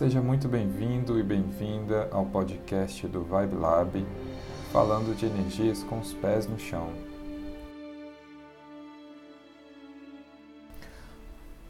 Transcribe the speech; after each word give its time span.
Seja 0.00 0.22
muito 0.22 0.48
bem-vindo 0.48 1.18
e 1.18 1.22
bem-vinda 1.22 2.08
ao 2.10 2.24
podcast 2.24 3.06
do 3.06 3.22
Vibe 3.22 3.56
Lab, 3.56 4.06
falando 4.72 5.14
de 5.14 5.26
energias 5.26 5.82
com 5.82 5.98
os 5.98 6.14
pés 6.14 6.46
no 6.46 6.58
chão. 6.58 6.88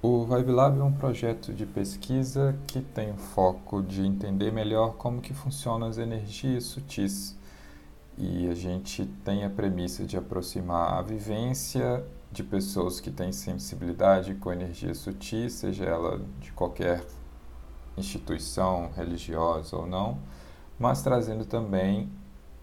O 0.00 0.24
Vibe 0.26 0.52
Lab 0.52 0.78
é 0.78 0.84
um 0.84 0.92
projeto 0.92 1.52
de 1.52 1.66
pesquisa 1.66 2.56
que 2.68 2.80
tem 2.80 3.10
o 3.10 3.16
foco 3.16 3.82
de 3.82 4.06
entender 4.06 4.52
melhor 4.52 4.94
como 4.94 5.20
que 5.20 5.34
funcionam 5.34 5.88
as 5.88 5.98
energias 5.98 6.62
sutis. 6.62 7.36
E 8.16 8.48
a 8.48 8.54
gente 8.54 9.06
tem 9.24 9.44
a 9.44 9.50
premissa 9.50 10.04
de 10.04 10.16
aproximar 10.16 11.00
a 11.00 11.02
vivência 11.02 12.04
de 12.30 12.44
pessoas 12.44 13.00
que 13.00 13.10
têm 13.10 13.32
sensibilidade 13.32 14.36
com 14.36 14.52
energia 14.52 14.94
sutil, 14.94 15.50
seja 15.50 15.84
ela 15.84 16.20
de 16.38 16.52
qualquer 16.52 17.04
instituição 18.00 18.90
religiosa 18.96 19.76
ou 19.76 19.86
não, 19.86 20.18
mas 20.78 21.02
trazendo 21.02 21.44
também 21.44 22.10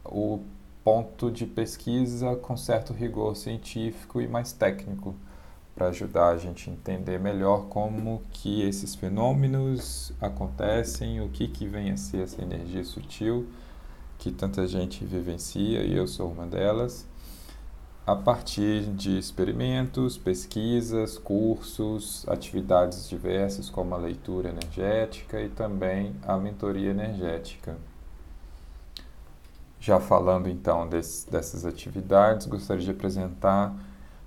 o 0.03 0.41
ponto 0.83 1.31
de 1.31 1.45
pesquisa 1.45 2.35
com 2.35 2.57
certo 2.57 2.93
rigor 2.93 3.35
científico 3.35 4.21
e 4.21 4.27
mais 4.27 4.51
técnico 4.51 5.15
para 5.75 5.89
ajudar 5.89 6.29
a 6.29 6.37
gente 6.37 6.69
a 6.69 6.73
entender 6.73 7.19
melhor 7.19 7.67
como 7.67 8.21
que 8.31 8.63
esses 8.63 8.95
fenômenos 8.95 10.11
acontecem, 10.19 11.21
o 11.21 11.29
que 11.29 11.47
que 11.47 11.67
vem 11.67 11.91
a 11.91 11.97
ser 11.97 12.23
essa 12.23 12.41
energia 12.41 12.83
sutil 12.83 13.47
que 14.17 14.31
tanta 14.31 14.67
gente 14.67 15.05
vivencia 15.05 15.83
e 15.83 15.95
eu 15.95 16.07
sou 16.07 16.31
uma 16.31 16.47
delas 16.47 17.05
a 18.08 18.16
partir 18.16 18.83
de 18.83 19.19
experimentos, 19.19 20.17
pesquisas, 20.17 21.17
cursos, 21.17 22.23
atividades 22.30 23.09
diversas 23.09 23.69
como 23.69 23.94
a 23.94 23.97
leitura 23.97 24.47
energética 24.47 25.41
e 25.41 25.50
também 25.50 26.16
a 26.25 26.38
mentoria 26.38 26.91
energética. 26.91 27.75
Já 29.78 30.00
falando 30.00 30.47
então 30.47 30.88
desse, 30.88 31.30
dessas 31.30 31.66
atividades, 31.66 32.47
gostaria 32.47 32.85
de 32.85 32.91
apresentar 32.91 33.75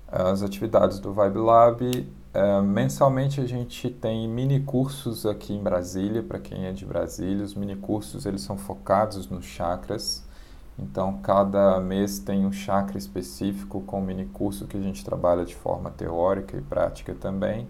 as 0.06 0.42
atividades 0.42 1.00
do 1.00 1.14
Vibe 1.14 1.38
Lab. 1.38 2.12
Uh, 2.34 2.62
mensalmente 2.62 3.40
a 3.40 3.46
gente 3.46 3.88
tem 3.88 4.28
mini 4.28 4.60
cursos 4.60 5.24
aqui 5.24 5.54
em 5.54 5.62
Brasília, 5.62 6.22
para 6.22 6.38
quem 6.38 6.66
é 6.66 6.72
de 6.72 6.84
Brasília. 6.84 7.42
Os 7.42 7.54
mini 7.54 7.76
cursos 7.76 8.26
eles 8.26 8.42
são 8.42 8.58
focados 8.58 9.26
nos 9.30 9.46
chakras 9.46 10.28
então, 10.82 11.18
cada 11.18 11.78
mês 11.78 12.18
tem 12.18 12.46
um 12.46 12.52
chakra 12.52 12.96
específico 12.96 13.82
com 13.82 14.00
um 14.00 14.04
mini 14.04 14.26
curso 14.26 14.66
que 14.66 14.76
a 14.76 14.80
gente 14.80 15.04
trabalha 15.04 15.44
de 15.44 15.54
forma 15.54 15.90
teórica 15.90 16.56
e 16.56 16.62
prática 16.62 17.14
também. 17.14 17.68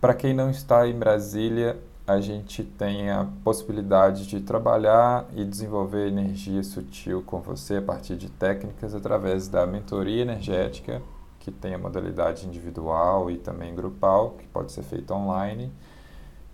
Para 0.00 0.14
quem 0.14 0.32
não 0.32 0.50
está 0.50 0.86
em 0.86 0.98
Brasília, 0.98 1.78
a 2.06 2.20
gente 2.20 2.62
tem 2.62 3.10
a 3.10 3.26
possibilidade 3.44 4.26
de 4.26 4.40
trabalhar 4.40 5.26
e 5.34 5.44
desenvolver 5.44 6.06
energia 6.08 6.62
sutil 6.62 7.22
com 7.22 7.40
você 7.40 7.76
a 7.76 7.82
partir 7.82 8.16
de 8.16 8.30
técnicas 8.30 8.94
através 8.94 9.48
da 9.48 9.66
mentoria 9.66 10.22
energética, 10.22 11.02
que 11.40 11.50
tem 11.50 11.74
a 11.74 11.78
modalidade 11.78 12.46
individual 12.46 13.30
e 13.30 13.36
também 13.36 13.74
grupal, 13.74 14.30
que 14.38 14.46
pode 14.46 14.72
ser 14.72 14.82
feita 14.82 15.14
online 15.14 15.70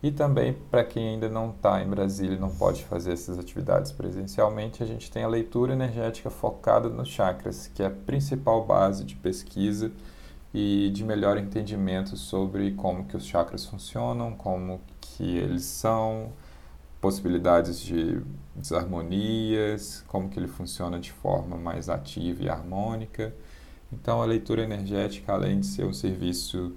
e 0.02 0.10
também, 0.10 0.52
para 0.70 0.82
quem 0.82 1.10
ainda 1.10 1.28
não 1.28 1.50
está 1.50 1.80
em 1.80 1.88
Brasília 1.88 2.36
e 2.36 2.40
não 2.40 2.50
pode 2.50 2.84
fazer 2.84 3.12
essas 3.12 3.38
atividades 3.38 3.92
presencialmente, 3.92 4.82
a 4.82 4.86
gente 4.86 5.10
tem 5.10 5.22
a 5.22 5.28
leitura 5.28 5.72
energética 5.72 6.28
focada 6.28 6.88
nos 6.88 7.08
chakras, 7.08 7.70
que 7.72 7.82
é 7.82 7.86
a 7.86 7.90
principal 7.90 8.66
base 8.66 9.04
de 9.04 9.14
pesquisa 9.14 9.92
e 10.52 10.90
de 10.90 11.04
melhor 11.04 11.38
entendimento 11.38 12.16
sobre 12.16 12.72
como 12.72 13.04
que 13.04 13.16
os 13.16 13.24
chakras 13.24 13.64
funcionam, 13.64 14.32
como 14.32 14.80
que 15.00 15.36
eles 15.36 15.64
são, 15.64 16.32
possibilidades 17.02 17.80
de 17.80 18.20
desarmonias, 18.54 20.04
como 20.06 20.28
que 20.28 20.38
ele 20.38 20.46
funciona 20.46 21.00
de 21.00 21.10
forma 21.10 21.56
mais 21.56 21.88
ativa 21.88 22.44
e 22.44 22.48
harmônica. 22.48 23.34
Então, 23.92 24.22
a 24.22 24.24
leitura 24.24 24.62
energética, 24.62 25.32
além 25.32 25.60
de 25.60 25.66
ser 25.66 25.84
um 25.84 25.92
serviço 25.92 26.72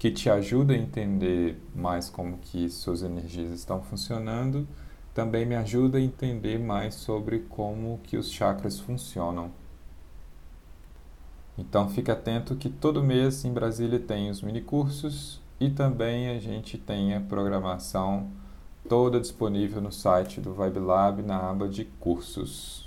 que 0.00 0.10
te 0.10 0.30
ajuda 0.30 0.72
a 0.72 0.78
entender 0.78 1.60
mais 1.74 2.08
como 2.08 2.38
que 2.38 2.70
suas 2.70 3.02
energias 3.02 3.52
estão 3.52 3.82
funcionando, 3.82 4.66
também 5.12 5.44
me 5.44 5.54
ajuda 5.54 5.98
a 5.98 6.00
entender 6.00 6.58
mais 6.58 6.94
sobre 6.94 7.40
como 7.40 8.00
que 8.04 8.16
os 8.16 8.30
chakras 8.30 8.80
funcionam. 8.80 9.52
Então 11.58 11.90
fique 11.90 12.10
atento 12.10 12.56
que 12.56 12.70
todo 12.70 13.02
mês 13.02 13.44
em 13.44 13.52
Brasília 13.52 14.00
tem 14.00 14.30
os 14.30 14.40
mini 14.40 14.62
cursos 14.62 15.38
e 15.60 15.68
também 15.68 16.30
a 16.30 16.40
gente 16.40 16.78
tem 16.78 17.14
a 17.14 17.20
programação 17.20 18.30
toda 18.88 19.20
disponível 19.20 19.82
no 19.82 19.92
site 19.92 20.40
do 20.40 20.54
Vibe 20.54 20.78
Lab 20.78 21.22
na 21.22 21.50
aba 21.50 21.68
de 21.68 21.84
cursos. 21.84 22.79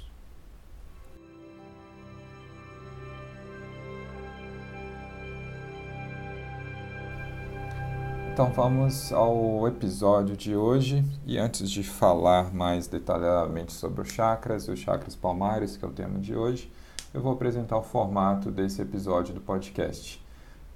Então 8.34 8.52
vamos 8.52 9.14
ao 9.14 9.68
episódio 9.68 10.36
de 10.36 10.56
hoje 10.56 11.06
e 11.24 11.38
antes 11.38 11.70
de 11.70 11.84
falar 11.84 12.52
mais 12.52 12.88
detalhadamente 12.88 13.72
sobre 13.72 14.02
os 14.02 14.08
chakras 14.12 14.68
os 14.68 14.80
chakras 14.80 15.16
palmares, 15.16 15.78
que 15.78 15.86
é 15.86 15.88
o 15.88 15.92
tema 15.92 16.18
de 16.18 16.36
hoje, 16.36 16.72
eu 17.14 17.22
vou 17.22 17.32
apresentar 17.32 17.78
o 17.78 17.84
formato 17.84 18.50
desse 18.50 18.82
episódio 18.82 19.36
do 19.36 19.40
podcast. 19.40 20.20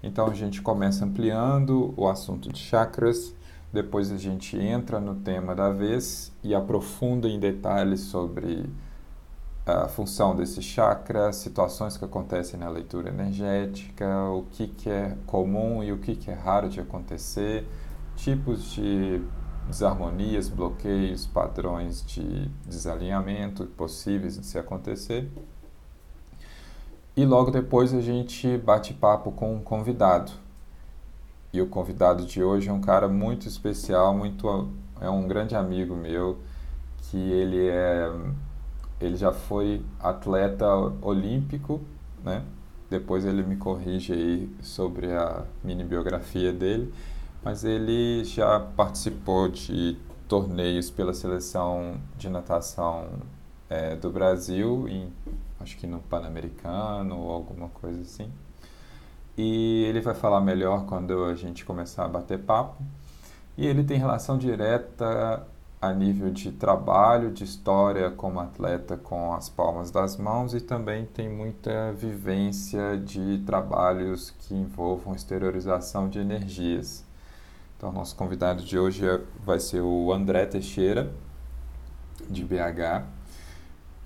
Então 0.04 0.28
a 0.28 0.36
gente 0.36 0.62
começa 0.62 1.04
ampliando 1.04 1.96
o 1.98 2.08
assunto 2.08 2.54
de 2.54 2.60
chakras, 2.60 3.34
depois 3.74 4.12
a 4.12 4.18
gente 4.18 4.56
entra 4.56 5.00
no 5.00 5.16
tema 5.16 5.56
da 5.56 5.72
vez 5.72 6.32
e 6.44 6.54
aprofunda 6.54 7.28
em 7.28 7.40
detalhes 7.40 8.02
sobre 8.02 8.70
a 9.68 9.88
função 9.90 10.34
desse 10.34 10.62
chakra, 10.62 11.34
situações 11.34 11.98
que 11.98 12.06
acontecem 12.06 12.58
na 12.58 12.70
leitura 12.70 13.10
energética, 13.10 14.08
o 14.30 14.44
que, 14.52 14.68
que 14.68 14.90
é 14.90 15.18
comum 15.26 15.84
e 15.84 15.92
o 15.92 15.98
que, 15.98 16.16
que 16.16 16.32
é 16.32 16.34
raro 16.34 16.70
de 16.70 16.80
acontecer, 16.80 17.68
tipos 18.16 18.72
de 18.72 19.22
desarmonias, 19.68 20.48
bloqueios, 20.48 21.26
padrões 21.26 22.02
de 22.06 22.48
desalinhamento 22.66 23.66
possíveis 23.66 24.40
de 24.40 24.46
se 24.46 24.58
acontecer. 24.58 25.30
E 27.18 27.26
logo 27.26 27.52
depois 27.52 27.94
a 27.94 28.00
gente 28.00 28.58
bate 28.60 28.94
papo 28.94 29.34
com 29.34 29.54
um 29.54 29.60
convidado. 29.60 30.32
E 31.52 31.62
o 31.62 31.68
convidado 31.68 32.26
de 32.26 32.42
hoje 32.42 32.70
é 32.70 32.74
um 32.74 32.80
cara 32.80 33.10
muito 33.10 33.50
especial, 33.50 34.14
muito 34.14 34.70
é 35.02 35.10
um 35.10 35.28
grande 35.28 35.56
amigo 35.56 35.94
meu, 35.94 36.38
que 37.02 37.18
ele 37.18 37.68
é 37.68 38.10
ele 39.00 39.16
já 39.16 39.32
foi 39.32 39.82
atleta 40.00 40.68
olímpico, 41.02 41.82
né? 42.24 42.44
Depois 42.90 43.26
ele 43.26 43.44
me 43.44 43.58
corrige 43.58 44.14
aí 44.14 44.50
sobre 44.62 45.12
a 45.14 45.44
mini 45.64 45.84
biografia 45.84 46.54
dele, 46.54 46.94
mas 47.44 47.64
ele 47.64 48.24
já 48.24 48.60
participou 48.60 49.50
de 49.50 49.98
torneios 50.28 50.90
pela 50.90 51.14
seleção 51.14 51.98
de 52.18 52.30
natação 52.30 53.08
é, 53.70 53.96
do 53.96 54.10
Brasil, 54.10 54.88
em, 54.88 55.12
acho 55.60 55.78
que 55.78 55.86
no 55.86 56.00
Pan-Americano 56.00 57.18
ou 57.18 57.32
alguma 57.32 57.70
coisa 57.70 58.02
assim. 58.02 58.32
E 59.38 59.84
ele 59.86 60.02
vai 60.02 60.16
falar 60.16 60.42
melhor 60.42 60.86
quando 60.86 61.26
a 61.26 61.36
gente 61.36 61.64
começar 61.64 62.06
a 62.06 62.08
bater 62.08 62.40
papo. 62.40 62.82
E 63.58 63.68
ele 63.68 63.84
tem 63.84 63.98
relação 63.98 64.38
direta 64.38 65.46
a 65.88 65.94
nível 65.94 66.30
de 66.30 66.52
trabalho, 66.52 67.32
de 67.32 67.44
história 67.44 68.12
como 68.12 68.40
atleta 68.40 68.98
com 68.98 69.34
as 69.34 69.50
palmas 69.50 69.90
das 69.90 70.18
mãos 70.18 70.54
e 70.54 70.60
também 70.60 71.06
tem 71.06 71.30
muita 71.30 71.94
vivência 71.94 72.98
de 72.98 73.40
trabalhos 73.46 74.32
que 74.40 74.54
envolvam 74.54 75.16
exteriorização 75.16 76.10
de 76.10 76.20
energias. 76.20 77.04
Então, 77.78 77.92
nosso 77.92 78.16
convidado 78.16 78.64
de 78.64 78.78
hoje 78.78 79.08
é, 79.08 79.22
vai 79.46 79.60
ser 79.60 79.82
o 79.82 80.12
André 80.12 80.46
Teixeira, 80.46 81.12
de 82.30 82.44
BH. 82.44 83.06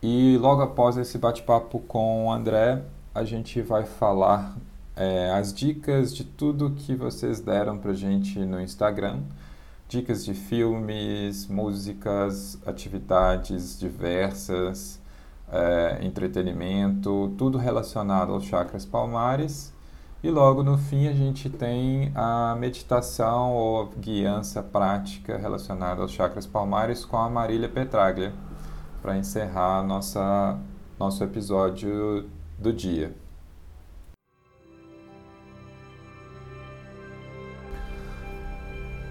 E 0.04 0.38
logo 0.38 0.62
após 0.62 0.98
esse 0.98 1.18
bate-papo 1.18 1.80
com 1.80 2.26
o 2.26 2.32
André, 2.32 2.84
a 3.16 3.24
gente 3.24 3.62
vai 3.62 3.86
falar 3.86 4.58
é, 4.96 5.32
as 5.32 5.54
dicas 5.54 6.14
de 6.14 6.24
tudo 6.24 6.72
que 6.72 6.96
vocês 6.96 7.40
deram 7.40 7.78
para 7.78 7.94
gente 7.94 8.40
no 8.40 8.60
Instagram 8.62 9.22
dicas 9.92 10.24
de 10.24 10.34
filmes, 10.34 11.48
músicas, 11.48 12.58
atividades 12.66 13.78
diversas, 13.78 15.02
é, 15.52 16.00
entretenimento, 16.02 17.34
tudo 17.38 17.58
relacionado 17.58 18.32
aos 18.32 18.46
chakras 18.46 18.86
palmares. 18.86 19.74
E 20.24 20.30
logo 20.30 20.64
no 20.64 20.78
fim 20.78 21.08
a 21.08 21.14
gente 21.14 21.50
tem 21.50 22.10
a 22.16 22.56
meditação 22.58 23.52
ou 23.52 23.88
guiança 23.88 24.64
prática 24.64 25.38
relacionada 25.38 26.02
aos 26.02 26.12
chakras 26.12 26.48
palmares 26.48 27.04
com 27.04 27.18
a 27.18 27.30
Marília 27.30 27.68
Petraglia, 27.68 28.34
para 29.02 29.18
encerrar 29.18 29.84
nossa, 29.84 30.58
nosso 30.98 31.22
episódio 31.22 32.30
do 32.58 32.72
dia. 32.72 33.14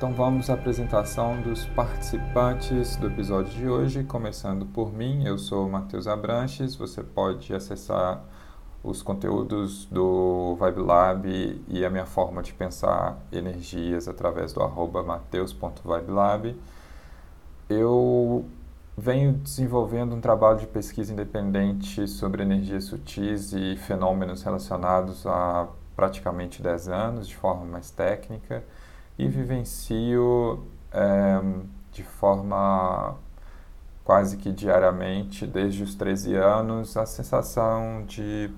Então 0.00 0.14
vamos 0.14 0.48
à 0.48 0.54
apresentação 0.54 1.42
dos 1.42 1.66
participantes 1.66 2.96
do 2.96 3.06
episódio 3.08 3.52
de 3.52 3.68
hoje, 3.68 4.02
começando 4.02 4.64
por 4.64 4.90
mim. 4.90 5.26
Eu 5.26 5.36
sou 5.36 5.68
Matheus 5.68 6.06
Abranches. 6.06 6.74
Você 6.74 7.02
pode 7.02 7.54
acessar 7.54 8.24
os 8.82 9.02
conteúdos 9.02 9.84
do 9.84 10.56
Vibe 10.58 10.80
Lab 10.80 11.62
e 11.68 11.84
a 11.84 11.90
minha 11.90 12.06
forma 12.06 12.42
de 12.42 12.54
pensar 12.54 13.18
energias 13.30 14.08
através 14.08 14.54
do 14.54 14.62
arroba 14.62 15.02
mateus.vibelab. 15.02 16.56
Eu 17.68 18.46
venho 18.96 19.34
desenvolvendo 19.34 20.14
um 20.16 20.20
trabalho 20.22 20.60
de 20.60 20.66
pesquisa 20.66 21.12
independente 21.12 22.08
sobre 22.08 22.42
energias 22.42 22.84
sutis 22.84 23.52
e 23.52 23.76
fenômenos 23.76 24.42
relacionados 24.44 25.26
há 25.26 25.68
praticamente 25.94 26.62
10 26.62 26.88
anos, 26.88 27.28
de 27.28 27.36
forma 27.36 27.66
mais 27.66 27.90
técnica 27.90 28.64
e 29.20 29.28
vivencio 29.28 30.64
é, 30.90 31.40
de 31.92 32.02
forma 32.02 33.16
quase 34.02 34.38
que 34.38 34.50
diariamente, 34.50 35.46
desde 35.46 35.82
os 35.82 35.94
13 35.94 36.34
anos, 36.34 36.96
a 36.96 37.04
sensação 37.04 38.04
de 38.06 38.50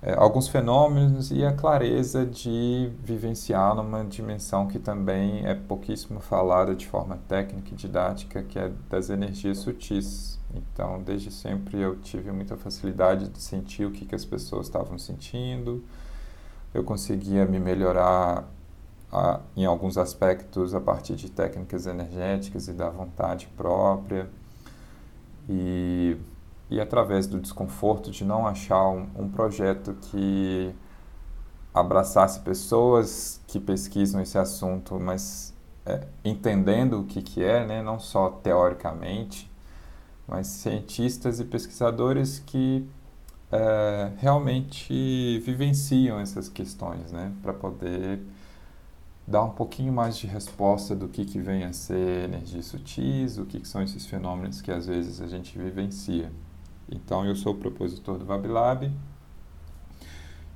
é, 0.00 0.14
alguns 0.14 0.48
fenômenos 0.48 1.30
e 1.30 1.44
a 1.44 1.52
clareza 1.52 2.24
de 2.24 2.90
vivenciar 3.04 3.74
numa 3.74 4.04
dimensão 4.04 4.66
que 4.66 4.78
também 4.78 5.44
é 5.44 5.54
pouquíssimo 5.54 6.18
falada 6.18 6.74
de 6.74 6.86
forma 6.86 7.18
técnica 7.28 7.68
e 7.72 7.76
didática, 7.76 8.42
que 8.42 8.58
é 8.58 8.72
das 8.88 9.10
energias 9.10 9.58
sutis. 9.58 10.38
Então, 10.54 11.02
desde 11.02 11.30
sempre 11.30 11.78
eu 11.78 11.96
tive 11.96 12.32
muita 12.32 12.56
facilidade 12.56 13.28
de 13.28 13.42
sentir 13.42 13.84
o 13.84 13.90
que, 13.90 14.06
que 14.06 14.14
as 14.14 14.24
pessoas 14.24 14.66
estavam 14.66 14.98
sentindo, 14.98 15.84
eu 16.72 16.82
conseguia 16.82 17.44
me 17.44 17.60
melhorar 17.60 18.44
em 19.56 19.64
alguns 19.64 19.96
aspectos 19.96 20.74
a 20.74 20.80
partir 20.80 21.16
de 21.16 21.30
técnicas 21.30 21.86
energéticas 21.86 22.68
e 22.68 22.72
da 22.72 22.90
vontade 22.90 23.48
própria. 23.56 24.28
E, 25.48 26.16
e 26.68 26.80
através 26.80 27.26
do 27.26 27.40
desconforto 27.40 28.10
de 28.10 28.24
não 28.24 28.46
achar 28.46 28.88
um, 28.88 29.08
um 29.16 29.28
projeto 29.28 29.94
que 29.94 30.74
abraçasse 31.72 32.40
pessoas 32.40 33.40
que 33.46 33.58
pesquisam 33.58 34.20
esse 34.20 34.36
assunto, 34.36 34.98
mas 35.00 35.54
é, 35.86 36.06
entendendo 36.24 37.00
o 37.00 37.04
que, 37.04 37.22
que 37.22 37.42
é, 37.42 37.64
né? 37.64 37.82
não 37.82 37.98
só 37.98 38.28
teoricamente, 38.28 39.50
mas 40.26 40.46
cientistas 40.48 41.40
e 41.40 41.44
pesquisadores 41.44 42.40
que 42.40 42.86
é, 43.50 44.12
realmente 44.18 45.40
vivenciam 45.40 46.20
essas 46.20 46.48
questões, 46.50 47.10
né? 47.10 47.32
para 47.42 47.54
poder 47.54 48.20
dar 49.28 49.44
um 49.44 49.50
pouquinho 49.50 49.92
mais 49.92 50.16
de 50.16 50.26
resposta 50.26 50.96
do 50.96 51.06
que, 51.06 51.22
que 51.22 51.38
vem 51.38 51.64
a 51.64 51.72
ser 51.72 52.24
energias 52.24 52.64
sutis, 52.64 53.36
o 53.36 53.44
que, 53.44 53.60
que 53.60 53.68
são 53.68 53.82
esses 53.82 54.06
fenômenos 54.06 54.62
que 54.62 54.72
às 54.72 54.86
vezes 54.86 55.20
a 55.20 55.26
gente 55.26 55.58
vivencia. 55.58 56.32
Então, 56.90 57.26
eu 57.26 57.36
sou 57.36 57.52
o 57.52 57.56
propositor 57.56 58.16
do 58.16 58.24
VabLab 58.24 58.90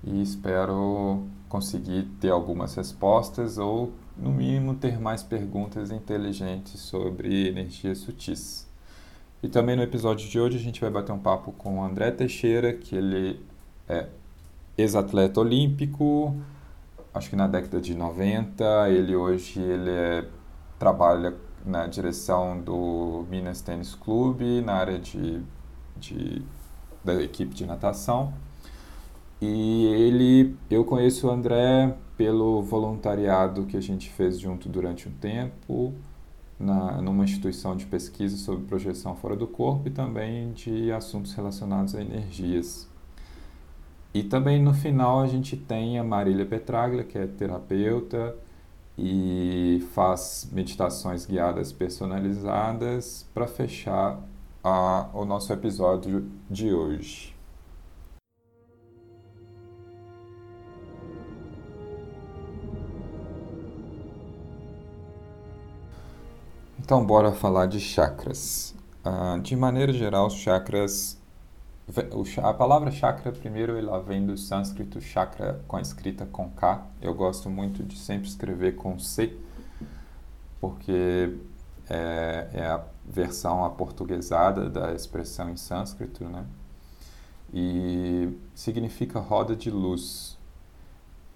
e 0.03 0.23
espero 0.23 1.23
conseguir 1.51 2.05
ter 2.19 2.31
algumas 2.31 2.75
respostas 2.75 3.59
ou, 3.59 3.93
no 4.17 4.33
mínimo, 4.33 4.75
ter 4.75 4.99
mais 4.99 5.23
perguntas 5.23 5.91
inteligentes 5.91 6.81
sobre 6.81 7.49
energias 7.49 7.99
sutis. 7.99 8.67
E 9.43 9.49
também 9.49 9.77
no 9.77 9.83
episódio 9.83 10.27
de 10.27 10.41
hoje 10.41 10.57
a 10.57 10.61
gente 10.61 10.81
vai 10.81 10.89
bater 10.89 11.13
um 11.13 11.19
papo 11.19 11.53
com 11.53 11.79
o 11.79 11.85
André 11.85 12.11
Teixeira, 12.11 12.73
que 12.73 12.97
ele 12.97 13.39
é 13.87 14.09
ex-atleta 14.79 15.41
olímpico, 15.41 16.35
acho 17.15 17.31
que 17.31 17.37
na 17.37 17.47
década 17.47 17.81
de 17.81 17.95
90. 17.95 18.91
Ele 18.91 19.15
hoje 19.15 19.61
ele 19.61 19.91
é, 19.91 20.29
trabalha 20.79 21.35
na 21.65 21.87
direção 21.87 22.61
do 22.61 23.25
Minas 23.31 23.61
Tênis 23.61 23.95
Clube, 23.95 24.61
na 24.63 24.75
área 24.75 24.99
de, 24.99 25.41
de, 25.97 26.43
da 27.05 27.15
equipe 27.23 27.55
de 27.55 27.67
natação. 27.67 28.33
E 29.41 29.87
ele, 29.87 30.57
eu 30.71 30.85
conheço 30.85 31.27
o 31.27 31.31
André 31.31 31.97
pelo 32.17 32.63
voluntariado 32.63 33.67
que 33.67 33.77
a 33.77 33.81
gente 33.81 34.09
fez 34.11 34.39
junto 34.39 34.69
durante 34.69 35.09
um 35.09 35.13
tempo, 35.13 35.93
na, 36.59 37.03
numa 37.03 37.25
instituição 37.25 37.77
de 37.77 37.85
pesquisa 37.87 38.37
sobre 38.37 38.65
projeção 38.67 39.17
fora 39.17 39.35
do 39.35 39.49
corpo 39.49 39.89
e 39.89 39.91
também 39.91 40.53
de 40.53 40.93
assuntos 40.93 41.35
relacionados 41.35 41.95
a 41.97 42.01
energias. 42.01 42.92
E 44.15 44.23
também 44.23 44.63
no 44.63 44.75
final 44.75 45.21
a 45.21 45.27
gente 45.27 45.57
tem 45.57 45.99
a 45.99 46.05
Marília 46.05 46.45
Petraglia, 46.45 47.03
que 47.03 47.17
é 47.17 47.27
terapeuta 47.27 48.37
e 48.99 49.87
faz 49.95 50.49
meditações 50.53 51.25
guiadas 51.25 51.73
personalizadas 51.73 53.27
para 53.33 53.47
fechar 53.47 54.21
a, 54.63 55.09
o 55.15 55.25
nosso 55.25 55.53
episódio 55.53 56.31
de 56.51 56.73
hoje. 56.75 57.35
Então, 66.79 67.07
bora 67.07 67.33
falar 67.33 67.67
de 67.67 67.81
chakras. 67.81 68.75
Uh, 69.05 69.41
de 69.41 69.57
maneira 69.57 69.93
geral, 69.93 70.27
os 70.27 70.35
chakras 70.35 71.22
a 72.43 72.55
palavra 72.55 72.91
chakra, 72.91 73.33
primeiro, 73.33 73.77
ela 73.77 74.01
vem 74.01 74.25
do 74.25 74.37
sânscrito 74.37 75.01
chakra 75.01 75.61
com 75.67 75.77
a 75.77 75.81
escrita 75.81 76.25
com 76.25 76.49
K. 76.51 76.87
Eu 77.01 77.15
gosto 77.15 77.51
muito 77.51 77.83
de 77.83 77.99
sempre 77.99 78.29
escrever 78.29 78.77
com 78.77 78.99
C, 78.99 79.37
porque 80.61 81.37
é, 81.91 82.49
é 82.55 82.67
a 82.67 82.83
versão 83.05 83.65
aportuguesada 83.65 84.71
da 84.71 84.95
expressão 84.95 85.51
em 85.51 85.57
sânscrito, 85.57 86.25
né? 86.25 86.45
E 87.53 88.39
significa 88.55 89.19
roda 89.19 89.55
de 89.55 89.71
luz. 89.71 90.39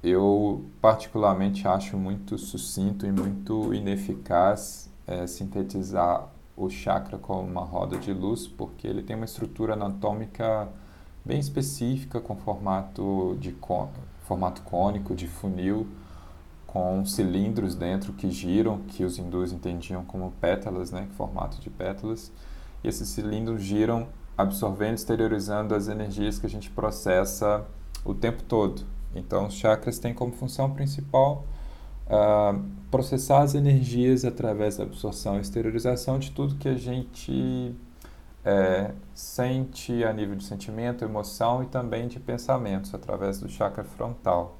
Eu, 0.03 0.65
particularmente, 0.81 1.69
acho 1.69 1.97
muito 1.99 2.39
sucinto 2.39 3.05
e 3.05 3.13
muito 3.13 3.75
ineficaz 3.75 4.89
é, 5.07 5.27
sintetizar 5.27 6.29
o 6.57 6.71
chakra 6.71 7.19
como 7.19 7.43
uma 7.43 7.63
roda 7.63 7.99
de 7.99 8.13
luz, 8.13 8.47
porque 8.47 8.87
ele 8.87 9.03
tem 9.03 9.15
uma 9.15 9.27
estrutura 9.27 9.75
anatômica 9.75 10.69
bem 11.25 11.39
específica, 11.39 12.21
com 12.21 12.37
formato, 12.37 13.37
de 13.39 13.55
formato 14.25 14.63
cônico, 14.63 15.15
de 15.15 15.27
funil, 15.27 15.87
com 16.67 17.05
cilindros 17.05 17.75
dentro 17.75 18.13
que 18.13 18.31
giram, 18.31 18.79
que 18.89 19.05
os 19.05 19.19
hindus 19.19 19.53
entendiam 19.53 20.05
como 20.05 20.33
pétalas, 20.41 20.91
né, 20.91 21.09
formato 21.17 21.61
de 21.61 21.69
pétalas. 21.69 22.33
E 22.83 22.89
esses 22.89 23.09
cilindros 23.09 23.63
giram, 23.63 24.07
absorvendo, 24.37 24.95
exteriorizando 24.95 25.75
as 25.75 25.89
energias 25.89 26.39
que 26.39 26.47
a 26.47 26.51
gente 26.51 26.71
processa 26.71 27.67
o 28.05 28.15
tempo 28.15 28.43
todo. 28.43 28.83
Então, 29.15 29.47
os 29.47 29.55
chakras 29.55 29.99
têm 29.99 30.15
como 30.15 30.33
função 30.33 30.71
principal 30.71 31.45
uh, 32.07 32.63
processar 32.91 33.43
as 33.43 33.55
energias 33.55 34.25
através 34.25 34.77
da 34.77 34.85
absorção 34.85 35.37
e 35.37 35.41
exteriorização 35.41 36.19
de 36.19 36.31
tudo 36.31 36.55
que 36.57 36.69
a 36.69 36.77
gente 36.77 37.75
é, 38.47 38.93
sente 39.13 40.05
a 40.05 40.13
nível 40.13 40.37
de 40.37 40.45
sentimento, 40.45 41.05
emoção 41.05 41.65
e 41.65 41.67
também 41.67 42.07
de 42.07 42.21
pensamentos 42.21 42.95
através 42.95 43.41
do 43.41 43.49
chakra 43.49 43.83
frontal. 43.83 44.59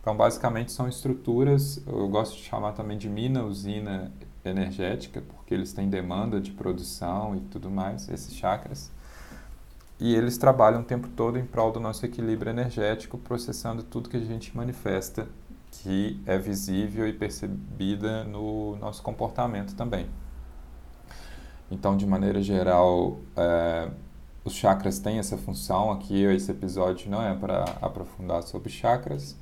Então, 0.00 0.16
basicamente, 0.16 0.72
são 0.72 0.88
estruturas, 0.88 1.80
eu 1.86 2.08
gosto 2.08 2.36
de 2.36 2.42
chamar 2.42 2.72
também 2.72 2.98
de 2.98 3.08
mina 3.08 3.44
usina 3.44 4.10
energética, 4.44 5.22
porque 5.22 5.54
eles 5.54 5.72
têm 5.72 5.88
demanda 5.88 6.40
de 6.40 6.50
produção 6.50 7.36
e 7.36 7.40
tudo 7.40 7.70
mais, 7.70 8.08
esses 8.08 8.34
chakras. 8.34 8.90
E 10.00 10.14
eles 10.14 10.38
trabalham 10.38 10.80
o 10.80 10.84
tempo 10.84 11.06
todo 11.08 11.38
em 11.38 11.44
prol 11.44 11.70
do 11.70 11.78
nosso 11.78 12.04
equilíbrio 12.04 12.50
energético, 12.50 13.18
processando 13.18 13.82
tudo 13.82 14.08
que 14.08 14.16
a 14.16 14.20
gente 14.20 14.56
manifesta 14.56 15.28
que 15.70 16.20
é 16.26 16.36
visível 16.38 17.06
e 17.06 17.12
percebida 17.12 18.24
no 18.24 18.76
nosso 18.76 19.02
comportamento 19.02 19.74
também. 19.74 20.06
Então, 21.70 21.96
de 21.96 22.06
maneira 22.06 22.42
geral, 22.42 23.18
é, 23.36 23.88
os 24.44 24.54
chakras 24.54 24.98
têm 24.98 25.18
essa 25.18 25.38
função. 25.38 25.92
Aqui, 25.92 26.22
esse 26.24 26.50
episódio 26.50 27.10
não 27.10 27.22
é 27.22 27.34
para 27.34 27.64
aprofundar 27.80 28.42
sobre 28.42 28.70
chakras. 28.70 29.36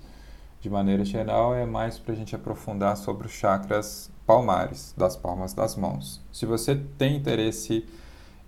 De 0.61 0.69
maneira 0.69 1.05
geral, 1.05 1.55
é 1.55 1.65
mais 1.65 1.99
para 1.99 2.13
a 2.13 2.17
gente 2.17 2.35
aprofundar 2.35 2.97
sobre 2.97 3.27
os 3.27 3.33
chakras 3.33 4.11
palmares, 4.27 4.93
das 4.97 5.17
palmas 5.17 5.55
das 5.55 5.77
mãos. 5.77 6.21
Se 6.31 6.45
você 6.45 6.77
tem 6.99 7.17
interesse 7.17 7.87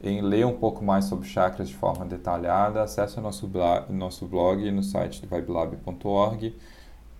em 0.02 0.20
ler 0.20 0.44
um 0.44 0.56
pouco 0.56 0.84
mais 0.84 1.06
sobre 1.06 1.26
chakras 1.28 1.68
de 1.68 1.76
forma 1.76 2.04
detalhada, 2.04 2.82
acesse 2.82 3.18
o 3.18 3.22
nosso 3.22 3.50
nosso 3.88 4.26
blog 4.26 4.70
no 4.70 4.82
site 4.82 5.22
do 5.22 5.28
vibelab.org 5.28 6.54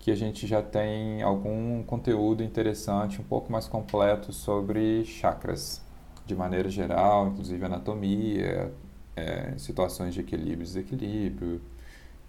que 0.01 0.09
a 0.09 0.15
gente 0.15 0.47
já 0.47 0.63
tem 0.63 1.21
algum 1.21 1.83
conteúdo 1.83 2.43
interessante, 2.43 3.21
um 3.21 3.23
pouco 3.23 3.51
mais 3.51 3.67
completo 3.67 4.33
sobre 4.33 5.05
chakras, 5.05 5.79
de 6.25 6.35
maneira 6.35 6.69
geral, 6.69 7.27
inclusive 7.27 7.63
anatomia, 7.63 8.73
é, 9.15 9.53
situações 9.57 10.15
de 10.15 10.21
equilíbrio 10.21 10.61
e 10.61 10.63
desequilíbrio 10.63 11.61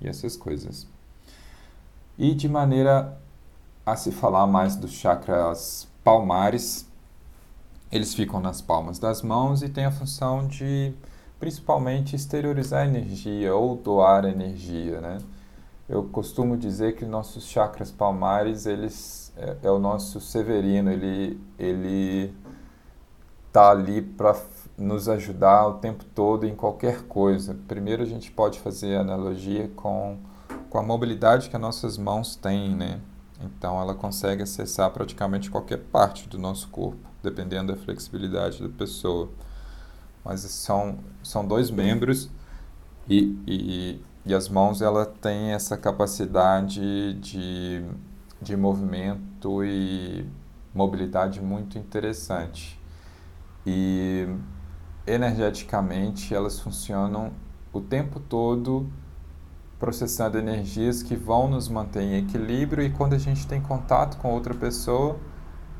e 0.02 0.06
essas 0.06 0.36
coisas. 0.36 0.86
E 2.18 2.34
de 2.34 2.46
maneira 2.46 3.18
a 3.86 3.96
se 3.96 4.12
falar 4.12 4.46
mais 4.46 4.76
dos 4.76 4.92
chakras 4.92 5.88
palmares, 6.04 6.86
eles 7.90 8.12
ficam 8.12 8.38
nas 8.38 8.60
palmas 8.60 8.98
das 8.98 9.22
mãos 9.22 9.62
e 9.62 9.68
têm 9.70 9.86
a 9.86 9.90
função 9.90 10.46
de 10.46 10.92
principalmente 11.40 12.14
exteriorizar 12.14 12.86
energia 12.86 13.54
ou 13.54 13.76
doar 13.76 14.26
energia, 14.26 15.00
né? 15.00 15.18
Eu 15.88 16.04
costumo 16.04 16.56
dizer 16.56 16.96
que 16.96 17.04
nossos 17.04 17.44
chakras 17.44 17.90
palmares, 17.90 18.66
eles 18.66 19.32
é, 19.36 19.56
é 19.64 19.70
o 19.70 19.78
nosso 19.78 20.20
severino, 20.20 20.90
ele 20.90 21.40
ele 21.58 22.34
tá 23.52 23.70
ali 23.70 24.00
para 24.00 24.34
nos 24.78 25.08
ajudar 25.08 25.66
o 25.66 25.74
tempo 25.74 26.04
todo 26.14 26.46
em 26.46 26.54
qualquer 26.54 27.02
coisa. 27.02 27.56
Primeiro 27.68 28.02
a 28.02 28.06
gente 28.06 28.30
pode 28.30 28.60
fazer 28.60 28.96
analogia 28.96 29.68
com 29.76 30.18
com 30.70 30.78
a 30.78 30.82
mobilidade 30.82 31.50
que 31.50 31.56
as 31.56 31.62
nossas 31.62 31.98
mãos 31.98 32.34
têm, 32.34 32.74
né? 32.74 33.00
Então 33.44 33.80
ela 33.80 33.94
consegue 33.94 34.42
acessar 34.42 34.90
praticamente 34.90 35.50
qualquer 35.50 35.78
parte 35.78 36.28
do 36.28 36.38
nosso 36.38 36.68
corpo, 36.68 36.98
dependendo 37.22 37.74
da 37.74 37.78
flexibilidade 37.78 38.62
da 38.62 38.68
pessoa. 38.68 39.28
Mas 40.24 40.40
são, 40.40 40.98
são 41.22 41.46
dois 41.46 41.70
membros 41.70 42.30
e, 43.08 43.36
e, 43.46 44.00
e 44.24 44.34
as 44.34 44.48
mãos 44.48 44.80
ela 44.80 45.04
tem 45.04 45.52
essa 45.52 45.76
capacidade 45.76 47.14
de, 47.14 47.84
de 48.40 48.56
movimento 48.56 49.64
e 49.64 50.26
mobilidade 50.74 51.40
muito 51.40 51.76
interessante. 51.76 52.80
E 53.66 54.28
energeticamente 55.06 56.34
elas 56.34 56.60
funcionam 56.60 57.32
o 57.72 57.80
tempo 57.80 58.20
todo 58.20 58.88
processando 59.78 60.38
energias 60.38 61.02
que 61.02 61.16
vão 61.16 61.48
nos 61.48 61.68
manter 61.68 62.02
em 62.02 62.14
equilíbrio 62.16 62.84
e 62.84 62.90
quando 62.90 63.14
a 63.14 63.18
gente 63.18 63.46
tem 63.48 63.60
contato 63.60 64.16
com 64.18 64.32
outra 64.32 64.54
pessoa, 64.54 65.18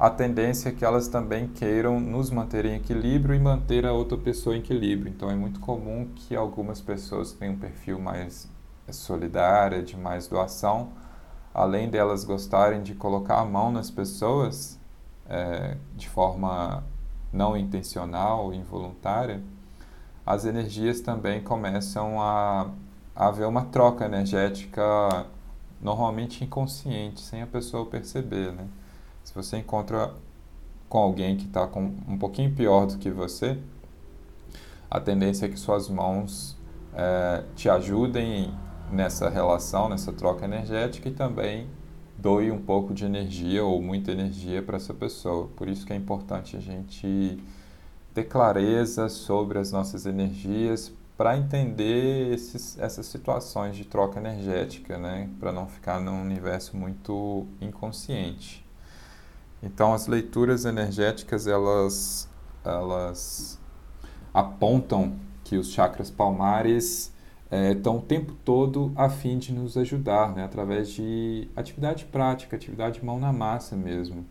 a 0.02 0.10
tendência 0.10 0.70
é 0.70 0.72
que 0.72 0.84
elas 0.84 1.06
também 1.06 1.46
queiram 1.46 2.00
nos 2.00 2.28
manter 2.28 2.64
em 2.64 2.74
equilíbrio 2.74 3.36
e 3.36 3.38
manter 3.38 3.86
a 3.86 3.92
outra 3.92 4.18
pessoa 4.18 4.56
em 4.56 4.58
equilíbrio. 4.58 5.08
Então 5.08 5.30
é 5.30 5.36
muito 5.36 5.60
comum 5.60 6.08
que 6.12 6.34
algumas 6.34 6.80
pessoas 6.80 7.30
tenham 7.30 7.54
um 7.54 7.56
perfil 7.56 8.00
mais 8.00 8.50
solidário, 8.90 9.80
de 9.84 9.96
mais 9.96 10.26
doação, 10.26 10.88
além 11.54 11.88
delas 11.88 12.24
gostarem 12.24 12.82
de 12.82 12.96
colocar 12.96 13.38
a 13.38 13.44
mão 13.44 13.70
nas 13.70 13.92
pessoas 13.92 14.76
é, 15.28 15.76
de 15.94 16.08
forma 16.08 16.82
não 17.32 17.56
intencional, 17.56 18.52
involuntária, 18.52 19.40
as 20.26 20.44
energias 20.44 21.00
também 21.00 21.40
começam 21.44 22.20
a 22.20 22.72
haver 23.14 23.46
uma 23.46 23.66
troca 23.66 24.04
energética 24.04 24.82
normalmente 25.80 26.42
inconsciente, 26.42 27.20
sem 27.20 27.40
a 27.40 27.46
pessoa 27.46 27.86
perceber, 27.86 28.50
né? 28.50 28.66
Se 29.32 29.36
você 29.36 29.56
encontra 29.56 30.12
com 30.90 30.98
alguém 30.98 31.38
que 31.38 31.46
está 31.46 31.64
um 31.64 32.18
pouquinho 32.18 32.54
pior 32.54 32.84
do 32.84 32.98
que 32.98 33.10
você, 33.10 33.56
a 34.90 35.00
tendência 35.00 35.46
é 35.46 35.48
que 35.48 35.58
suas 35.58 35.88
mãos 35.88 36.54
é, 36.94 37.42
te 37.56 37.66
ajudem 37.70 38.52
nessa 38.90 39.30
relação, 39.30 39.88
nessa 39.88 40.12
troca 40.12 40.44
energética 40.44 41.08
e 41.08 41.12
também 41.12 41.66
doe 42.18 42.50
um 42.50 42.60
pouco 42.60 42.92
de 42.92 43.06
energia 43.06 43.64
ou 43.64 43.80
muita 43.80 44.12
energia 44.12 44.62
para 44.62 44.76
essa 44.76 44.92
pessoa. 44.92 45.48
Por 45.56 45.66
isso 45.66 45.86
que 45.86 45.94
é 45.94 45.96
importante 45.96 46.54
a 46.54 46.60
gente 46.60 47.42
ter 48.12 48.24
clareza 48.24 49.08
sobre 49.08 49.58
as 49.58 49.72
nossas 49.72 50.04
energias 50.04 50.92
para 51.16 51.38
entender 51.38 52.34
esses, 52.34 52.78
essas 52.78 53.06
situações 53.06 53.76
de 53.76 53.86
troca 53.86 54.20
energética, 54.20 54.98
né? 54.98 55.30
para 55.40 55.50
não 55.50 55.66
ficar 55.66 56.02
num 56.02 56.20
universo 56.20 56.76
muito 56.76 57.46
inconsciente. 57.62 58.62
Então, 59.62 59.92
as 59.92 60.06
leituras 60.06 60.64
energéticas 60.64 61.46
elas, 61.46 62.28
elas 62.64 63.58
apontam 64.34 65.14
que 65.44 65.56
os 65.56 65.70
chakras 65.70 66.10
palmares 66.10 67.12
estão 67.50 67.94
é, 67.94 67.98
o 67.98 68.02
tempo 68.02 68.32
todo 68.44 68.92
a 68.96 69.08
fim 69.08 69.38
de 69.38 69.52
nos 69.52 69.76
ajudar, 69.76 70.34
né? 70.34 70.44
através 70.44 70.88
de 70.88 71.48
atividade 71.54 72.06
prática, 72.06 72.56
atividade 72.56 73.04
mão 73.04 73.20
na 73.20 73.32
massa 73.32 73.76
mesmo. 73.76 74.24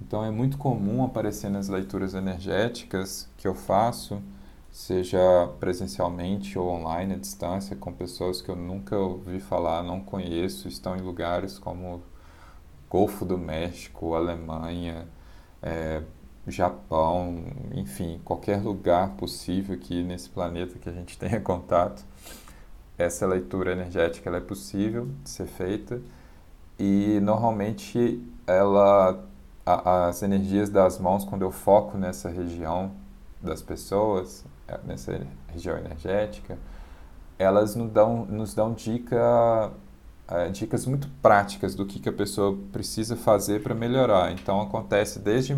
Então, 0.00 0.24
é 0.24 0.30
muito 0.30 0.56
comum 0.56 1.04
aparecer 1.04 1.50
nas 1.50 1.68
leituras 1.68 2.14
energéticas 2.14 3.28
que 3.36 3.46
eu 3.46 3.54
faço 3.54 4.20
seja 4.70 5.48
presencialmente 5.58 6.58
ou 6.58 6.68
online, 6.68 7.14
à 7.14 7.16
distância, 7.16 7.74
com 7.74 7.92
pessoas 7.92 8.40
que 8.40 8.48
eu 8.48 8.56
nunca 8.56 8.96
ouvi 8.96 9.40
falar, 9.40 9.82
não 9.82 10.00
conheço, 10.00 10.68
estão 10.68 10.96
em 10.96 11.00
lugares 11.00 11.58
como 11.58 12.00
Golfo 12.90 13.24
do 13.24 13.38
México, 13.38 14.14
Alemanha, 14.14 15.06
é, 15.62 16.02
Japão, 16.46 17.44
enfim, 17.72 18.20
qualquer 18.24 18.60
lugar 18.60 19.10
possível 19.10 19.76
aqui 19.76 20.02
nesse 20.02 20.28
planeta 20.28 20.78
que 20.78 20.88
a 20.88 20.92
gente 20.92 21.16
tenha 21.18 21.40
contato. 21.40 22.04
Essa 22.98 23.26
leitura 23.26 23.72
energética 23.72 24.28
ela 24.28 24.38
é 24.38 24.42
possível 24.42 25.08
de 25.22 25.30
ser 25.30 25.46
feita 25.46 26.02
e 26.78 27.18
normalmente 27.22 28.22
ela 28.46 29.24
a, 29.64 30.08
as 30.08 30.22
energias 30.22 30.68
das 30.68 30.98
mãos 30.98 31.24
quando 31.24 31.42
eu 31.42 31.50
foco 31.52 31.96
nessa 31.96 32.28
região 32.28 32.92
das 33.40 33.62
pessoas 33.62 34.44
é, 34.70 34.78
nessa 34.84 35.26
região 35.48 35.78
energética, 35.78 36.58
elas 37.38 37.74
nos 37.74 37.90
dão, 37.90 38.24
nos 38.26 38.54
dão 38.54 38.72
dica, 38.72 39.72
é, 40.30 40.48
dicas 40.48 40.86
muito 40.86 41.08
práticas 41.20 41.74
do 41.74 41.84
que, 41.84 41.98
que 41.98 42.08
a 42.08 42.12
pessoa 42.12 42.56
precisa 42.72 43.16
fazer 43.16 43.62
para 43.62 43.74
melhorar. 43.74 44.32
Então, 44.32 44.60
acontece 44.60 45.18
desde. 45.18 45.56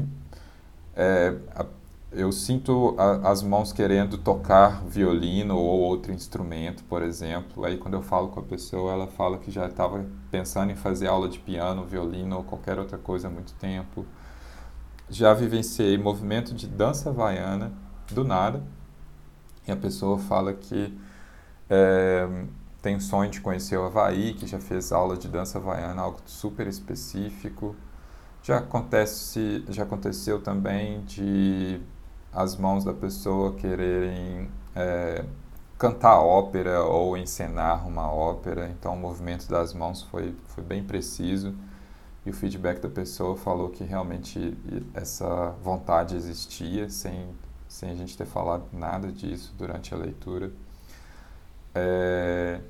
É, 0.97 1.35
a, 1.55 1.67
eu 2.13 2.31
sinto 2.31 2.95
a, 2.99 3.31
as 3.31 3.43
mãos 3.43 3.73
querendo 3.73 4.19
tocar 4.19 4.83
violino 4.85 5.57
ou 5.57 5.81
outro 5.81 6.13
instrumento, 6.13 6.85
por 6.85 7.03
exemplo. 7.03 7.65
Aí, 7.65 7.77
quando 7.77 7.95
eu 7.95 8.03
falo 8.03 8.29
com 8.29 8.41
a 8.41 8.43
pessoa, 8.43 8.93
ela 8.93 9.07
fala 9.07 9.39
que 9.39 9.51
já 9.51 9.67
estava 9.67 10.05
pensando 10.31 10.71
em 10.73 10.77
fazer 10.77 11.07
aula 11.07 11.29
de 11.29 11.39
piano, 11.39 11.85
violino 11.85 12.37
ou 12.37 12.45
qualquer 12.45 12.79
outra 12.79 12.99
coisa 12.99 13.29
há 13.29 13.31
muito 13.31 13.53
tempo. 13.55 14.07
Já 15.09 15.35
vivenciei 15.35 15.99
movimento 15.99 16.55
de 16.55 16.67
dança 16.67 17.11
havaiana 17.11 17.73
do 18.11 18.25
nada 18.25 18.63
e 19.67 19.73
a 19.73 19.77
pessoa 19.77 20.19
fala 20.19 20.53
que 20.53 20.97
é, 21.69 22.29
tem 22.83 22.99
sonho 23.01 23.31
de 23.31 23.41
conhecer 23.41 23.77
o 23.79 23.85
Havaí, 23.85 24.35
que 24.35 24.47
já 24.47 24.59
fez 24.59 24.93
aula 24.93 25.17
de 25.17 25.29
dança 25.29 25.59
havaiana, 25.59 26.03
algo 26.03 26.19
super 26.27 26.67
específico. 26.67 27.77
Já, 28.43 28.59
acontece, 28.59 29.65
já 29.69 29.85
aconteceu 29.85 30.43
também 30.43 31.03
de 31.05 31.81
as 32.33 32.57
mãos 32.57 32.85
da 32.85 32.93
pessoa 32.93 33.55
quererem 33.55 34.51
é, 34.75 35.25
cantar 35.79 36.19
ópera 36.21 36.83
ou 36.83 37.17
encenar 37.17 37.87
uma 37.87 38.11
ópera, 38.13 38.69
então 38.69 38.95
o 38.95 38.99
movimento 38.99 39.49
das 39.49 39.73
mãos 39.73 40.03
foi, 40.03 40.35
foi 40.49 40.65
bem 40.65 40.83
preciso 40.83 41.55
e 42.27 42.31
o 42.31 42.33
feedback 42.33 42.81
da 42.81 42.89
pessoa 42.89 43.37
falou 43.37 43.69
que 43.71 43.85
realmente 43.85 44.57
essa 44.95 45.55
vontade 45.63 46.17
existia 46.17 46.89
sem 46.89 47.29
sem 47.73 47.91
a 47.91 47.95
gente 47.95 48.17
ter 48.17 48.27
falado 48.27 48.67
nada 48.71 49.11
disso 49.11 49.55
durante 49.57 49.95
a 49.95 49.97
leitura. 49.97 50.53
É, 51.75 52.61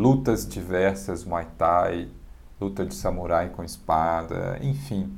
lutas 0.00 0.48
diversas, 0.48 1.24
Muay 1.26 1.46
Thai, 1.58 2.08
luta 2.58 2.86
de 2.86 2.94
samurai 2.94 3.50
com 3.50 3.62
espada, 3.62 4.58
enfim. 4.62 5.12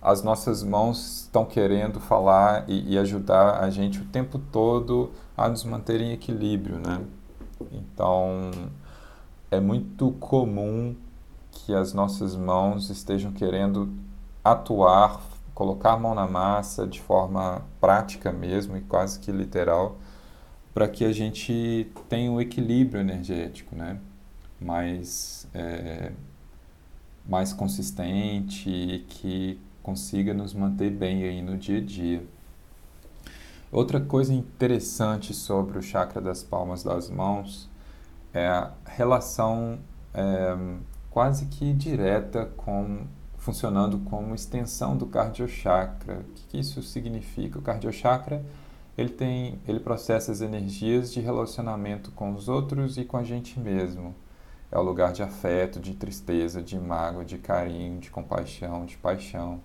As 0.00 0.24
nossas 0.24 0.64
mãos 0.64 1.20
estão 1.20 1.44
querendo 1.44 2.00
falar 2.00 2.68
e, 2.68 2.94
e 2.94 2.98
ajudar 2.98 3.62
a 3.62 3.70
gente 3.70 4.00
o 4.00 4.04
tempo 4.06 4.40
todo 4.40 5.12
a 5.36 5.48
nos 5.48 5.62
manter 5.62 6.00
em 6.00 6.10
equilíbrio, 6.10 6.80
né? 6.80 7.00
Então, 7.70 8.50
é 9.52 9.60
muito 9.60 10.10
comum 10.18 10.96
que 11.52 11.72
as 11.72 11.94
nossas 11.94 12.34
mãos 12.34 12.90
estejam 12.90 13.30
querendo 13.30 13.88
atuar, 14.42 15.20
colocar 15.54 15.92
a 15.92 15.96
mão 15.96 16.12
na 16.12 16.26
massa 16.26 16.88
de 16.88 17.00
forma 17.00 17.62
prática 17.80 18.32
mesmo 18.32 18.76
e 18.76 18.80
quase 18.80 19.20
que 19.20 19.30
literal, 19.30 19.98
para 20.72 20.88
que 20.88 21.04
a 21.04 21.12
gente 21.12 21.86
tenha 22.08 22.30
um 22.30 22.40
equilíbrio 22.40 23.00
energético, 23.00 23.76
né? 23.76 23.98
mais, 24.62 25.46
é, 25.52 26.12
mais 27.28 27.52
consistente 27.52 28.70
e 28.70 29.00
que 29.00 29.60
consiga 29.82 30.32
nos 30.32 30.54
manter 30.54 30.90
bem 30.90 31.24
aí 31.24 31.42
no 31.42 31.58
dia 31.58 31.78
a 31.78 31.80
dia. 31.80 32.24
Outra 33.70 34.00
coisa 34.00 34.32
interessante 34.32 35.34
sobre 35.34 35.78
o 35.78 35.82
chakra 35.82 36.20
das 36.20 36.42
palmas 36.42 36.82
das 36.82 37.10
mãos 37.10 37.68
é 38.32 38.46
a 38.46 38.72
relação 38.86 39.78
é, 40.14 40.56
quase 41.10 41.46
que 41.46 41.72
direta 41.72 42.46
com 42.56 43.06
funcionando 43.38 43.98
como 43.98 44.36
extensão 44.36 44.96
do 44.96 45.06
cardiochakra. 45.06 46.20
O 46.20 46.24
que, 46.32 46.46
que 46.46 46.60
isso 46.60 46.80
significa? 46.80 47.58
O 47.58 47.62
cardiochakra 47.62 48.44
ele 48.96 49.10
tem, 49.10 49.58
ele 49.66 49.80
processa 49.80 50.32
as 50.32 50.40
energias 50.40 51.12
de 51.12 51.20
relacionamento 51.20 52.10
com 52.12 52.32
os 52.34 52.48
outros 52.48 52.98
e 52.98 53.04
com 53.04 53.16
a 53.16 53.24
gente 53.24 53.58
mesmo. 53.58 54.14
É 54.70 54.78
o 54.78 54.82
lugar 54.82 55.12
de 55.12 55.22
afeto, 55.22 55.80
de 55.80 55.94
tristeza, 55.94 56.62
de 56.62 56.78
mágoa, 56.78 57.24
de 57.24 57.38
carinho, 57.38 58.00
de 58.00 58.10
compaixão, 58.10 58.86
de 58.86 58.96
paixão. 58.96 59.60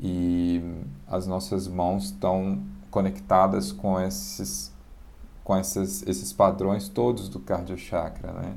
e 0.00 0.60
as 1.06 1.26
nossas 1.26 1.68
mãos 1.68 2.06
estão 2.06 2.62
conectadas 2.90 3.72
com 3.72 4.00
esses 4.00 4.72
com 5.44 5.56
esses, 5.58 6.02
esses 6.06 6.32
padrões 6.32 6.88
todos 6.88 7.28
do 7.28 7.40
cardio 7.40 7.76
chakra, 7.76 8.32
né? 8.32 8.56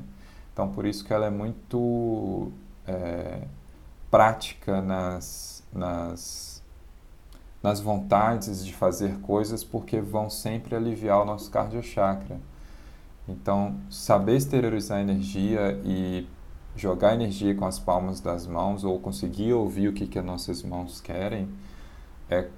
Então 0.52 0.68
por 0.72 0.86
isso 0.86 1.04
que 1.04 1.12
ela 1.12 1.26
é 1.26 1.30
muito 1.30 2.52
é, 2.86 3.42
prática 4.10 4.80
nas, 4.80 5.64
nas 5.72 6.55
nas 7.62 7.80
vontades 7.80 8.64
de 8.64 8.74
fazer 8.74 9.18
coisas 9.20 9.64
porque 9.64 10.00
vão 10.00 10.30
sempre 10.30 10.74
aliviar 10.74 11.22
o 11.22 11.24
nosso 11.24 11.50
cardio 11.50 11.82
chakra. 11.82 12.38
Então, 13.28 13.76
saber 13.90 14.36
exteriorizar 14.36 15.00
energia 15.00 15.80
e 15.84 16.28
jogar 16.76 17.14
energia 17.14 17.54
com 17.54 17.64
as 17.64 17.78
palmas 17.78 18.20
das 18.20 18.46
mãos 18.46 18.84
ou 18.84 19.00
conseguir 19.00 19.52
ouvir 19.52 19.88
o 19.88 19.92
que, 19.92 20.06
que 20.06 20.18
as 20.18 20.24
nossas 20.24 20.62
mãos 20.62 21.00
querem 21.00 21.48
é, 22.28 22.48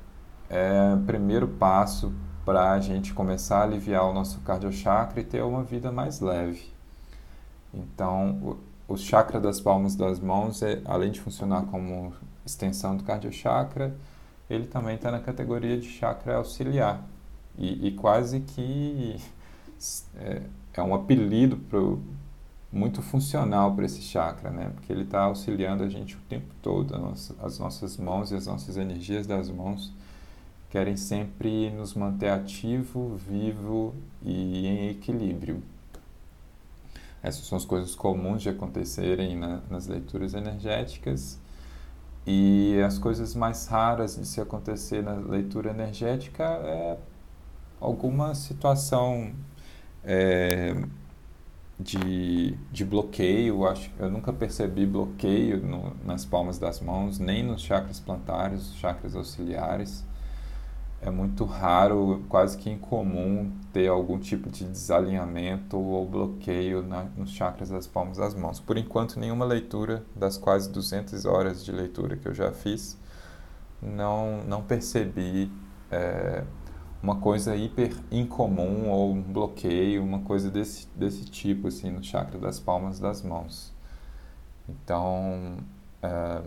é 0.50 0.94
o 0.94 1.04
primeiro 1.04 1.46
passo 1.46 2.12
para 2.44 2.72
a 2.72 2.80
gente 2.80 3.12
começar 3.12 3.58
a 3.58 3.62
aliviar 3.62 4.04
o 4.04 4.12
nosso 4.12 4.40
cardiochakra 4.40 5.20
e 5.20 5.24
ter 5.24 5.42
uma 5.42 5.62
vida 5.62 5.92
mais 5.92 6.20
leve. 6.20 6.72
Então, 7.72 8.56
o, 8.88 8.94
o 8.94 8.96
chakra 8.96 9.38
das 9.38 9.60
palmas 9.60 9.94
das 9.94 10.18
mãos, 10.18 10.62
é, 10.62 10.80
além 10.86 11.10
de 11.10 11.20
funcionar 11.20 11.62
como 11.66 12.12
extensão 12.44 12.96
do 12.96 13.04
cardiochakra, 13.04 13.94
ele 14.48 14.66
também 14.66 14.96
está 14.96 15.10
na 15.10 15.20
categoria 15.20 15.78
de 15.78 15.88
chakra 15.88 16.36
auxiliar. 16.36 17.04
E, 17.56 17.88
e 17.88 17.92
quase 17.92 18.40
que 18.40 19.16
é, 20.16 20.42
é 20.74 20.82
um 20.82 20.94
apelido 20.94 21.56
pro, 21.56 22.00
muito 22.72 23.02
funcional 23.02 23.74
para 23.74 23.84
esse 23.84 24.00
chakra, 24.00 24.50
né? 24.50 24.70
Porque 24.74 24.92
ele 24.92 25.02
está 25.02 25.22
auxiliando 25.22 25.82
a 25.82 25.88
gente 25.88 26.16
o 26.16 26.20
tempo 26.28 26.54
todo, 26.62 26.96
nossa, 26.98 27.34
as 27.42 27.58
nossas 27.58 27.96
mãos 27.96 28.30
e 28.30 28.34
as 28.34 28.46
nossas 28.46 28.76
energias 28.76 29.26
das 29.26 29.50
mãos 29.50 29.92
querem 30.70 30.96
sempre 30.96 31.70
nos 31.70 31.94
manter 31.94 32.28
ativo, 32.28 33.16
vivo 33.16 33.94
e 34.22 34.66
em 34.66 34.88
equilíbrio. 34.90 35.62
Essas 37.22 37.46
são 37.46 37.56
as 37.56 37.64
coisas 37.64 37.94
comuns 37.94 38.42
de 38.42 38.50
acontecerem 38.50 39.36
na, 39.36 39.60
nas 39.70 39.86
leituras 39.86 40.34
energéticas 40.34 41.38
e 42.30 42.78
as 42.82 42.98
coisas 42.98 43.34
mais 43.34 43.66
raras 43.68 44.16
de 44.16 44.26
se 44.26 44.38
acontecer 44.38 45.02
na 45.02 45.14
leitura 45.14 45.70
energética 45.70 46.44
é 46.44 46.98
alguma 47.80 48.34
situação 48.34 49.32
é, 50.04 50.76
de, 51.80 52.54
de 52.70 52.84
bloqueio. 52.84 53.66
Acho, 53.66 53.90
eu 53.98 54.10
nunca 54.10 54.30
percebi 54.30 54.84
bloqueio 54.84 55.56
no, 55.66 55.96
nas 56.04 56.26
palmas 56.26 56.58
das 56.58 56.80
mãos, 56.80 57.18
nem 57.18 57.42
nos 57.42 57.62
chakras 57.62 57.98
plantares, 57.98 58.74
chakras 58.74 59.16
auxiliares. 59.16 60.04
É 61.00 61.10
muito 61.10 61.44
raro, 61.44 62.24
quase 62.28 62.58
que 62.58 62.68
incomum, 62.68 63.52
ter 63.72 63.86
algum 63.88 64.18
tipo 64.18 64.50
de 64.50 64.64
desalinhamento 64.64 65.78
ou 65.78 66.04
bloqueio 66.04 66.82
na, 66.82 67.04
nos 67.16 67.30
chakras 67.30 67.70
das 67.70 67.86
palmas 67.86 68.18
das 68.18 68.34
mãos. 68.34 68.58
Por 68.58 68.76
enquanto, 68.76 69.18
nenhuma 69.20 69.44
leitura 69.44 70.04
das 70.16 70.36
quase 70.36 70.70
200 70.70 71.24
horas 71.24 71.64
de 71.64 71.70
leitura 71.70 72.16
que 72.16 72.26
eu 72.26 72.34
já 72.34 72.50
fiz, 72.50 72.98
não, 73.80 74.42
não 74.42 74.62
percebi 74.62 75.50
é, 75.90 76.42
uma 77.02 77.16
coisa 77.20 77.54
hiper 77.54 77.94
incomum 78.10 78.88
ou 78.88 79.12
um 79.12 79.22
bloqueio, 79.22 80.02
uma 80.02 80.20
coisa 80.20 80.50
desse, 80.50 80.88
desse 80.96 81.24
tipo 81.24 81.68
assim 81.68 81.90
no 81.90 82.02
chakra 82.02 82.38
das 82.38 82.58
palmas 82.58 82.98
das 82.98 83.22
mãos. 83.22 83.72
Então, 84.68 85.58
é, 86.02 86.42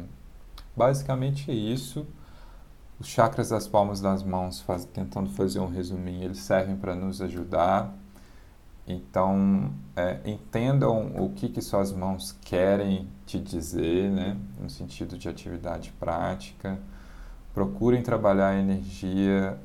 basicamente 0.75 1.49
é 1.49 1.54
isso. 1.54 2.06
Os 3.01 3.07
chakras 3.07 3.49
das 3.49 3.67
palmas 3.67 3.99
das 3.99 4.21
mãos, 4.21 4.61
faz, 4.61 4.85
tentando 4.85 5.31
fazer 5.31 5.59
um 5.59 5.65
resuminho, 5.65 6.23
eles 6.23 6.37
servem 6.37 6.75
para 6.75 6.93
nos 6.93 7.19
ajudar. 7.19 7.91
Então, 8.87 9.73
é, 9.95 10.19
entendam 10.23 11.11
o 11.17 11.31
que, 11.31 11.49
que 11.49 11.63
suas 11.63 11.91
mãos 11.91 12.37
querem 12.41 13.09
te 13.25 13.39
dizer, 13.39 14.11
né, 14.11 14.37
no 14.61 14.69
sentido 14.69 15.17
de 15.17 15.27
atividade 15.27 15.91
prática. 15.99 16.77
Procurem 17.55 18.03
trabalhar 18.03 18.49
a 18.49 18.59
energia 18.59 19.57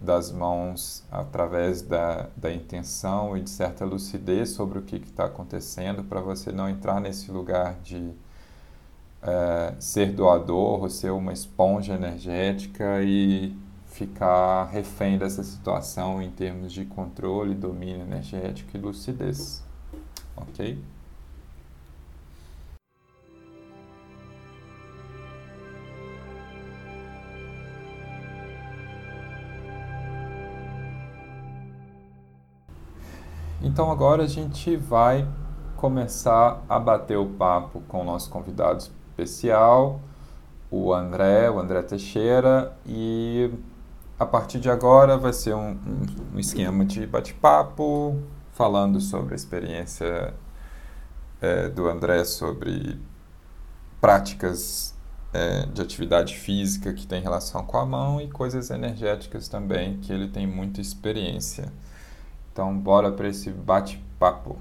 das 0.00 0.32
mãos 0.32 1.04
através 1.12 1.80
da, 1.80 2.28
da 2.36 2.52
intenção 2.52 3.36
e 3.36 3.42
de 3.42 3.50
certa 3.50 3.84
lucidez 3.84 4.48
sobre 4.48 4.80
o 4.80 4.82
que 4.82 4.96
está 4.96 5.26
acontecendo, 5.26 6.02
para 6.02 6.20
você 6.20 6.50
não 6.50 6.68
entrar 6.68 7.00
nesse 7.00 7.30
lugar 7.30 7.76
de 7.84 8.12
é, 9.24 9.74
ser 9.78 10.12
doador 10.12 10.82
ou 10.82 10.90
ser 10.90 11.10
uma 11.10 11.32
esponja 11.32 11.94
energética 11.94 13.02
e 13.02 13.56
ficar 13.86 14.64
refém 14.64 15.16
dessa 15.16 15.42
situação 15.42 16.20
em 16.20 16.30
termos 16.30 16.72
de 16.72 16.84
controle, 16.84 17.54
domínio 17.54 18.02
energético 18.02 18.76
e 18.76 18.80
lucidez. 18.80 19.64
Ok? 20.36 20.78
Então 33.62 33.90
agora 33.90 34.24
a 34.24 34.26
gente 34.26 34.76
vai 34.76 35.26
começar 35.76 36.62
a 36.68 36.78
bater 36.78 37.16
o 37.16 37.26
papo 37.26 37.80
com 37.88 38.02
o 38.02 38.04
nosso 38.04 38.28
convidado 38.28 38.84
especial, 39.14 40.00
o 40.70 40.92
André, 40.92 41.48
o 41.48 41.60
André 41.60 41.82
Teixeira, 41.82 42.76
e 42.84 43.50
a 44.18 44.26
partir 44.26 44.58
de 44.58 44.68
agora 44.68 45.16
vai 45.16 45.32
ser 45.32 45.54
um, 45.54 45.78
um, 46.34 46.38
esquema 46.38 46.84
de 46.84 47.06
bate-papo, 47.06 48.18
falando 48.52 49.00
sobre 49.00 49.34
a 49.34 49.36
experiência 49.36 50.34
é, 51.40 51.68
do 51.68 51.88
André 51.88 52.24
sobre 52.24 53.00
práticas 54.00 54.94
é, 55.32 55.66
de 55.66 55.80
atividade 55.80 56.36
física 56.36 56.92
que 56.92 57.06
tem 57.06 57.20
relação 57.20 57.64
com 57.64 57.78
a 57.78 57.86
mão 57.86 58.20
e 58.20 58.28
coisas 58.28 58.70
energéticas 58.70 59.48
também 59.48 59.98
que 59.98 60.12
ele 60.12 60.28
tem 60.28 60.46
muita 60.46 60.80
experiência. 60.80 61.72
Então, 62.52 62.76
bora 62.76 63.10
para 63.10 63.28
esse 63.28 63.50
bate-papo. 63.50 64.58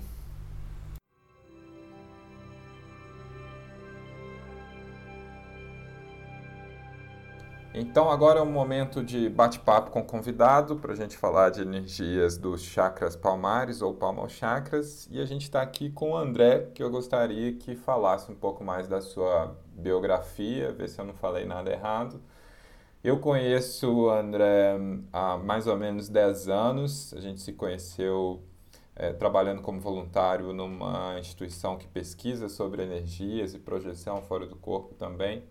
Então, 7.76 8.12
agora 8.12 8.40
é 8.40 8.44
um 8.44 8.52
momento 8.52 9.04
de 9.04 9.28
bate-papo 9.28 9.90
com 9.90 10.02
o 10.02 10.06
convidado 10.06 10.76
para 10.76 10.94
a 10.94 10.96
gente 10.96 11.18
falar 11.18 11.50
de 11.50 11.64
energias 11.64 12.38
dos 12.38 12.62
chakras 12.62 13.16
palmares 13.16 13.82
ou 13.82 13.96
palmochakras. 13.96 15.08
E 15.10 15.20
a 15.20 15.26
gente 15.26 15.42
está 15.42 15.60
aqui 15.64 15.90
com 15.90 16.12
o 16.12 16.16
André, 16.16 16.70
que 16.76 16.84
eu 16.84 16.92
gostaria 16.92 17.52
que 17.54 17.76
falasse 17.76 18.32
um 18.32 18.36
pouco 18.36 18.64
mais 18.64 18.88
da 18.88 19.02
sua 19.02 19.58
biografia, 19.74 20.72
ver 20.72 20.88
se 20.88 21.02
eu 21.02 21.06
não 21.06 21.16
falei 21.16 21.46
nada 21.46 21.72
errado. 21.72 22.22
Eu 23.04 23.18
conheço 23.20 23.92
o 23.92 24.10
André 24.12 24.78
há 25.12 25.38
mais 25.40 25.66
ou 25.66 25.76
menos 25.76 26.08
10 26.08 26.48
anos. 26.50 27.12
A 27.18 27.22
gente 27.22 27.42
se 27.42 27.54
conheceu 27.54 28.44
é, 28.96 29.14
trabalhando 29.14 29.64
como 29.64 29.80
voluntário 29.80 30.54
numa 30.54 31.20
instituição 31.20 31.76
que 31.76 31.88
pesquisa 31.88 32.48
sobre 32.50 32.84
energias 32.84 33.56
e 33.56 33.60
projeção 33.60 34.22
fora 34.22 34.46
do 34.46 34.56
corpo 34.56 34.94
também. 34.94 35.44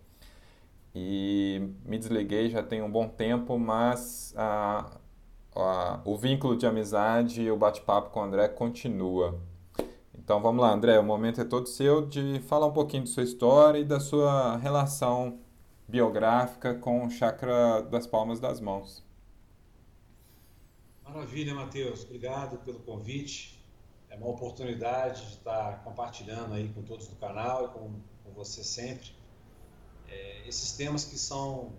E 0.95 1.71
me 1.85 1.99
desliguei 1.99 2.51
já 2.51 2.63
tem 2.63 2.83
um 2.83 2.91
bom 2.91 3.09
tempo, 3.09 3.59
mas 3.59 4.35
a, 4.37 4.99
a, 5.55 6.01
o 6.05 6.17
vínculo 6.17 6.57
de 6.57 6.67
amizade 6.67 7.43
e 7.43 7.51
o 7.51 7.57
bate-papo 7.57 8.11
com 8.11 8.21
o 8.21 8.23
André 8.25 8.49
continua. 8.49 9.41
Então 10.15 10.41
vamos 10.41 10.63
lá, 10.63 10.73
André, 10.73 10.99
o 10.99 11.03
momento 11.03 11.41
é 11.41 11.45
todo 11.45 11.67
seu 11.67 12.07
de 12.07 12.41
falar 12.41 12.67
um 12.67 12.73
pouquinho 12.73 13.05
de 13.05 13.11
sua 13.11 13.23
história 13.23 13.79
e 13.79 13.85
da 13.85 13.99
sua 13.99 14.57
relação 14.59 15.41
biográfica 15.89 16.75
com 16.75 17.07
o 17.07 17.11
chakra 17.11 17.83
das 17.83 18.07
palmas 18.07 18.39
das 18.39 18.61
mãos. 18.61 19.05
Maravilha, 21.03 21.55
Matheus. 21.55 22.05
Obrigado 22.05 22.59
pelo 22.59 22.81
convite. 22.81 23.63
É 24.09 24.17
uma 24.17 24.29
oportunidade 24.29 25.27
de 25.27 25.33
estar 25.33 25.83
compartilhando 25.85 26.55
aí 26.55 26.69
com 26.69 26.83
todos 26.83 27.09
do 27.09 27.17
canal 27.17 27.65
e 27.65 27.69
com, 27.69 27.95
com 28.25 28.33
você 28.33 28.63
sempre 28.63 29.13
é, 30.12 30.48
esses 30.48 30.72
temas 30.72 31.05
que 31.05 31.18
são 31.18 31.72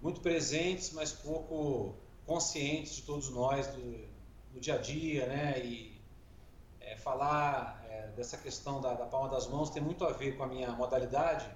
muito 0.00 0.20
presentes, 0.20 0.92
mas 0.92 1.12
pouco 1.12 1.94
conscientes 2.26 2.96
de 2.96 3.02
todos 3.02 3.28
nós 3.30 3.66
do, 3.68 4.60
dia 4.60 4.74
a 4.74 4.78
dia, 4.78 5.26
né? 5.26 5.64
E 5.64 6.00
é, 6.80 6.96
falar 6.96 7.84
é, 7.88 8.08
dessa 8.08 8.36
questão 8.36 8.80
da, 8.80 8.94
da 8.94 9.06
palma 9.06 9.28
das 9.28 9.46
mãos 9.46 9.70
tem 9.70 9.82
muito 9.82 10.04
a 10.04 10.12
ver 10.12 10.36
com 10.36 10.44
a 10.44 10.46
minha 10.46 10.70
modalidade 10.72 11.48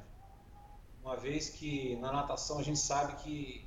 uma 1.07 1.17
vez 1.17 1.49
que 1.49 1.95
na 1.97 2.11
natação 2.11 2.59
a 2.59 2.63
gente 2.65 2.81
sabe 2.81 3.15
que 3.23 3.65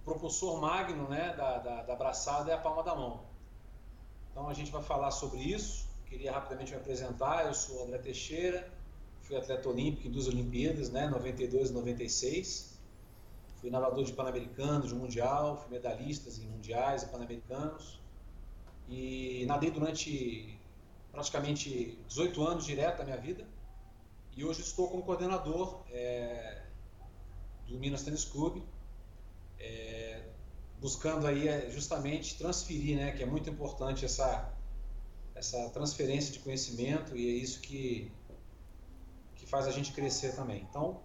o 0.00 0.04
propulsor 0.04 0.58
magno 0.58 1.06
né, 1.08 1.34
da, 1.36 1.58
da, 1.58 1.82
da 1.82 1.94
braçada 1.94 2.50
é 2.50 2.54
a 2.54 2.58
palma 2.58 2.82
da 2.82 2.94
mão. 2.94 3.26
Então 4.30 4.48
a 4.48 4.54
gente 4.54 4.70
vai 4.70 4.82
falar 4.82 5.10
sobre 5.10 5.40
isso. 5.40 5.86
Queria 6.06 6.32
rapidamente 6.32 6.72
me 6.72 6.78
apresentar. 6.78 7.44
Eu 7.44 7.52
sou 7.52 7.84
André 7.84 7.98
Teixeira, 7.98 8.66
fui 9.26 9.36
atleta 9.36 9.68
olímpico 9.68 10.06
em 10.06 10.10
duas 10.10 10.28
Olimpíadas, 10.28 10.90
né, 10.90 11.08
92 11.08 11.70
e 11.70 11.72
96. 11.72 12.78
fui 13.60 13.70
nadador 13.70 14.04
de 14.04 14.12
Pan-Americanos, 14.12 14.88
de 14.88 14.94
Mundial, 14.94 15.56
fui 15.56 15.70
medalhistas 15.70 16.38
em 16.38 16.46
Mundiais 16.46 17.02
e 17.02 17.06
Pan-Americanos. 17.08 18.00
E 18.88 19.44
nadei 19.46 19.70
durante 19.70 20.56
praticamente 21.10 21.98
18 22.06 22.46
anos 22.46 22.64
direto 22.64 22.98
da 22.98 23.04
minha 23.04 23.16
vida. 23.16 23.46
E 24.36 24.44
hoje 24.44 24.60
estou 24.60 24.88
como 24.88 25.02
coordenador 25.02 25.82
é, 25.90 26.62
do 27.66 27.78
Minas 27.78 28.02
Tênis 28.02 28.24
Clube, 28.24 28.62
é, 29.58 30.22
buscando 30.80 31.26
aí 31.26 31.48
é, 31.48 31.70
justamente 31.70 32.36
transferir, 32.36 32.96
né, 32.96 33.12
que 33.12 33.22
é 33.22 33.26
muito 33.26 33.48
importante 33.48 34.04
essa, 34.04 34.52
essa 35.34 35.70
transferência 35.70 36.32
de 36.32 36.38
conhecimento 36.40 37.16
e 37.16 37.26
é 37.26 37.30
isso 37.30 37.60
que, 37.60 38.12
que 39.46 39.50
faz 39.50 39.66
a 39.68 39.70
gente 39.70 39.92
crescer 39.92 40.34
também. 40.34 40.66
Então, 40.68 41.00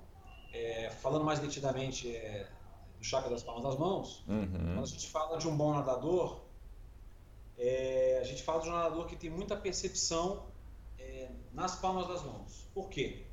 é, 0.51 0.89
falando 0.89 1.23
mais 1.23 1.39
detidamente 1.39 2.13
é, 2.13 2.49
do 2.97 3.05
chakra 3.05 3.29
das 3.29 3.43
palmas 3.43 3.63
das 3.63 3.77
mãos, 3.77 4.25
uhum. 4.27 4.47
quando 4.49 4.83
a 4.83 4.87
gente 4.87 5.09
fala 5.09 5.37
de 5.37 5.47
um 5.47 5.55
bom 5.55 5.73
nadador, 5.75 6.41
é, 7.55 8.17
a 8.19 8.23
gente 8.23 8.41
fala 8.41 8.61
de 8.61 8.69
um 8.69 8.71
nadador 8.71 9.05
que 9.05 9.15
tem 9.15 9.29
muita 9.29 9.55
percepção 9.55 10.47
é, 10.97 11.29
nas 11.53 11.75
palmas 11.75 12.07
das 12.07 12.23
mãos. 12.23 12.67
Por 12.73 12.89
quê? 12.89 13.27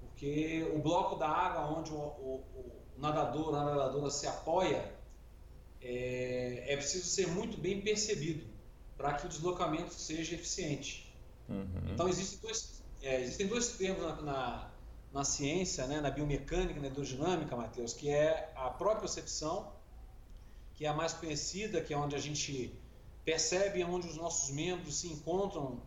Porque 0.00 0.72
o 0.74 0.78
bloco 0.78 1.16
da 1.16 1.28
água 1.28 1.78
onde 1.78 1.92
o, 1.92 1.96
o, 1.96 2.44
o 2.54 2.82
nadador, 2.96 3.54
a 3.54 3.62
nadadora 3.62 4.10
se 4.10 4.26
apoia, 4.26 4.90
é, 5.82 6.64
é, 6.66 6.76
preciso 6.78 7.04
ser 7.04 7.26
muito 7.28 7.58
bem 7.58 7.82
percebido 7.82 8.46
para 8.96 9.12
que 9.12 9.26
o 9.26 9.28
deslocamento 9.28 9.92
seja 9.92 10.34
eficiente. 10.34 11.14
Uhum. 11.46 11.92
Então 11.92 12.08
existem 12.08 12.38
dois, 12.40 12.82
é, 13.04 13.20
existem 13.20 13.46
dois 13.46 13.68
termos 13.68 14.02
na, 14.02 14.22
na, 14.22 14.70
na, 15.12 15.24
ciência, 15.24 15.86
né, 15.86 16.00
na 16.00 16.10
biomecânica, 16.10 16.80
na 16.80 16.86
hidrodinâmica, 16.86 17.54
Matheus, 17.54 17.92
que 17.92 18.08
é 18.08 18.52
a 18.56 18.70
propriocepção, 18.70 19.72
que 20.74 20.86
é 20.86 20.88
a 20.88 20.94
mais 20.94 21.12
conhecida, 21.12 21.80
que 21.80 21.92
é 21.92 21.96
onde 21.96 22.16
a 22.16 22.18
gente 22.18 22.74
percebe 23.24 23.82
onde 23.84 24.08
os 24.08 24.16
nossos 24.16 24.50
membros 24.50 24.96
se 24.96 25.08
encontram 25.08 25.80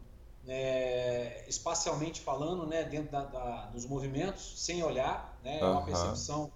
é, 0.47 1.43
espacialmente 1.47 2.21
falando, 2.21 2.65
né, 2.65 2.83
dentro 2.83 3.11
da, 3.11 3.25
da, 3.25 3.65
dos 3.67 3.85
movimentos, 3.85 4.53
sem 4.63 4.81
olhar, 4.83 5.37
né, 5.43 5.59
é 5.59 5.65
uma 5.65 5.83
percepção, 5.83 6.51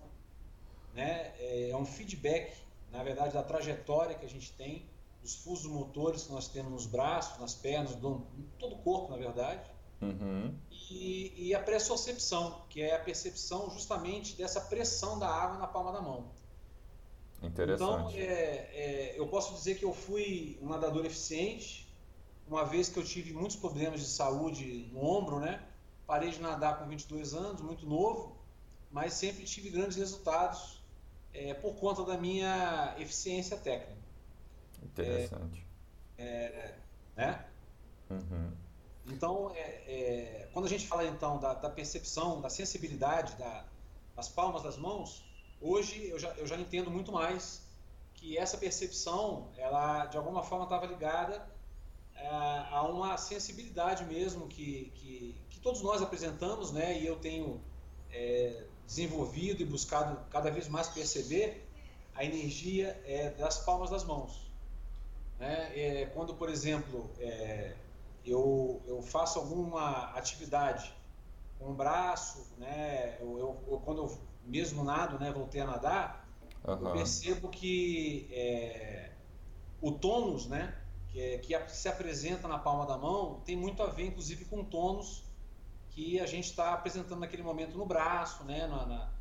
né, 0.94 1.34
é, 1.40 1.72
é 1.72 1.76
um 1.76 1.86
feedback, 1.86 2.56
na 2.92 3.04
verdade, 3.04 3.34
da 3.34 3.44
trajetória 3.44 4.16
que 4.16 4.26
a 4.26 4.30
gente 4.30 4.52
tem, 4.54 4.86
dos 5.22 5.36
fusos 5.36 5.72
motores 5.72 6.24
que 6.24 6.32
nós 6.32 6.48
temos 6.48 6.72
nos 6.72 6.86
braços, 6.86 7.40
nas 7.40 7.54
pernas, 7.54 7.96
do, 7.96 8.26
todo 8.58 8.76
o 8.76 8.78
corpo, 8.80 9.12
na 9.12 9.18
verdade, 9.18 9.62
uhum. 10.02 10.54
e, 10.90 11.48
e, 11.48 11.56
a 11.56 11.60
pressocepção, 11.60 12.66
que 12.70 12.82
é 12.82 12.96
a 12.96 13.00
percepção 13.00 13.70
justamente 13.70 14.36
dessa 14.36 14.62
pressão 14.62 15.20
da 15.20 15.28
água 15.28 15.58
na 15.58 15.68
palma 15.68 15.92
da 15.92 16.02
mão. 16.02 16.32
Interessante. 17.42 17.82
Então, 17.82 18.10
é, 18.12 18.24
é, 18.24 19.20
eu 19.20 19.28
posso 19.28 19.54
dizer 19.54 19.76
que 19.76 19.86
eu 19.86 19.94
fui 19.94 20.58
um 20.62 20.70
nadador 20.70 21.06
eficiente, 21.06 21.92
uma 22.48 22.66
vez 22.66 22.90
que 22.90 23.00
eu 23.00 23.04
tive 23.04 23.34
muitos 23.34 23.56
problemas 23.56 24.00
de 24.00 24.08
saúde 24.08 24.90
no 24.92 25.04
ombro, 25.04 25.40
né? 25.40 25.64
Parei 26.06 26.30
de 26.30 26.40
nadar 26.42 26.80
com 26.80 26.88
22 26.88 27.34
anos, 27.34 27.62
muito 27.62 27.86
novo, 27.86 28.38
mas 28.92 29.14
sempre 29.14 29.44
tive 29.46 29.70
grandes 29.70 29.98
resultados 29.98 30.84
é, 31.34 31.54
por 31.54 31.76
conta 31.76 32.04
da 32.04 32.18
minha 32.18 32.96
eficiência 33.00 33.58
técnica. 33.58 34.02
Interessante. 34.84 35.66
É, 36.18 36.26
é 36.26 36.76
né? 37.16 37.46
Uhum. 38.10 38.52
Então, 39.08 39.52
é, 39.56 39.60
é, 39.62 40.50
quando 40.54 40.66
a 40.66 40.70
gente 40.70 40.88
fala 40.88 41.06
então 41.06 41.40
da, 41.40 41.54
da 41.54 41.70
percepção, 41.70 42.40
da 42.40 42.50
sensibilidade 42.50 43.36
da, 43.36 43.66
das 44.16 44.30
palmas 44.30 44.64
das 44.64 44.78
mãos, 44.78 45.24
Hoje 45.62 46.08
eu 46.10 46.18
já, 46.18 46.30
eu 46.30 46.48
já 46.48 46.58
entendo 46.58 46.90
muito 46.90 47.12
mais 47.12 47.62
que 48.16 48.36
essa 48.36 48.58
percepção, 48.58 49.50
ela 49.56 50.08
de 50.08 50.18
alguma 50.18 50.42
forma 50.42 50.64
estava 50.64 50.88
ligada 50.88 51.48
é, 52.16 52.28
a 52.28 52.82
uma 52.90 53.16
sensibilidade 53.16 54.04
mesmo 54.06 54.48
que, 54.48 54.92
que, 54.96 55.36
que, 55.52 55.60
todos 55.60 55.84
nós 55.84 56.02
apresentamos, 56.02 56.72
né? 56.72 57.00
E 57.00 57.06
eu 57.06 57.16
tenho 57.18 57.62
é, 58.12 58.66
desenvolvido 58.88 59.62
e 59.62 59.66
buscado 59.66 60.20
cada 60.32 60.50
vez 60.50 60.68
mais 60.68 60.88
perceber 60.88 61.64
a 62.16 62.26
energia 62.26 63.00
é, 63.06 63.30
das 63.30 63.60
palmas 63.60 63.92
das 63.92 64.04
mãos. 64.04 64.52
Né? 65.38 65.72
É, 65.76 66.06
quando, 66.08 66.34
por 66.34 66.50
exemplo, 66.50 67.08
eu, 68.26 68.82
eu 68.86 69.02
faço 69.02 69.40
alguma 69.40 70.12
atividade 70.16 70.94
com 71.58 71.72
o 71.72 71.74
braço, 71.74 72.48
né? 72.58 73.18
Eu, 73.20 73.38
eu, 73.38 73.64
eu, 73.68 73.80
quando 73.80 74.00
eu 74.00 74.18
mesmo 74.46 74.84
nado, 74.84 75.20
né, 75.20 75.32
voltei 75.32 75.62
a 75.62 75.66
nadar, 75.66 76.28
uhum. 76.66 76.74
eu 76.74 76.92
percebo 76.94 77.50
que 77.50 78.28
é, 78.32 79.12
o 79.82 79.92
tônus, 79.92 80.48
né, 80.48 80.76
que, 81.10 81.22
é, 81.22 81.38
que, 81.38 81.72
se 81.72 81.88
apresenta 81.88 82.48
na 82.48 82.58
palma 82.58 82.86
da 82.86 82.98
mão, 82.98 83.42
tem 83.46 83.56
muito 83.56 83.84
a 83.84 83.88
ver, 83.88 84.08
inclusive, 84.08 84.46
com 84.46 84.62
o 84.62 84.66
tônus 84.66 85.24
que 85.92 86.20
a 86.20 86.26
gente 86.26 86.46
está 86.46 86.74
apresentando 86.74 87.20
naquele 87.20 87.44
momento 87.44 87.78
no 87.78 87.86
braço, 87.86 88.44
né, 88.44 88.66
na, 88.68 88.86
na 88.86 89.12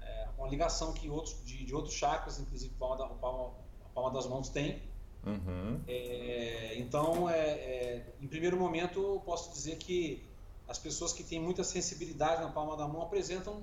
é, 0.00 0.28
uma 0.36 0.48
ligação 0.48 0.92
que 0.92 1.08
outros 1.08 1.44
de, 1.44 1.64
de 1.64 1.74
outros 1.74 1.94
chakras, 1.94 2.38
inclusive 2.38 2.74
palma, 2.74 2.96
da, 2.96 3.06
palma, 3.06 3.54
a 3.84 3.88
palma 3.90 4.10
das 4.10 4.26
mãos 4.26 4.48
tem. 4.48 4.82
Uhum. 5.26 5.80
É, 5.86 6.74
então, 6.78 7.28
é, 7.28 7.38
é, 7.38 8.06
em 8.20 8.26
primeiro 8.26 8.56
momento, 8.56 9.00
eu 9.00 9.20
posso 9.20 9.52
dizer 9.52 9.76
que 9.76 10.24
as 10.66 10.78
pessoas 10.78 11.12
que 11.12 11.22
têm 11.22 11.40
muita 11.40 11.64
sensibilidade 11.64 12.42
na 12.42 12.50
palma 12.50 12.76
da 12.76 12.86
mão 12.86 13.02
apresentam 13.02 13.62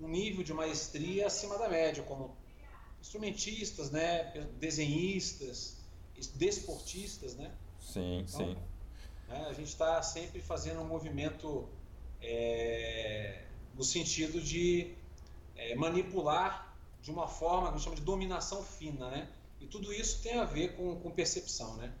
um 0.00 0.08
nível 0.08 0.42
de 0.42 0.52
maestria 0.52 1.26
acima 1.26 1.58
da 1.58 1.68
média, 1.68 2.02
como 2.02 2.36
instrumentistas, 3.00 3.90
né, 3.90 4.32
desenhistas, 4.58 5.76
desportistas, 6.34 7.34
né? 7.34 7.52
Sim, 7.78 8.20
então, 8.20 8.26
sim. 8.26 8.56
Né, 9.28 9.46
a 9.48 9.52
gente 9.52 9.68
está 9.68 10.02
sempre 10.02 10.40
fazendo 10.40 10.80
um 10.80 10.86
movimento 10.86 11.68
é, 12.20 13.44
no 13.74 13.84
sentido 13.84 14.40
de 14.40 14.94
é, 15.54 15.74
manipular 15.74 16.74
de 17.02 17.10
uma 17.10 17.28
forma 17.28 17.68
que 17.68 17.74
a 17.74 17.76
gente 17.76 17.84
chama 17.84 17.96
de 17.96 18.02
dominação 18.02 18.62
fina, 18.62 19.10
né? 19.10 19.28
E 19.60 19.66
tudo 19.66 19.92
isso 19.92 20.22
tem 20.22 20.38
a 20.38 20.44
ver 20.44 20.76
com, 20.76 20.96
com 20.96 21.10
percepção, 21.10 21.76
né? 21.76 21.92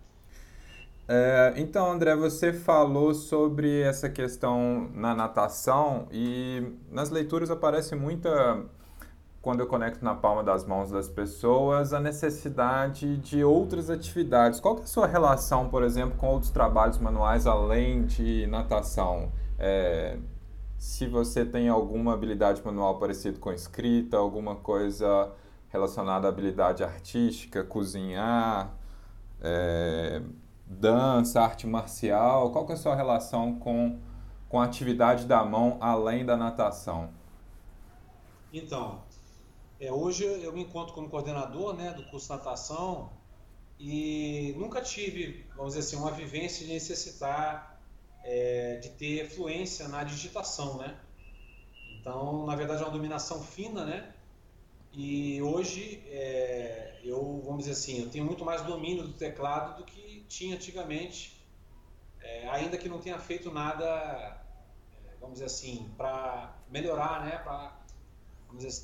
É, 1.06 1.52
então, 1.56 1.90
André, 1.90 2.16
você 2.16 2.52
falou 2.52 3.12
sobre 3.12 3.82
essa 3.82 4.08
questão 4.08 4.90
na 4.94 5.14
natação 5.14 6.08
e 6.10 6.62
nas 6.90 7.10
leituras 7.10 7.50
aparece 7.50 7.94
muita, 7.94 8.64
quando 9.42 9.60
eu 9.60 9.66
conecto 9.66 10.02
na 10.02 10.14
palma 10.14 10.42
das 10.42 10.64
mãos 10.64 10.90
das 10.90 11.06
pessoas, 11.06 11.92
a 11.92 12.00
necessidade 12.00 13.18
de 13.18 13.44
outras 13.44 13.90
atividades. 13.90 14.60
Qual 14.60 14.78
é 14.78 14.82
a 14.82 14.86
sua 14.86 15.06
relação, 15.06 15.68
por 15.68 15.82
exemplo, 15.82 16.16
com 16.16 16.28
outros 16.28 16.50
trabalhos 16.50 16.96
manuais 16.96 17.46
além 17.46 18.06
de 18.06 18.46
natação? 18.46 19.30
É, 19.58 20.16
se 20.78 21.06
você 21.06 21.44
tem 21.44 21.68
alguma 21.68 22.14
habilidade 22.14 22.62
manual 22.64 22.98
parecida 22.98 23.38
com 23.38 23.52
escrita, 23.52 24.16
alguma 24.16 24.56
coisa 24.56 25.30
relacionada 25.74 26.28
à 26.28 26.30
habilidade 26.30 26.84
artística, 26.84 27.64
cozinhar, 27.64 28.72
é, 29.40 30.22
dança, 30.64 31.42
arte 31.42 31.66
marcial? 31.66 32.52
Qual 32.52 32.64
que 32.64 32.70
é 32.70 32.74
a 32.76 32.78
sua 32.78 32.94
relação 32.94 33.58
com, 33.58 33.98
com 34.48 34.60
a 34.60 34.64
atividade 34.64 35.26
da 35.26 35.44
mão 35.44 35.76
além 35.80 36.24
da 36.24 36.36
natação? 36.36 37.10
Então, 38.52 39.02
é, 39.80 39.92
hoje 39.92 40.24
eu 40.24 40.52
me 40.52 40.62
encontro 40.62 40.94
como 40.94 41.10
coordenador 41.10 41.74
né, 41.74 41.92
do 41.92 42.04
curso 42.04 42.28
de 42.28 42.38
natação 42.38 43.10
e 43.78 44.54
nunca 44.56 44.80
tive, 44.80 45.44
vamos 45.56 45.74
dizer 45.74 45.80
assim, 45.80 45.96
uma 45.96 46.12
vivência 46.12 46.64
de 46.64 46.72
necessitar 46.72 47.80
é, 48.22 48.76
de 48.76 48.90
ter 48.90 49.28
fluência 49.28 49.88
na 49.88 50.04
digitação, 50.04 50.78
né? 50.78 50.96
Então, 51.98 52.46
na 52.46 52.54
verdade, 52.54 52.80
é 52.80 52.84
uma 52.86 52.92
dominação 52.92 53.42
fina, 53.42 53.84
né? 53.84 54.13
E 54.96 55.42
hoje 55.42 56.04
é, 56.06 57.00
eu, 57.02 57.42
vamos 57.44 57.64
dizer 57.64 57.72
assim, 57.72 58.02
eu 58.02 58.10
tenho 58.10 58.24
muito 58.24 58.44
mais 58.44 58.62
domínio 58.62 59.02
do 59.02 59.12
teclado 59.12 59.78
do 59.78 59.84
que 59.84 60.24
tinha 60.28 60.54
antigamente, 60.54 61.44
é, 62.20 62.48
ainda 62.48 62.78
que 62.78 62.88
não 62.88 63.00
tenha 63.00 63.18
feito 63.18 63.50
nada, 63.50 63.84
é, 63.84 65.16
vamos 65.20 65.34
dizer 65.34 65.46
assim, 65.46 65.90
para 65.96 66.56
melhorar, 66.70 67.24
né, 67.24 67.38
para 67.38 67.76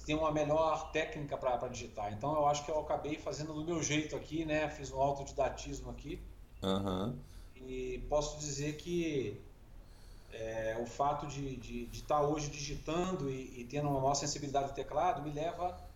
ter 0.05 0.15
uma 0.15 0.33
melhor 0.33 0.91
técnica 0.91 1.39
para 1.39 1.69
digitar. 1.69 2.13
Então 2.13 2.35
eu 2.35 2.49
acho 2.49 2.65
que 2.65 2.73
eu 2.73 2.81
acabei 2.81 3.17
fazendo 3.17 3.55
do 3.55 3.65
meu 3.65 3.81
jeito 3.81 4.17
aqui, 4.17 4.45
né, 4.45 4.69
fiz 4.69 4.91
um 4.91 5.01
autodidatismo 5.01 5.91
aqui. 5.91 6.21
Uhum. 6.61 7.17
E 7.55 8.05
posso 8.09 8.37
dizer 8.41 8.77
que 8.79 9.41
é, 10.33 10.77
o 10.83 10.87
fato 10.87 11.29
de, 11.29 11.55
de, 11.57 11.87
de, 11.87 12.01
estar 12.01 12.21
hoje 12.21 12.51
digitando 12.51 13.31
e, 13.31 13.61
e 13.61 13.65
tendo 13.65 13.89
uma 13.89 14.01
maior 14.01 14.15
sensibilidade 14.15 14.69
do 14.69 14.75
teclado 14.75 15.23
me 15.23 15.31
leva 15.31 15.90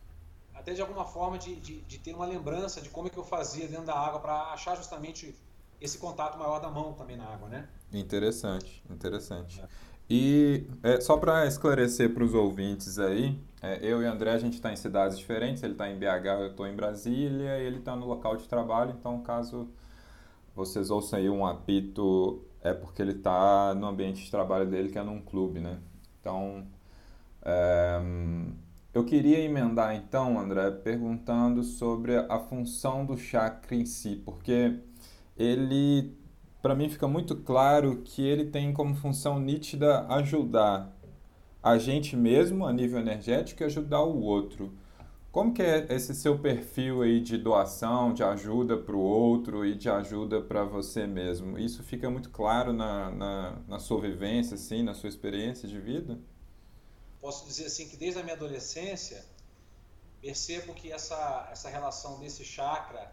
até 0.55 0.73
de 0.73 0.81
alguma 0.81 1.05
forma 1.05 1.39
de, 1.39 1.57
de, 1.57 1.81
de, 1.83 1.99
ter 1.99 2.15
uma 2.15 2.27
lembrança 2.27 2.81
de 2.81 2.89
como 2.89 3.09
é 3.09 3.11
que 3.11 3.19
eu 3.19 3.25
fazia 3.25 3.67
dentro 3.67 3.87
da 3.87 3.95
água 3.95 4.21
para 4.21 4.53
achar 4.53 4.77
justamente 4.77 5.35
esse 5.81 5.99
contato 5.99 6.39
maior 6.39 6.61
da 6.61 6.71
mão 6.71 6.95
também 6.95 7.17
na 7.17 7.25
água, 7.25 7.49
né? 7.49 7.69
Interessante, 7.93 8.83
interessante. 8.89 9.63
E 10.09 10.67
é, 10.83 11.01
só 11.01 11.17
para 11.17 11.47
esclarecer 11.47 12.13
para 12.13 12.23
os 12.23 12.35
ouvintes 12.35 12.99
aí, 12.99 13.39
é, 13.63 13.79
eu 13.83 14.03
e 14.03 14.07
o 14.07 14.11
André 14.11 14.33
a 14.33 14.39
gente 14.39 14.55
está 14.55 14.73
em 14.73 14.77
cidades 14.77 15.19
diferentes, 15.19 15.63
ele 15.63 15.73
está 15.73 15.89
em 15.89 15.99
BH, 15.99 16.27
eu 16.41 16.47
estou 16.49 16.67
em 16.67 16.75
Brasília, 16.75 17.59
ele 17.59 17.79
está 17.79 17.97
no 17.97 18.07
local 18.07 18.37
de 18.37 18.47
trabalho, 18.47 18.95
então 18.99 19.21
caso 19.23 19.69
vocês 20.55 20.91
ouçam 20.91 21.19
aí 21.19 21.29
um 21.29 21.45
apito, 21.45 22.43
é 22.63 22.73
porque 22.73 23.03
ele 23.03 23.13
está 23.13 23.75
no 23.75 23.87
ambiente 23.87 24.23
de 24.23 24.31
trabalho 24.31 24.67
dele, 24.67 24.91
que 24.91 24.99
é 24.99 25.03
num 25.03 25.21
clube, 25.21 25.61
né? 25.61 25.79
Então, 26.21 26.67
é, 27.43 28.01
eu 28.95 29.05
queria 29.05 29.41
emendar 29.41 29.95
então, 29.97 30.39
André, 30.39 30.71
perguntando 30.71 31.63
sobre 31.63 32.17
a 32.17 32.39
função 32.39 33.05
do 33.05 33.17
chakra 33.17 33.75
em 33.75 33.85
si, 33.85 34.23
porque 34.25 34.79
ele 35.37 36.17
para 36.63 36.75
mim 36.75 36.89
fica 36.89 37.07
muito 37.07 37.37
claro 37.37 38.01
que 38.03 38.23
ele 38.23 38.47
tem 38.47 38.73
como 38.73 38.95
função 38.95 39.39
nítida 39.39 40.07
ajudar 40.07 40.97
a 41.63 41.77
gente 41.77 42.17
mesmo 42.17 42.67
a 42.67 42.73
nível 42.73 42.99
energético 42.99 43.63
e 43.63 43.67
ajudar 43.67 44.03
o 44.03 44.21
outro. 44.21 44.73
Como 45.33 45.53
que 45.53 45.63
é 45.63 45.87
esse 45.91 46.15
seu 46.15 46.39
perfil 46.39 47.03
aí 47.03 47.21
de 47.21 47.37
doação, 47.37 48.15
de 48.15 48.23
ajuda 48.23 48.77
para 48.77 48.95
o 48.95 49.01
outro 49.01 49.67
e 49.67 49.75
de 49.75 49.91
ajuda 49.91 50.41
para 50.41 50.63
você 50.63 51.07
mesmo? 51.07 51.59
Isso 51.59 51.83
fica 51.83 52.09
muito 52.09 52.31
claro 52.31 52.73
na, 52.73 53.11
na, 53.11 53.57
na, 53.67 53.79
sua 53.79 54.01
vivência, 54.01 54.55
assim, 54.55 54.83
na 54.83 54.95
sua 54.95 55.09
experiência 55.09 55.69
de 55.69 55.79
vida? 55.81 56.19
Posso 57.25 57.47
dizer 57.47 57.65
assim 57.65 57.89
que 57.89 57.97
desde 57.97 58.21
a 58.21 58.23
minha 58.23 58.37
adolescência 58.37 59.25
percebo 60.21 60.75
que 60.75 60.93
essa, 60.93 61.49
essa 61.51 61.71
relação 61.71 62.21
desse 62.21 62.45
chakra 62.45 63.11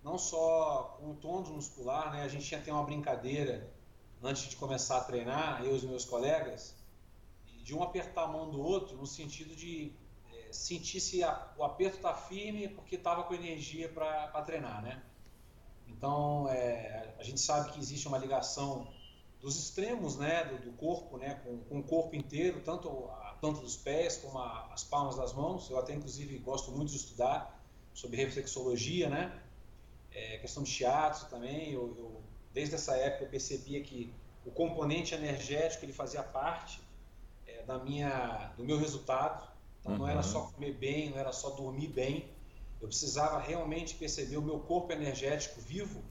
não 0.00 0.16
só 0.16 0.96
com 0.96 1.10
o 1.10 1.16
tônus 1.16 1.48
muscular, 1.48 2.12
né? 2.12 2.22
A 2.22 2.28
gente 2.28 2.46
tinha 2.46 2.60
até 2.60 2.72
uma 2.72 2.84
brincadeira 2.84 3.68
antes 4.22 4.48
de 4.48 4.54
começar 4.54 4.98
a 4.98 5.00
treinar, 5.00 5.64
eu 5.64 5.72
e 5.72 5.74
os 5.74 5.82
meus 5.82 6.04
colegas, 6.04 6.76
de 7.64 7.74
um 7.74 7.82
apertar 7.82 8.22
a 8.22 8.28
mão 8.28 8.48
do 8.48 8.62
outro 8.62 8.96
no 8.96 9.08
sentido 9.08 9.56
de 9.56 9.92
é, 10.32 10.52
sentir 10.52 11.00
se 11.00 11.24
a, 11.24 11.52
o 11.58 11.64
aperto 11.64 11.96
está 11.96 12.14
firme 12.14 12.68
porque 12.68 12.94
estava 12.94 13.24
com 13.24 13.34
energia 13.34 13.88
para 13.88 14.42
treinar, 14.42 14.80
né? 14.82 15.02
Então, 15.88 16.48
é, 16.48 17.12
a 17.18 17.24
gente 17.24 17.40
sabe 17.40 17.72
que 17.72 17.80
existe 17.80 18.06
uma 18.06 18.18
ligação 18.18 18.86
dos 19.42 19.58
extremos, 19.58 20.16
né, 20.16 20.44
do, 20.44 20.70
do 20.70 20.72
corpo, 20.76 21.18
né, 21.18 21.34
com, 21.44 21.58
com, 21.64 21.80
o 21.80 21.82
corpo 21.82 22.14
inteiro, 22.14 22.62
tanto 22.64 22.88
a 23.10 23.21
planta 23.42 23.60
dos 23.60 23.76
pés 23.76 24.16
como 24.16 24.38
a, 24.38 24.70
as 24.72 24.84
palmas 24.84 25.16
das 25.16 25.34
mãos. 25.34 25.68
Eu 25.68 25.78
até, 25.78 25.92
inclusive, 25.92 26.38
gosto 26.38 26.70
muito 26.70 26.90
de 26.90 26.96
estudar 26.96 27.60
sobre 27.92 28.16
reflexologia, 28.16 29.10
né? 29.10 29.42
é, 30.14 30.38
questão 30.38 30.62
de 30.62 30.70
shiatsu 30.70 31.26
também, 31.28 31.72
eu, 31.72 31.94
eu, 31.96 32.22
desde 32.52 32.74
essa 32.74 32.96
época 32.96 33.24
eu 33.24 33.28
percebia 33.28 33.82
que 33.82 34.12
o 34.44 34.50
componente 34.50 35.14
energético 35.14 35.84
ele 35.84 35.92
fazia 35.92 36.22
parte 36.22 36.80
é, 37.46 37.62
da 37.62 37.78
minha, 37.78 38.52
do 38.56 38.64
meu 38.64 38.78
resultado. 38.78 39.50
Então 39.80 39.92
uhum. 39.92 39.98
não 39.98 40.08
era 40.08 40.18
uhum. 40.18 40.22
só 40.22 40.40
comer 40.42 40.74
bem, 40.74 41.10
não 41.10 41.18
era 41.18 41.32
só 41.32 41.50
dormir 41.50 41.88
bem. 41.88 42.28
Eu 42.80 42.88
precisava 42.88 43.38
realmente 43.38 43.94
perceber 43.94 44.36
o 44.36 44.42
meu 44.42 44.58
corpo 44.60 44.92
energético 44.92 45.60
vivo 45.60 46.02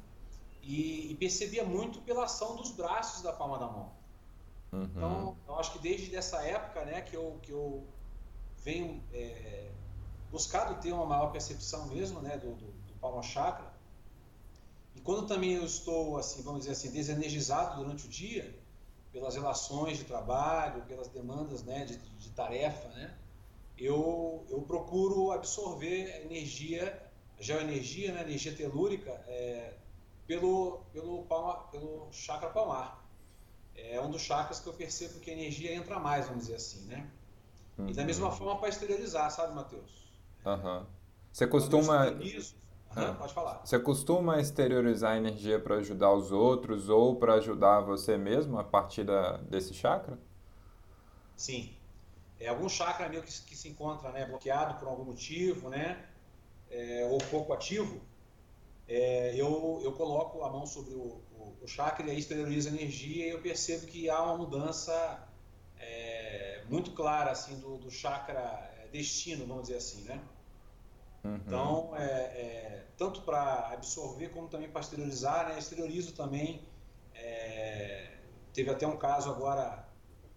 e, 0.64 1.12
e 1.12 1.16
percebia 1.16 1.64
muito 1.64 2.00
pela 2.02 2.26
ação 2.26 2.56
dos 2.56 2.72
braços 2.72 3.22
da 3.22 3.34
palma 3.34 3.60
da 3.60 3.68
mão. 3.68 3.92
Uhum. 4.72 4.84
Então, 4.84 5.38
eu 5.48 5.60
acho 5.60 5.74
que 5.74 5.80
desde 5.80 6.16
essa 6.16 6.42
época, 6.44 6.86
né, 6.86 7.02
que 7.02 7.16
eu, 7.16 7.40
que 7.42 7.52
eu 7.52 7.86
venho 8.64 9.04
é, 9.14 9.70
buscado 10.32 10.82
ter 10.82 10.94
uma 10.94 11.06
maior 11.06 11.32
percepção 11.32 11.88
mesmo, 11.88 12.22
né, 12.22 12.38
do, 12.38 12.56
do, 12.56 12.66
do 12.66 12.94
palma 13.02 13.22
chakra, 13.22 13.72
e 14.96 15.02
quando 15.02 15.28
também 15.28 15.54
eu 15.54 15.66
estou, 15.66 16.18
assim, 16.18 16.42
vamos 16.42 16.62
dizer 16.62 16.72
assim, 16.72 16.92
desenergizado 16.92 17.84
durante 17.84 18.06
o 18.06 18.10
dia, 18.10 18.58
pelas 19.12 19.36
relações 19.36 19.98
de 19.98 20.06
trabalho, 20.06 20.84
pelas 20.84 21.10
demandas 21.10 21.64
né, 21.64 21.86
de, 21.86 21.98
de 21.98 22.30
tarefa, 22.30 22.88
né, 22.90 23.14
eu, 23.78 24.46
eu 24.50 24.62
procuro 24.62 25.32
absorver 25.32 26.26
energia, 26.26 27.02
geoenergia, 27.40 28.14
né, 28.14 28.22
energia 28.22 28.56
telúrica, 28.56 29.12
é, 29.28 29.74
pelo, 30.28 30.82
pelo, 30.94 31.24
palma, 31.24 31.56
pelo 31.72 32.08
chakra 32.12 32.50
palmar. 32.50 33.01
É 33.90 34.00
um 34.02 34.10
dos 34.10 34.22
chakras 34.22 34.60
que 34.60 34.68
eu 34.68 34.74
percebo 34.74 35.20
que 35.20 35.30
a 35.30 35.34
energia 35.34 35.74
entra 35.74 36.00
mais, 36.00 36.28
vamos 36.28 36.44
dizer 36.44 36.56
assim, 36.56 36.86
né? 36.86 37.10
Uhum. 37.78 37.90
E 37.90 37.94
da 37.94 38.04
mesma 38.04 38.28
uhum. 38.28 38.36
forma 38.36 38.60
para 38.60 38.70
exteriorizar, 38.70 39.32
sabe, 39.32 39.56
Matheus? 39.56 40.12
Uhum. 40.46 40.86
Você 41.32 41.48
costuma. 41.48 42.08
Uhum, 42.08 43.16
pode 43.16 43.34
falar. 43.34 43.62
Você 43.66 43.80
costuma 43.80 44.42
exteriorizar 44.42 45.16
energia 45.16 45.60
para 45.60 45.76
ajudar 45.76 46.12
os 46.14 46.32
outros 46.32 46.90
ou 46.90 47.16
para 47.16 47.36
ajudar 47.36 47.80
você 47.82 48.18
mesmo 48.18 48.60
a 48.60 48.64
partir 48.64 49.06
da, 49.06 49.38
desse 49.38 49.74
chakra? 49.74 50.20
Sim. 51.38 51.74
É 52.38 52.50
algum 52.50 52.68
chakra 52.68 53.08
meu 53.08 53.22
que, 53.22 53.32
que 53.44 53.56
se 53.56 53.70
encontra 53.70 54.12
né, 54.12 54.26
bloqueado 54.26 54.78
por 54.80 54.88
algum 54.88 55.06
motivo, 55.06 55.70
né? 55.70 56.06
É, 56.70 57.08
ou 57.10 57.18
pouco 57.30 57.54
ativo, 57.54 58.02
é, 58.88 59.36
eu, 59.36 59.80
eu 59.84 59.94
coloco 59.94 60.44
a 60.44 60.50
mão 60.50 60.66
sobre 60.66 60.94
o, 60.94 61.22
o, 61.62 61.68
chakra 61.68 62.08
e 62.08 62.12
aí 62.12 62.20
exteriorizo 62.20 62.70
energia 62.70 63.28
e 63.28 63.30
eu 63.30 63.42
percebo 63.42 63.88
que 63.88 64.10
há 64.10 64.22
uma 64.22 64.38
mudança 64.38 65.28
é, 65.80 66.64
muito 66.70 66.92
clara 66.92 67.32
assim 67.32 67.60
do, 67.60 67.78
do 67.78 67.92
chakra 67.92 68.40
é, 68.80 68.88
destino, 68.92 69.46
vamos 69.46 69.64
dizer 69.64 69.78
assim, 69.78 70.02
né? 70.04 70.22
Uhum. 71.24 71.36
Então, 71.36 71.96
é, 71.98 72.04
é 72.04 72.86
tanto 72.98 73.22
para 73.22 73.70
absorver 73.74 74.30
como 74.30 74.48
também 74.48 74.70
para 74.70 74.82
exteriorizar, 74.82 75.50
né? 75.50 75.60
Exteriorizo 75.60 76.14
também. 76.14 76.62
É, 77.16 78.18
teve 78.54 78.70
até 78.70 78.88
um 78.88 78.98
caso 78.98 79.30
agora, 79.30 79.88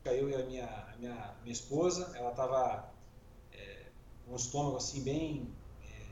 eu 0.05 0.29
e 0.29 0.35
a 0.35 0.45
minha, 0.45 0.67
a 0.67 0.97
minha, 0.97 1.35
minha 1.43 1.53
esposa, 1.53 2.13
ela 2.17 2.31
estava 2.31 2.91
é, 3.53 3.87
com 4.25 4.33
o 4.33 4.37
estômago 4.37 4.77
assim 4.77 5.03
bem, 5.03 5.49
é, 5.83 6.03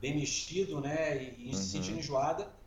bem 0.00 0.16
mexido, 0.16 0.80
né? 0.80 1.22
E, 1.22 1.46
e 1.46 1.46
uhum. 1.48 1.54
se 1.54 1.70
sentindo 1.70 1.98
enjoada. 1.98 2.57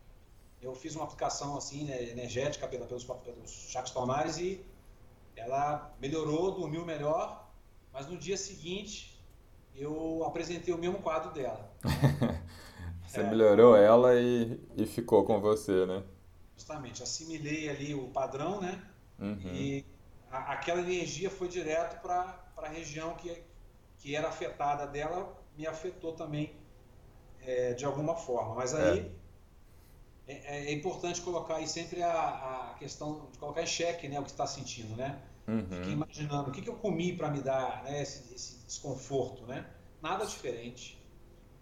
Eu 0.62 0.74
fiz 0.76 0.94
uma 0.94 1.04
aplicação 1.04 1.56
assim, 1.56 1.84
né, 1.84 2.10
energética 2.10 2.68
pela, 2.68 2.86
pelos, 2.86 3.04
pelos 3.04 3.50
chakras 3.50 3.92
palmares 3.92 4.38
e 4.38 4.64
ela 5.34 5.92
melhorou, 6.00 6.52
dormiu 6.52 6.84
melhor, 6.86 7.50
mas 7.92 8.06
no 8.06 8.16
dia 8.16 8.36
seguinte 8.36 9.20
eu 9.74 10.24
apresentei 10.24 10.72
o 10.72 10.78
mesmo 10.78 11.02
quadro 11.02 11.32
dela. 11.32 11.68
você 13.04 13.20
é, 13.20 13.24
melhorou 13.24 13.74
ela 13.76 14.14
e, 14.14 14.60
e 14.76 14.86
ficou 14.86 15.24
com 15.24 15.40
você, 15.40 15.84
né? 15.84 16.04
Justamente, 16.56 17.02
assimilei 17.02 17.68
ali 17.68 17.94
o 17.94 18.08
padrão, 18.08 18.60
né? 18.60 18.80
Uhum. 19.18 19.52
E 19.52 19.84
a, 20.30 20.52
aquela 20.52 20.80
energia 20.80 21.28
foi 21.28 21.48
direto 21.48 22.00
para 22.00 22.38
a 22.56 22.68
região 22.68 23.14
que, 23.14 23.42
que 23.98 24.14
era 24.14 24.28
afetada 24.28 24.86
dela, 24.86 25.36
me 25.56 25.66
afetou 25.66 26.12
também 26.12 26.54
é, 27.40 27.72
de 27.74 27.84
alguma 27.84 28.14
forma. 28.14 28.54
Mas 28.54 28.74
aí 28.74 29.00
é. 29.00 29.21
É, 30.44 30.66
é 30.66 30.72
importante 30.72 31.20
colocar 31.20 31.56
aí 31.56 31.66
sempre 31.66 32.02
a, 32.02 32.72
a 32.72 32.74
questão 32.78 33.28
de 33.32 33.38
colocar 33.38 33.62
em 33.62 33.66
xeque 33.66 34.08
né, 34.08 34.18
o 34.18 34.24
que 34.24 34.30
está 34.30 34.46
sentindo, 34.46 34.96
né? 34.96 35.20
Uhum. 35.46 35.66
Fiquei 35.68 35.92
imaginando 35.92 36.50
o 36.50 36.52
que, 36.52 36.62
que 36.62 36.68
eu 36.68 36.76
comi 36.76 37.16
para 37.16 37.30
me 37.30 37.40
dar 37.40 37.82
né, 37.84 38.02
esse, 38.02 38.32
esse, 38.34 38.64
desconforto, 38.66 39.44
né? 39.46 39.66
Nada 40.00 40.24
diferente. 40.24 40.98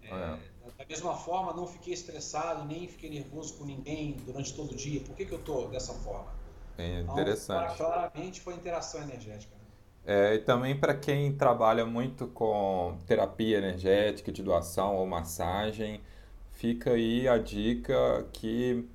É, 0.02 0.08
é. 0.08 0.38
Da 0.78 0.84
mesma 0.86 1.14
forma, 1.16 1.52
não 1.52 1.66
fiquei 1.66 1.92
estressado, 1.92 2.64
nem 2.64 2.86
fiquei 2.86 3.10
nervoso 3.10 3.56
com 3.58 3.64
ninguém 3.64 4.12
durante 4.24 4.54
todo 4.54 4.72
o 4.72 4.76
dia. 4.76 5.00
Por 5.00 5.14
que, 5.16 5.24
que 5.24 5.32
eu 5.32 5.38
estou 5.38 5.68
dessa 5.68 5.92
forma? 5.94 6.32
É 6.78 7.00
interessante. 7.00 7.74
Então, 7.74 7.76
claramente 7.76 8.40
foi 8.40 8.54
interação 8.54 9.02
energética. 9.02 9.54
Né? 9.54 9.60
É, 10.04 10.34
e 10.34 10.38
também 10.38 10.78
para 10.78 10.94
quem 10.94 11.32
trabalha 11.36 11.84
muito 11.84 12.26
com 12.28 12.96
terapia 13.06 13.58
energética 13.58 14.32
de 14.32 14.42
doação 14.42 14.96
ou 14.96 15.06
massagem, 15.06 16.00
fica 16.60 16.90
aí 16.90 17.26
a 17.26 17.38
dica 17.38 18.28
que 18.34 18.86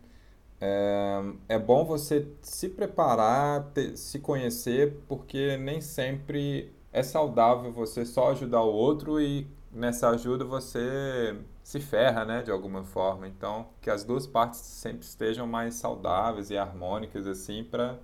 é, 0.61 1.21
é 1.49 1.59
bom 1.59 1.83
você 1.83 2.27
se 2.43 2.69
preparar, 2.69 3.71
se 3.95 4.19
conhecer, 4.19 4.99
porque 5.07 5.57
nem 5.57 5.81
sempre 5.81 6.71
é 6.93 7.01
saudável 7.01 7.71
você 7.71 8.05
só 8.05 8.31
ajudar 8.31 8.61
o 8.61 8.71
outro 8.71 9.19
e 9.19 9.47
nessa 9.71 10.09
ajuda 10.09 10.45
você 10.45 11.35
se 11.63 11.79
ferra, 11.79 12.23
né, 12.23 12.43
de 12.43 12.51
alguma 12.51 12.83
forma. 12.83 13.27
Então, 13.27 13.67
que 13.81 13.89
as 13.89 14.03
duas 14.03 14.27
partes 14.27 14.59
sempre 14.59 15.03
estejam 15.03 15.47
mais 15.47 15.73
saudáveis 15.73 16.51
e 16.51 16.57
harmônicas, 16.57 17.25
assim, 17.25 17.63
para... 17.63 17.97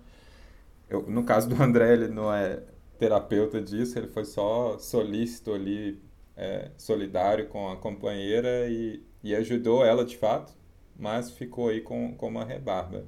No 1.08 1.24
caso 1.24 1.48
do 1.48 1.62
André, 1.62 1.94
ele 1.94 2.08
não 2.08 2.34
é 2.34 2.64
terapeuta 2.98 3.62
disso, 3.62 3.98
ele 3.98 4.08
foi 4.08 4.26
só 4.26 4.78
solícito 4.80 5.54
ali, 5.54 6.02
é, 6.36 6.72
solidário 6.78 7.48
com 7.48 7.70
a 7.70 7.78
companheira 7.78 8.68
e, 8.68 9.02
e 9.24 9.36
ajudou 9.36 9.86
ela 9.86 10.06
de 10.06 10.18
fato 10.18 10.54
mas 11.02 11.32
ficou 11.32 11.70
aí 11.70 11.82
com, 11.82 12.14
com 12.16 12.28
uma 12.28 12.46
rebarba. 12.46 13.04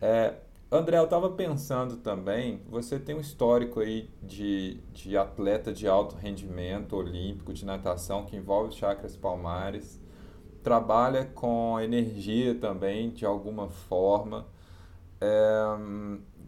É, 0.00 0.34
André, 0.70 0.98
eu 0.98 1.04
estava 1.04 1.30
pensando 1.30 1.98
também, 1.98 2.60
você 2.68 2.98
tem 2.98 3.14
um 3.14 3.20
histórico 3.20 3.78
aí 3.78 4.10
de, 4.20 4.80
de 4.92 5.16
atleta 5.16 5.72
de 5.72 5.86
alto 5.86 6.16
rendimento 6.16 6.96
olímpico, 6.96 7.52
de 7.52 7.64
natação, 7.64 8.24
que 8.24 8.36
envolve 8.36 8.74
chakras 8.74 9.16
palmares, 9.16 10.00
trabalha 10.60 11.24
com 11.24 11.78
energia 11.78 12.56
também, 12.56 13.10
de 13.10 13.24
alguma 13.24 13.68
forma. 13.68 14.48
É, 15.20 15.62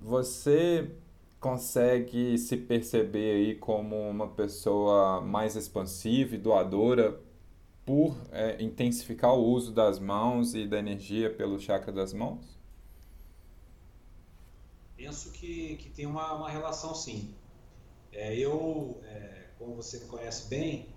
você 0.02 0.90
consegue 1.38 2.36
se 2.38 2.56
perceber 2.56 3.36
aí 3.36 3.54
como 3.54 3.96
uma 4.08 4.26
pessoa 4.28 5.20
mais 5.20 5.54
expansiva 5.54 6.34
e 6.34 6.38
doadora 6.38 7.20
por 7.84 8.16
é, 8.32 8.62
intensificar 8.62 9.34
o 9.34 9.44
uso 9.44 9.72
das 9.72 9.98
mãos 9.98 10.54
e 10.54 10.66
da 10.66 10.78
energia 10.78 11.32
pelo 11.32 11.60
chakra 11.60 11.92
das 11.92 12.12
mãos? 12.12 12.58
Penso 14.96 15.32
que, 15.32 15.76
que 15.76 15.90
tem 15.90 16.06
uma, 16.06 16.32
uma 16.34 16.48
relação 16.48 16.94
sim. 16.94 17.34
É, 18.12 18.34
eu, 18.36 19.00
é, 19.04 19.48
como 19.58 19.74
você 19.74 19.98
me 19.98 20.06
conhece 20.06 20.48
bem, 20.48 20.88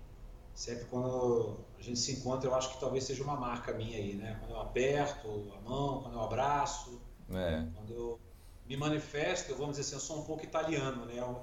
sempre 0.54 0.86
quando 0.86 1.58
a 1.78 1.82
gente 1.82 1.98
se 1.98 2.12
encontra, 2.12 2.48
eu 2.48 2.54
acho 2.54 2.72
que 2.72 2.80
talvez 2.80 3.04
seja 3.04 3.22
uma 3.22 3.36
marca 3.36 3.72
minha 3.72 3.98
aí, 3.98 4.14
né? 4.14 4.36
Quando 4.40 4.52
eu 4.52 4.60
aperto 4.60 5.52
a 5.56 5.68
mão, 5.68 6.02
quando 6.02 6.14
eu 6.14 6.22
abraço, 6.22 7.00
é. 7.30 7.66
quando 7.74 7.92
eu 7.92 8.20
me 8.66 8.76
manifesto, 8.76 9.50
eu 9.50 9.56
vamos 9.56 9.76
dizer 9.76 9.82
assim, 9.82 9.96
eu 9.96 10.00
sou 10.00 10.20
um 10.20 10.24
pouco 10.24 10.44
italiano, 10.44 11.04
né? 11.04 11.14
Eu, 11.18 11.42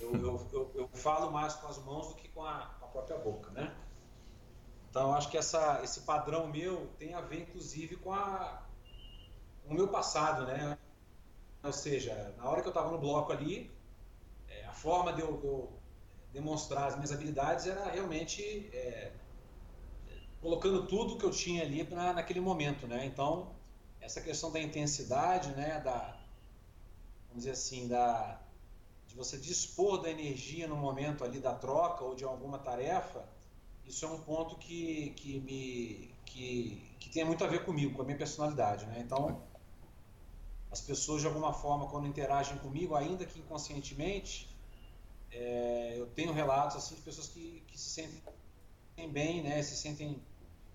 eu, 0.00 0.46
eu, 0.52 0.70
eu 0.74 0.88
falo 0.88 1.30
mais 1.30 1.54
com 1.54 1.68
as 1.68 1.78
mãos 1.78 2.08
do 2.08 2.14
que 2.14 2.28
com 2.28 2.44
a, 2.44 2.74
com 2.78 2.86
a 2.86 2.88
própria 2.88 3.18
boca, 3.18 3.50
né? 3.52 3.72
Então, 4.92 5.14
acho 5.14 5.30
que 5.30 5.38
essa, 5.38 5.80
esse 5.82 6.00
padrão 6.02 6.46
meu 6.48 6.86
tem 6.98 7.14
a 7.14 7.22
ver, 7.22 7.40
inclusive, 7.40 7.96
com, 7.96 8.12
a, 8.12 8.62
com 9.64 9.72
o 9.72 9.74
meu 9.74 9.88
passado, 9.88 10.44
né? 10.44 10.76
Ou 11.64 11.72
seja, 11.72 12.34
na 12.36 12.46
hora 12.46 12.60
que 12.60 12.68
eu 12.68 12.72
estava 12.72 12.90
no 12.90 12.98
bloco 12.98 13.32
ali, 13.32 13.70
é, 14.46 14.66
a 14.66 14.72
forma 14.72 15.14
de 15.14 15.22
eu, 15.22 15.38
de 15.38 15.46
eu, 15.46 15.72
demonstrar 16.30 16.88
as 16.88 16.96
minhas 16.96 17.10
habilidades 17.10 17.66
era 17.66 17.90
realmente 17.90 18.42
é, 18.74 19.12
colocando 20.42 20.86
tudo 20.86 21.16
que 21.16 21.24
eu 21.24 21.30
tinha 21.30 21.62
ali 21.62 21.84
pra, 21.84 22.12
naquele 22.12 22.40
momento, 22.40 22.86
né? 22.86 23.06
Então, 23.06 23.50
essa 23.98 24.20
questão 24.20 24.52
da 24.52 24.60
intensidade, 24.60 25.52
né? 25.52 25.80
Da, 25.80 26.20
vamos 27.28 27.44
dizer 27.44 27.52
assim, 27.52 27.88
da, 27.88 28.38
de 29.06 29.14
você 29.14 29.38
dispor 29.38 30.02
da 30.02 30.10
energia 30.10 30.68
no 30.68 30.76
momento 30.76 31.24
ali 31.24 31.40
da 31.40 31.54
troca 31.54 32.04
ou 32.04 32.14
de 32.14 32.24
alguma 32.24 32.58
tarefa, 32.58 33.26
isso 33.86 34.04
é 34.04 34.08
um 34.08 34.20
ponto 34.20 34.56
que, 34.56 35.10
que 35.16 35.40
me 35.40 36.12
que, 36.24 36.82
que 36.98 37.10
tem 37.10 37.24
muito 37.24 37.44
a 37.44 37.46
ver 37.46 37.64
comigo, 37.64 37.94
com 37.94 38.02
a 38.02 38.04
minha 38.04 38.16
personalidade, 38.16 38.86
né? 38.86 39.00
Então, 39.00 39.42
as 40.70 40.80
pessoas 40.80 41.20
de 41.20 41.26
alguma 41.26 41.52
forma 41.52 41.86
quando 41.88 42.06
interagem 42.06 42.56
comigo, 42.58 42.94
ainda 42.94 43.26
que 43.26 43.38
inconscientemente, 43.38 44.48
é, 45.30 45.94
eu 45.96 46.06
tenho 46.06 46.32
relatos 46.32 46.76
assim 46.76 46.94
de 46.94 47.02
pessoas 47.02 47.28
que, 47.28 47.62
que 47.66 47.78
se 47.78 47.90
sentem 47.90 49.10
bem, 49.10 49.42
né? 49.42 49.62
Se 49.62 49.76
sentem 49.76 50.20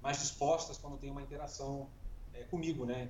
mais 0.02 0.20
dispostas 0.20 0.78
quando 0.78 0.98
tem 0.98 1.10
uma 1.10 1.22
interação 1.22 1.89
é, 2.34 2.43
comigo, 2.43 2.86
né? 2.86 3.10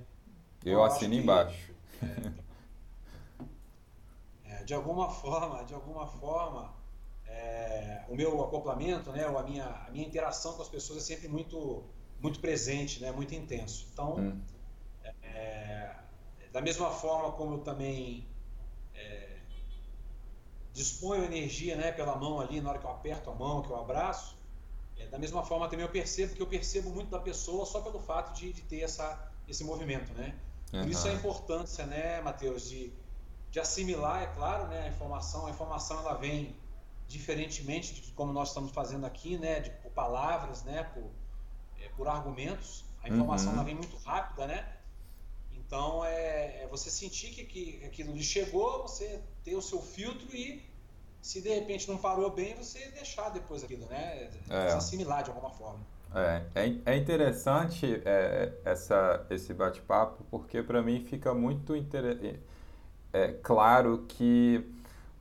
Eu, 0.64 0.72
eu 0.72 0.84
assino 0.84 1.14
embaixo. 1.14 1.72
É, 2.02 2.32
é, 4.52 4.64
de 4.64 4.72
alguma 4.72 5.10
forma, 5.10 5.64
de 5.64 5.74
alguma 5.74 6.06
forma, 6.06 6.72
é, 7.28 8.04
o 8.08 8.14
meu 8.14 8.42
acoplamento, 8.42 9.12
né, 9.12 9.24
a 9.24 9.42
minha, 9.42 9.66
a 9.66 9.90
minha 9.90 10.06
interação 10.06 10.54
com 10.54 10.62
as 10.62 10.68
pessoas 10.68 10.98
é 10.98 11.00
sempre 11.02 11.28
muito, 11.28 11.84
muito 12.20 12.40
presente, 12.40 13.00
né, 13.00 13.12
muito 13.12 13.34
intenso. 13.34 13.86
Então, 13.92 14.16
hum. 14.16 14.40
é, 15.22 15.94
da 16.52 16.60
mesma 16.60 16.90
forma 16.90 17.32
como 17.32 17.54
eu 17.54 17.58
também 17.58 18.26
é, 18.94 19.36
disponho 20.72 21.24
energia 21.24 21.76
né, 21.76 21.92
pela 21.92 22.16
mão 22.16 22.40
ali, 22.40 22.60
na 22.60 22.70
hora 22.70 22.78
que 22.78 22.86
eu 22.86 22.90
aperto 22.90 23.30
a 23.30 23.34
mão, 23.34 23.62
que 23.62 23.70
eu 23.70 23.76
abraço, 23.76 24.36
é, 24.96 25.06
da 25.06 25.18
mesma 25.18 25.44
forma 25.44 25.68
também 25.68 25.84
eu 25.84 25.92
percebo 25.92 26.34
que 26.34 26.42
eu 26.42 26.46
percebo 26.46 26.90
muito 26.90 27.10
da 27.10 27.20
pessoa 27.20 27.64
só 27.66 27.80
pelo 27.80 28.00
fato 28.00 28.34
de, 28.34 28.52
de 28.52 28.62
ter 28.62 28.80
essa, 28.80 29.30
esse 29.46 29.62
movimento, 29.62 30.12
né? 30.14 30.34
Por 30.70 30.80
uhum. 30.80 30.88
isso 30.88 31.06
a 31.08 31.12
importância, 31.12 31.86
né, 31.86 32.20
Matheus, 32.20 32.68
de, 32.68 32.92
de 33.50 33.60
assimilar, 33.60 34.22
é 34.22 34.26
claro, 34.26 34.66
né, 34.66 34.82
a 34.82 34.88
informação. 34.88 35.46
A 35.46 35.50
informação 35.50 35.98
ela 36.00 36.14
vem 36.14 36.54
diferentemente 37.08 37.94
de 37.94 38.12
como 38.12 38.32
nós 38.32 38.48
estamos 38.48 38.70
fazendo 38.70 39.06
aqui, 39.06 39.38
né, 39.38 39.60
de, 39.60 39.70
por 39.70 39.90
palavras, 39.92 40.62
né, 40.62 40.84
por, 40.94 41.10
é, 41.82 41.88
por 41.96 42.06
argumentos. 42.06 42.84
A 43.02 43.08
informação 43.08 43.54
uhum. 43.54 43.64
vem 43.64 43.74
muito 43.74 43.96
rápida, 43.96 44.46
né? 44.46 44.66
Então 45.56 46.04
é, 46.04 46.62
é 46.62 46.68
você 46.70 46.90
sentir 46.90 47.30
que, 47.30 47.44
que 47.44 47.84
aquilo 47.84 48.12
lhe 48.12 48.22
chegou, 48.22 48.82
você 48.82 49.20
ter 49.42 49.54
o 49.54 49.62
seu 49.62 49.80
filtro 49.80 50.34
e 50.34 50.62
se 51.22 51.40
de 51.40 51.48
repente 51.48 51.88
não 51.88 51.96
parou 51.96 52.30
bem, 52.30 52.54
você 52.54 52.88
deixar 52.90 53.30
depois 53.30 53.64
aquilo, 53.64 53.86
né? 53.86 54.30
É. 54.50 54.72
Assimilar 54.72 55.22
de 55.22 55.30
alguma 55.30 55.50
forma. 55.50 55.80
É, 56.14 56.42
é, 56.54 56.92
é 56.92 56.96
interessante 56.96 58.02
é, 58.04 58.52
essa, 58.64 59.26
esse 59.30 59.52
bate-papo 59.52 60.24
porque 60.30 60.62
para 60.62 60.82
mim 60.82 61.04
fica 61.04 61.34
muito 61.34 61.76
inter... 61.76 62.38
é, 63.12 63.32
claro 63.42 64.06
que 64.08 64.64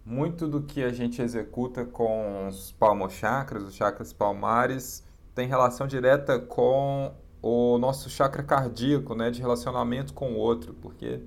muito 0.07 0.47
do 0.47 0.61
que 0.61 0.81
a 0.81 0.93
gente 0.93 1.21
executa 1.21 1.83
com 1.83 2.47
os 2.47 2.71
palmochakras, 2.71 3.63
os 3.63 3.75
chakras 3.75 4.13
palmares, 4.13 5.03
tem 5.35 5.49
relação 5.49 5.85
direta 5.85 6.39
com 6.39 7.13
o 7.41 7.77
nosso 7.77 8.09
chakra 8.09 8.41
cardíaco, 8.41 9.13
né, 9.13 9.29
de 9.29 9.41
relacionamento 9.41 10.13
com 10.13 10.31
o 10.31 10.37
outro, 10.37 10.73
porque 10.81 11.19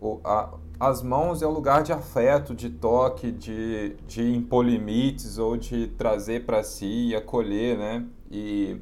o, 0.00 0.20
a, 0.24 0.52
as 0.80 1.00
mãos 1.00 1.42
é 1.42 1.46
o 1.46 1.50
lugar 1.50 1.84
de 1.84 1.92
afeto, 1.92 2.56
de 2.56 2.70
toque, 2.70 3.30
de, 3.30 3.94
de 4.08 4.34
impor 4.34 4.64
limites 4.64 5.38
ou 5.38 5.56
de 5.56 5.86
trazer 5.86 6.44
para 6.44 6.64
si 6.64 7.10
e 7.10 7.14
acolher, 7.14 7.78
né? 7.78 8.04
E 8.28 8.80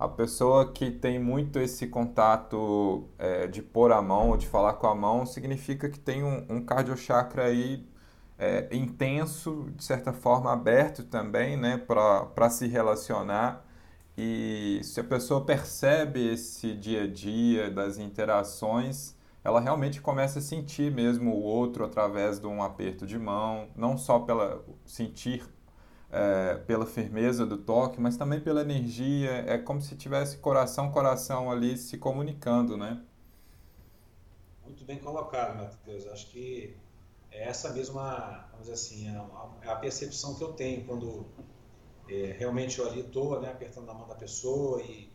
a 0.00 0.08
pessoa 0.08 0.72
que 0.72 0.90
tem 0.90 1.16
muito 1.16 1.60
esse 1.60 1.86
contato 1.86 3.04
é, 3.16 3.46
de 3.46 3.62
pôr 3.62 3.92
a 3.92 4.02
mão 4.02 4.30
ou 4.30 4.36
de 4.36 4.48
falar 4.48 4.72
com 4.74 4.88
a 4.88 4.94
mão 4.96 5.24
significa 5.24 5.88
que 5.88 5.98
tem 5.98 6.24
um, 6.24 6.44
um 6.48 6.60
cardiochakra 6.60 7.44
aí 7.44 7.86
é, 8.38 8.68
intenso, 8.74 9.70
de 9.76 9.84
certa 9.84 10.12
forma 10.12 10.52
aberto 10.52 11.04
também, 11.04 11.56
né, 11.56 11.76
para 11.78 12.50
se 12.50 12.66
relacionar. 12.68 13.64
E 14.16 14.80
se 14.82 15.00
a 15.00 15.04
pessoa 15.04 15.44
percebe 15.44 16.32
esse 16.32 16.74
dia 16.74 17.04
a 17.04 17.06
dia 17.06 17.70
das 17.70 17.98
interações, 17.98 19.16
ela 19.44 19.60
realmente 19.60 20.00
começa 20.00 20.38
a 20.40 20.42
sentir 20.42 20.92
mesmo 20.92 21.32
o 21.32 21.42
outro 21.42 21.84
através 21.84 22.38
de 22.40 22.46
um 22.46 22.62
aperto 22.62 23.06
de 23.06 23.18
mão, 23.18 23.68
não 23.76 23.96
só 23.96 24.18
pela 24.20 24.64
sentir 24.84 25.42
é, 26.10 26.54
pela 26.66 26.86
firmeza 26.86 27.46
do 27.46 27.58
toque, 27.58 28.00
mas 28.00 28.16
também 28.16 28.40
pela 28.40 28.62
energia. 28.62 29.30
É 29.46 29.58
como 29.58 29.80
se 29.80 29.96
tivesse 29.96 30.38
coração 30.38 30.90
coração 30.90 31.50
ali 31.50 31.76
se 31.76 31.98
comunicando, 31.98 32.76
né? 32.76 33.00
Muito 34.64 34.84
bem 34.84 34.98
colocado, 34.98 35.56
Matheus. 35.56 36.06
Acho 36.06 36.26
que 36.30 36.76
é 37.30 37.48
essa 37.48 37.72
mesma, 37.72 38.48
vamos 38.50 38.66
dizer 38.66 38.72
assim, 38.74 39.08
é 39.08 39.16
a, 39.16 39.50
é 39.62 39.68
a 39.70 39.76
percepção 39.76 40.34
que 40.34 40.42
eu 40.42 40.52
tenho 40.52 40.84
quando 40.84 41.26
é, 42.08 42.34
realmente 42.38 42.78
eu 42.78 42.88
ali 42.88 43.00
estou 43.00 43.40
né, 43.40 43.50
apertando 43.50 43.90
a 43.90 43.94
mão 43.94 44.08
da 44.08 44.14
pessoa 44.14 44.82
e 44.82 45.10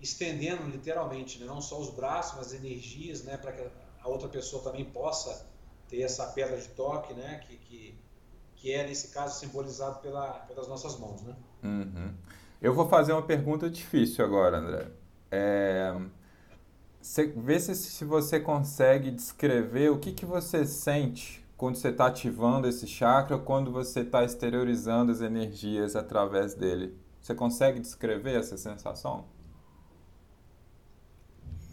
estendendo 0.00 0.64
literalmente, 0.64 1.40
né, 1.40 1.46
não 1.46 1.60
só 1.60 1.80
os 1.80 1.90
braços, 1.90 2.36
mas 2.36 2.46
as 2.48 2.52
energias, 2.54 3.24
né, 3.24 3.36
para 3.36 3.52
que 3.52 3.68
a 4.00 4.08
outra 4.08 4.28
pessoa 4.28 4.62
também 4.62 4.84
possa 4.84 5.46
ter 5.88 6.02
essa 6.02 6.26
pedra 6.26 6.56
de 6.56 6.68
toque, 6.68 7.12
né, 7.14 7.40
que, 7.46 7.56
que, 7.56 7.98
que 8.56 8.72
é 8.72 8.86
nesse 8.86 9.08
caso 9.08 9.38
simbolizado 9.38 9.98
pela, 10.00 10.30
pelas 10.40 10.68
nossas 10.68 10.98
mãos, 10.98 11.22
né? 11.22 11.36
Uhum. 11.64 12.14
Eu 12.60 12.74
vou 12.74 12.88
fazer 12.88 13.12
uma 13.12 13.22
pergunta 13.22 13.68
difícil 13.70 14.24
agora, 14.24 14.58
André. 14.58 14.88
É, 15.30 15.94
vê 17.36 17.58
se, 17.60 17.74
se 17.74 18.04
você 18.04 18.40
consegue 18.40 19.10
descrever 19.10 19.90
o 19.90 19.98
que, 19.98 20.12
que 20.12 20.26
você 20.26 20.66
sente 20.66 21.44
quando 21.58 21.74
você 21.74 21.88
está 21.88 22.06
ativando 22.06 22.68
esse 22.68 22.86
chakra 22.86 23.36
ou 23.36 23.42
quando 23.42 23.72
você 23.72 24.00
está 24.00 24.22
exteriorizando 24.22 25.10
as 25.10 25.20
energias 25.20 25.96
através 25.96 26.54
dele. 26.54 26.96
Você 27.20 27.34
consegue 27.34 27.80
descrever 27.80 28.38
essa 28.38 28.56
sensação? 28.56 29.26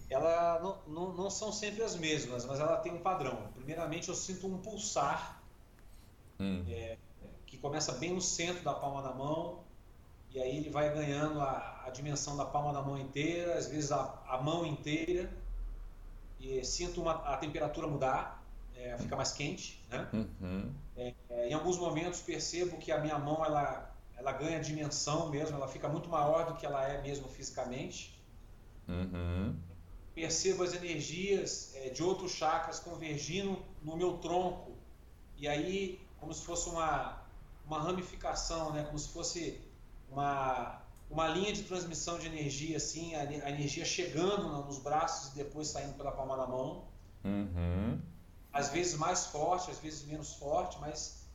Ela 0.10 0.60
não, 0.60 0.78
não, 0.88 1.14
não 1.14 1.30
são 1.30 1.52
sempre 1.52 1.84
as 1.84 1.96
mesmas, 1.96 2.46
mas 2.46 2.60
ela 2.60 2.78
tem 2.78 2.94
um 2.94 3.00
padrão. 3.00 3.38
Primeiramente, 3.54 4.10
eu 4.10 4.16
sinto 4.16 4.48
um 4.48 4.58
pulsar 4.58 5.40
hum. 6.40 6.66
é, 6.68 6.98
que 7.46 7.56
começa 7.60 7.92
bem 7.92 8.12
no 8.12 8.22
centro 8.22 8.64
da 8.64 8.74
palma 8.74 9.04
da 9.04 9.14
mão 9.14 9.64
e 10.32 10.42
aí 10.42 10.58
ele 10.58 10.72
vai 10.72 10.92
ganhando 10.92 11.40
a, 11.40 11.84
a 11.86 11.92
dimensão 11.92 12.36
da 12.36 12.46
palma 12.46 12.74
da 12.74 12.82
mão 12.82 12.98
inteira, 12.98 13.54
às 13.56 13.68
vezes 13.68 13.92
a, 13.92 14.20
a 14.28 14.42
mão 14.42 14.66
inteira 14.66 15.32
e 16.40 16.66
sinto 16.66 17.04
uma, 17.04 17.14
a 17.14 17.38
temperatura 17.38 17.88
mudar 17.88 18.35
é, 18.86 18.98
fica 18.98 19.16
mais 19.16 19.32
quente, 19.32 19.84
né? 19.90 20.08
Uhum. 20.14 20.72
É, 20.96 21.50
em 21.50 21.54
alguns 21.54 21.78
momentos 21.78 22.22
percebo 22.22 22.78
que 22.78 22.92
a 22.92 23.00
minha 23.00 23.18
mão 23.18 23.44
ela, 23.44 23.92
ela 24.16 24.32
ganha 24.32 24.60
dimensão 24.60 25.30
mesmo, 25.30 25.56
ela 25.56 25.68
fica 25.68 25.90
muito 25.90 26.08
maior 26.08 26.46
do 26.46 26.56
que 26.56 26.66
ela 26.66 26.88
é 26.88 27.02
mesmo 27.02 27.28
fisicamente. 27.28 28.24
Uhum. 28.88 29.56
Percebo 30.14 30.64
as 30.64 30.74
energias 30.74 31.74
é, 31.76 31.90
de 31.90 32.04
outros 32.04 32.32
chakras 32.32 32.80
convergindo 32.80 33.58
no 33.82 33.98
meu 33.98 34.20
tronco 34.20 34.72
e 35.36 35.48
aí 35.48 36.00
como 36.20 36.34
se 36.34 36.46
fosse 36.46 36.70
uma 36.70 37.24
uma 37.66 37.82
ramificação, 37.82 38.72
né? 38.72 38.84
Como 38.84 39.00
se 39.00 39.10
fosse 39.10 39.60
uma 40.12 40.82
uma 41.10 41.28
linha 41.28 41.52
de 41.52 41.64
transmissão 41.64 42.20
de 42.20 42.28
energia 42.28 42.78
assim, 42.78 43.16
a, 43.16 43.22
a 43.22 43.50
energia 43.50 43.84
chegando 43.84 44.48
nos 44.64 44.78
braços 44.78 45.34
e 45.34 45.36
depois 45.36 45.68
saindo 45.70 45.96
pela 45.96 46.12
palma 46.12 46.38
da 46.38 46.46
mão. 46.46 46.86
Uhum. 47.24 48.00
Às 48.56 48.70
vezes 48.70 48.98
mais 48.98 49.26
forte, 49.26 49.70
às 49.70 49.80
vezes 49.80 50.06
menos 50.06 50.34
forte, 50.36 50.78
mas 50.80 51.28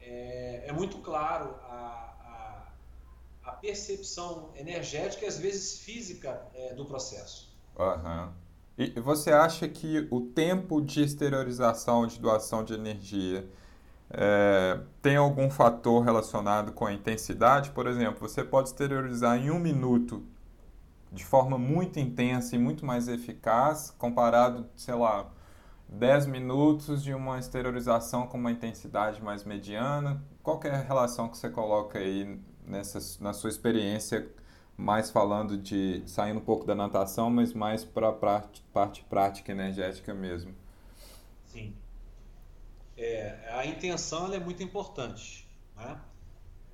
é, 0.00 0.64
é 0.66 0.72
muito 0.72 0.98
claro 0.98 1.54
a, 1.68 2.64
a, 3.44 3.50
a, 3.50 3.52
percepção 3.52 4.48
energética 4.56 5.26
e 5.26 5.28
às 5.28 5.38
vezes 5.38 5.80
física 5.80 6.42
é, 6.54 6.74
do 6.74 6.86
processo. 6.86 7.54
Uhum. 7.78 8.32
E 8.78 8.98
você 8.98 9.30
acha 9.30 9.68
que 9.68 10.08
o 10.10 10.22
tempo 10.22 10.80
de 10.80 11.02
exteriorização, 11.02 12.06
de 12.06 12.18
doação 12.18 12.64
de 12.64 12.72
energia, 12.72 13.46
é, 14.10 14.80
tem 15.02 15.16
algum 15.16 15.50
fator 15.50 16.02
relacionado 16.02 16.72
com 16.72 16.86
a 16.86 16.92
intensidade? 16.92 17.70
Por 17.70 17.86
exemplo, 17.86 18.26
você 18.26 18.42
pode 18.42 18.70
exteriorizar 18.70 19.36
em 19.36 19.50
um 19.50 19.58
minuto 19.58 20.24
de 21.12 21.22
forma 21.22 21.58
muito 21.58 22.00
intensa 22.00 22.56
e 22.56 22.58
muito 22.58 22.86
mais 22.86 23.08
eficaz, 23.08 23.94
comparado, 23.98 24.66
sei 24.74 24.94
lá, 24.94 25.30
10 25.92 26.26
minutos 26.26 27.02
de 27.02 27.12
uma 27.12 27.38
exteriorização 27.38 28.26
com 28.26 28.38
uma 28.38 28.50
intensidade 28.50 29.22
mais 29.22 29.44
mediana. 29.44 30.24
Qual 30.42 30.60
é 30.64 30.70
a 30.70 30.80
relação 30.80 31.28
que 31.28 31.36
você 31.36 31.50
coloca 31.50 31.98
aí 31.98 32.40
nessa, 32.66 32.98
na 33.22 33.32
sua 33.32 33.50
experiência, 33.50 34.28
mais 34.76 35.10
falando 35.10 35.56
de 35.56 36.02
saindo 36.06 36.40
um 36.40 36.44
pouco 36.44 36.64
da 36.64 36.74
natação, 36.74 37.30
mas 37.30 37.52
mais 37.52 37.84
para 37.84 38.08
a 38.08 38.12
parte, 38.12 38.62
parte 38.72 39.04
prática 39.04 39.52
energética 39.52 40.14
mesmo? 40.14 40.54
Sim. 41.46 41.76
É, 42.96 43.50
a 43.52 43.66
intenção 43.66 44.32
é 44.32 44.40
muito 44.40 44.62
importante. 44.62 45.46
Né? 45.76 46.00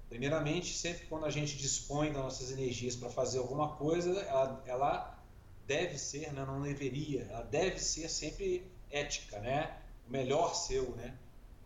Primeiramente, 0.09 0.75
sempre 0.75 1.07
quando 1.07 1.27
a 1.27 1.31
gente 1.31 1.57
dispõe 1.57 2.13
das 2.13 2.23
nossas 2.23 2.53
energias 2.53 2.95
para 2.95 3.11
fazer 3.11 3.39
alguma 3.39 3.77
coisa, 3.77 4.11
ela, 4.21 4.63
ela 4.65 5.19
deve 5.67 5.99
ser, 5.99 6.33
né, 6.33 6.45
não 6.47 6.63
deveria, 6.63 7.25
ela 7.31 7.43
deve 7.43 7.79
ser 7.79 8.09
sempre 8.09 8.78
ética, 8.91 9.39
né? 9.41 9.77
O 10.07 10.11
melhor 10.11 10.55
seu, 10.55 10.91
né? 10.97 11.15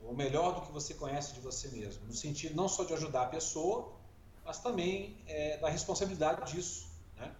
O 0.02 0.14
melhor 0.14 0.54
do 0.54 0.66
que 0.66 0.72
você 0.72 0.94
conhece 0.94 1.34
de 1.34 1.40
você 1.40 1.68
mesmo, 1.68 2.04
no 2.06 2.12
sentido 2.12 2.56
não 2.56 2.68
só 2.68 2.84
de 2.84 2.92
ajudar 2.92 3.22
a 3.22 3.26
pessoa, 3.26 3.92
mas 4.44 4.58
também 4.58 5.16
é, 5.26 5.56
da 5.58 5.68
responsabilidade 5.68 6.52
disso, 6.52 6.88
né? 7.16 7.32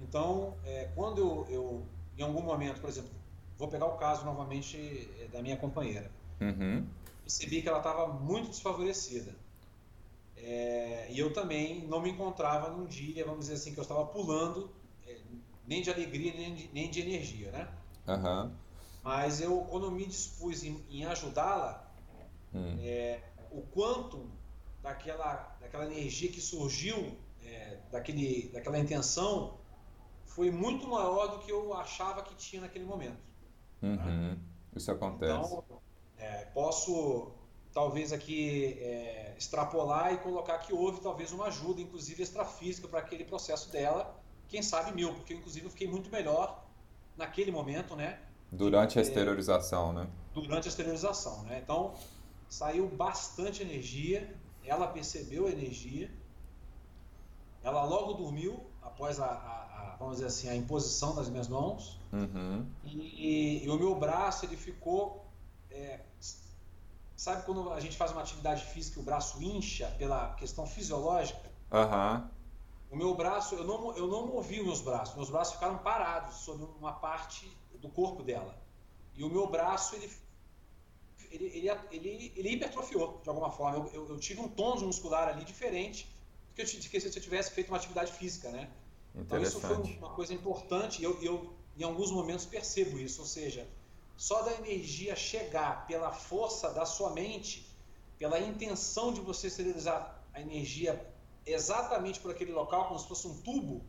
Então, 0.00 0.54
é, 0.64 0.90
quando 0.94 1.18
eu, 1.18 1.46
eu, 1.48 1.86
em 2.18 2.22
algum 2.22 2.42
momento, 2.42 2.80
por 2.80 2.90
exemplo, 2.90 3.10
vou 3.56 3.68
pegar 3.68 3.86
o 3.86 3.96
caso 3.96 4.24
novamente 4.24 5.08
é, 5.20 5.28
da 5.28 5.40
minha 5.40 5.56
companheira, 5.56 6.10
uhum. 6.40 6.86
percebi 7.22 7.62
que 7.62 7.68
ela 7.68 7.78
estava 7.78 8.08
muito 8.08 8.48
desfavorecida. 8.48 9.34
É, 10.36 11.06
e 11.10 11.18
eu 11.18 11.32
também 11.32 11.86
não 11.86 12.02
me 12.02 12.10
encontrava 12.10 12.68
num 12.70 12.84
dia, 12.84 13.24
vamos 13.24 13.40
dizer 13.40 13.54
assim, 13.54 13.72
que 13.72 13.78
eu 13.78 13.82
estava 13.82 14.04
pulando, 14.04 14.70
é, 15.06 15.16
nem 15.66 15.80
de 15.80 15.90
alegria, 15.90 16.32
nem 16.34 16.54
de, 16.54 16.70
nem 16.72 16.90
de 16.90 17.00
energia, 17.00 17.50
né? 17.52 17.68
Uhum. 18.08 18.52
Mas 19.02 19.40
eu, 19.40 19.62
quando 19.68 19.90
me 19.90 20.06
dispus 20.06 20.62
em, 20.62 20.84
em 20.88 21.04
ajudá-la, 21.04 21.90
hum. 22.54 22.78
é, 22.80 23.20
o 23.50 23.62
quanto 23.62 24.30
daquela, 24.82 25.56
daquela 25.60 25.86
energia 25.86 26.30
que 26.30 26.40
surgiu, 26.40 27.16
é, 27.44 27.78
daquele, 27.90 28.48
daquela 28.52 28.78
intenção, 28.78 29.58
foi 30.24 30.50
muito 30.50 30.88
maior 30.88 31.26
do 31.28 31.38
que 31.40 31.50
eu 31.50 31.74
achava 31.74 32.22
que 32.22 32.34
tinha 32.34 32.62
naquele 32.62 32.84
momento. 32.84 33.20
Uhum. 33.82 33.96
Né? 33.96 34.38
Isso 34.74 34.90
acontece. 34.90 35.32
Então, 35.32 35.64
é, 36.16 36.44
posso 36.46 37.32
talvez 37.72 38.12
aqui 38.12 38.78
é, 38.80 39.34
extrapolar 39.36 40.12
e 40.12 40.18
colocar 40.18 40.58
que 40.58 40.72
houve 40.72 41.00
talvez 41.00 41.32
uma 41.32 41.46
ajuda, 41.46 41.80
inclusive 41.80 42.22
extrafísica, 42.22 42.86
para 42.86 43.00
aquele 43.00 43.24
processo 43.24 43.70
dela, 43.70 44.22
quem 44.48 44.62
sabe 44.62 44.92
mil, 44.92 45.14
porque 45.14 45.34
inclusive 45.34 45.66
eu 45.66 45.70
fiquei 45.70 45.88
muito 45.88 46.10
melhor 46.10 46.66
naquele 47.16 47.50
momento, 47.50 47.96
né? 47.96 48.20
Durante 48.52 48.98
a 48.98 49.02
esterilização, 49.02 49.94
né? 49.94 50.06
Durante 50.34 50.68
a 50.68 50.70
esterilização, 50.70 51.42
né? 51.44 51.60
Então, 51.64 51.94
saiu 52.50 52.86
bastante 52.86 53.62
energia, 53.62 54.36
ela 54.62 54.86
percebeu 54.88 55.46
a 55.46 55.50
energia, 55.50 56.10
ela 57.62 57.82
logo 57.84 58.12
dormiu 58.12 58.62
após 58.82 59.18
a, 59.18 59.24
a, 59.24 59.92
a 59.92 59.96
vamos 59.98 60.16
dizer 60.16 60.26
assim, 60.26 60.48
a 60.50 60.54
imposição 60.54 61.14
das 61.14 61.30
minhas 61.30 61.48
mãos, 61.48 61.98
uhum. 62.12 62.66
e, 62.84 63.64
e, 63.64 63.70
o 63.70 63.78
meu 63.78 63.94
braço, 63.94 64.44
ele 64.44 64.56
ficou... 64.56 65.26
É, 65.70 66.00
sabe 67.16 67.46
quando 67.46 67.72
a 67.72 67.80
gente 67.80 67.96
faz 67.96 68.12
uma 68.12 68.20
atividade 68.20 68.66
física 68.66 68.98
e 68.98 69.02
o 69.02 69.04
braço 69.04 69.42
incha 69.42 69.86
pela 69.96 70.34
questão 70.34 70.66
fisiológica? 70.66 71.50
Uhum. 71.70 72.28
O 72.90 72.96
meu 72.96 73.14
braço, 73.14 73.54
eu 73.54 73.64
não, 73.64 73.96
eu 73.96 74.06
não 74.06 74.26
movi 74.26 74.60
os 74.60 74.66
meus 74.66 74.82
braços, 74.82 75.14
meus 75.14 75.30
braços 75.30 75.54
ficaram 75.54 75.78
parados 75.78 76.34
sobre 76.36 76.66
uma 76.78 76.92
parte 76.92 77.50
do 77.82 77.88
corpo 77.88 78.22
dela. 78.22 78.56
E 79.14 79.24
o 79.24 79.28
meu 79.28 79.46
braço, 79.46 79.94
ele, 79.96 80.10
ele, 81.30 81.44
ele, 81.46 81.70
ele, 81.90 82.32
ele 82.36 82.48
hipertrofiou 82.50 83.20
de 83.22 83.28
alguma 83.28 83.50
forma. 83.50 83.78
Eu, 83.78 83.90
eu, 83.92 84.08
eu, 84.10 84.18
tive 84.18 84.40
um 84.40 84.48
tônus 84.48 84.82
muscular 84.82 85.28
ali 85.28 85.44
diferente 85.44 86.08
do 86.48 86.54
que, 86.54 86.62
eu, 86.62 86.66
que 86.66 87.00
se 87.00 87.18
eu 87.18 87.22
tivesse 87.22 87.50
feito 87.50 87.68
uma 87.68 87.76
atividade 87.76 88.12
física, 88.12 88.50
né? 88.50 88.70
Então 89.14 89.42
isso 89.42 89.60
foi 89.60 89.76
uma 89.76 90.10
coisa 90.10 90.32
importante 90.32 91.02
e 91.02 91.04
eu, 91.04 91.20
eu, 91.22 91.52
em 91.76 91.82
alguns 91.82 92.10
momentos, 92.10 92.46
percebo 92.46 92.98
isso. 92.98 93.20
Ou 93.20 93.26
seja, 93.26 93.68
só 94.16 94.42
da 94.42 94.52
energia 94.54 95.14
chegar 95.16 95.86
pela 95.86 96.12
força 96.12 96.72
da 96.72 96.86
sua 96.86 97.10
mente, 97.10 97.68
pela 98.18 98.38
intenção 98.38 99.12
de 99.12 99.20
você 99.20 99.48
esterilizar 99.48 100.22
a 100.32 100.40
energia 100.40 101.06
exatamente 101.44 102.20
por 102.20 102.30
aquele 102.30 102.52
local, 102.52 102.86
como 102.86 102.98
se 102.98 103.08
fosse 103.08 103.26
um 103.26 103.42
tubo, 103.42 103.84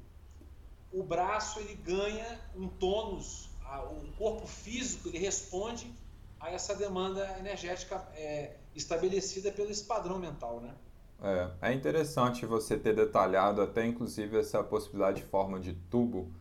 o 0.91 1.03
braço 1.03 1.59
ele 1.59 1.75
ganha 1.75 2.41
um 2.55 2.67
tônus 2.67 3.52
o 3.79 4.11
corpo 4.17 4.47
físico 4.47 5.09
ele 5.09 5.17
responde 5.17 5.91
a 6.39 6.51
essa 6.51 6.75
demanda 6.75 7.37
energética 7.39 8.03
é, 8.15 8.57
estabelecida 8.75 9.51
pelo 9.51 9.69
esse 9.69 9.85
padrão 9.85 10.19
mental, 10.19 10.59
né? 10.59 10.73
É, 11.21 11.69
é 11.69 11.73
interessante 11.73 12.45
você 12.45 12.77
ter 12.77 12.93
detalhado 12.93 13.61
até 13.61 13.85
inclusive 13.85 14.37
essa 14.37 14.61
possibilidade 14.61 15.21
de 15.21 15.27
forma 15.27 15.59
de 15.59 15.73
tubo. 15.73 16.31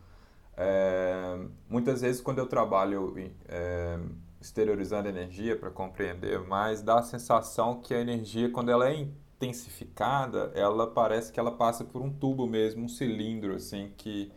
É, 0.56 1.38
muitas 1.68 2.00
vezes 2.00 2.20
quando 2.20 2.38
eu 2.38 2.46
trabalho 2.46 3.14
é, 3.48 3.98
exteriorizando 4.40 5.08
energia 5.08 5.56
para 5.56 5.70
compreender 5.70 6.40
mais, 6.40 6.82
dá 6.82 6.98
a 6.98 7.02
sensação 7.02 7.80
que 7.80 7.94
a 7.94 8.00
energia 8.00 8.50
quando 8.50 8.70
ela 8.70 8.90
é 8.90 9.06
intensificada, 9.42 10.50
ela 10.54 10.86
parece 10.86 11.32
que 11.32 11.38
ela 11.38 11.52
passa 11.52 11.84
por 11.84 12.02
um 12.02 12.10
tubo 12.10 12.46
mesmo, 12.46 12.84
um 12.84 12.88
cilindro 12.88 13.54
assim 13.54 13.92
que 13.96 14.32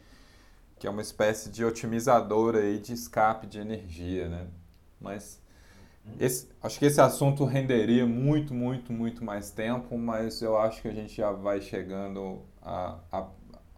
que 0.79 0.87
é 0.87 0.89
uma 0.89 1.01
espécie 1.01 1.49
de 1.49 1.63
otimizador 1.63 2.55
aí 2.55 2.79
de 2.79 2.93
escape 2.93 3.47
de 3.47 3.59
energia, 3.59 4.27
né? 4.29 4.47
Mas 4.99 5.41
esse, 6.19 6.47
acho 6.61 6.77
que 6.79 6.85
esse 6.85 7.01
assunto 7.01 7.45
renderia 7.45 8.05
muito, 8.05 8.53
muito, 8.53 8.93
muito 8.93 9.23
mais 9.23 9.51
tempo, 9.51 9.97
mas 9.97 10.41
eu 10.41 10.57
acho 10.57 10.81
que 10.81 10.87
a 10.87 10.93
gente 10.93 11.15
já 11.15 11.31
vai 11.31 11.61
chegando 11.61 12.41
a, 12.61 12.99
a, 13.11 13.27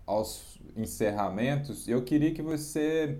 aos 0.06 0.60
encerramentos. 0.76 1.88
Eu 1.88 2.04
queria 2.04 2.34
que 2.34 2.42
você 2.42 3.20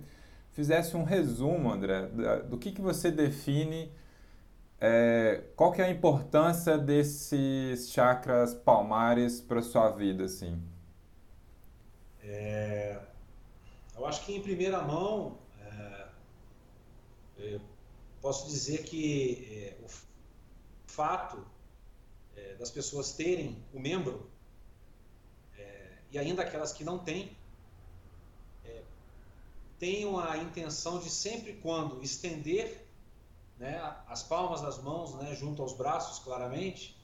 fizesse 0.52 0.98
um 0.98 1.04
resumo, 1.04 1.72
André, 1.72 2.08
do 2.50 2.58
que, 2.58 2.72
que 2.72 2.82
você 2.82 3.12
define, 3.12 3.92
é, 4.80 5.44
qual 5.56 5.72
que 5.72 5.82
é 5.82 5.86
a 5.86 5.90
importância 5.90 6.78
desses 6.78 7.90
chakras 7.90 8.54
palmares 8.54 9.42
para 9.42 9.62
sua 9.62 9.90
vida, 9.90 10.26
assim? 10.26 10.62
É, 12.24 13.00
eu 13.98 14.06
acho 14.06 14.24
que 14.26 14.36
em 14.36 14.42
primeira 14.42 14.82
mão, 14.82 15.40
é, 15.60 16.08
é, 17.40 17.60
posso 18.22 18.48
dizer 18.48 18.84
que 18.84 19.48
é, 19.52 19.84
o 19.84 19.88
fato 20.86 21.44
é, 22.36 22.54
das 22.56 22.70
pessoas 22.70 23.14
terem 23.14 23.58
o 23.74 23.80
membro, 23.80 24.30
é, 25.58 25.98
e 26.12 26.20
ainda 26.20 26.44
aquelas 26.44 26.72
que 26.72 26.84
não 26.84 27.00
têm, 27.00 27.36
é, 28.64 28.84
tenham 29.80 30.20
a 30.20 30.38
intenção 30.38 31.00
de 31.00 31.10
sempre 31.10 31.54
quando 31.54 32.02
estender 32.04 32.86
né, 33.58 33.80
as 34.08 34.22
palmas 34.22 34.62
das 34.62 34.78
mãos 34.78 35.16
né, 35.16 35.34
junto 35.34 35.64
aos 35.64 35.74
braços, 35.74 36.20
claramente, 36.20 36.96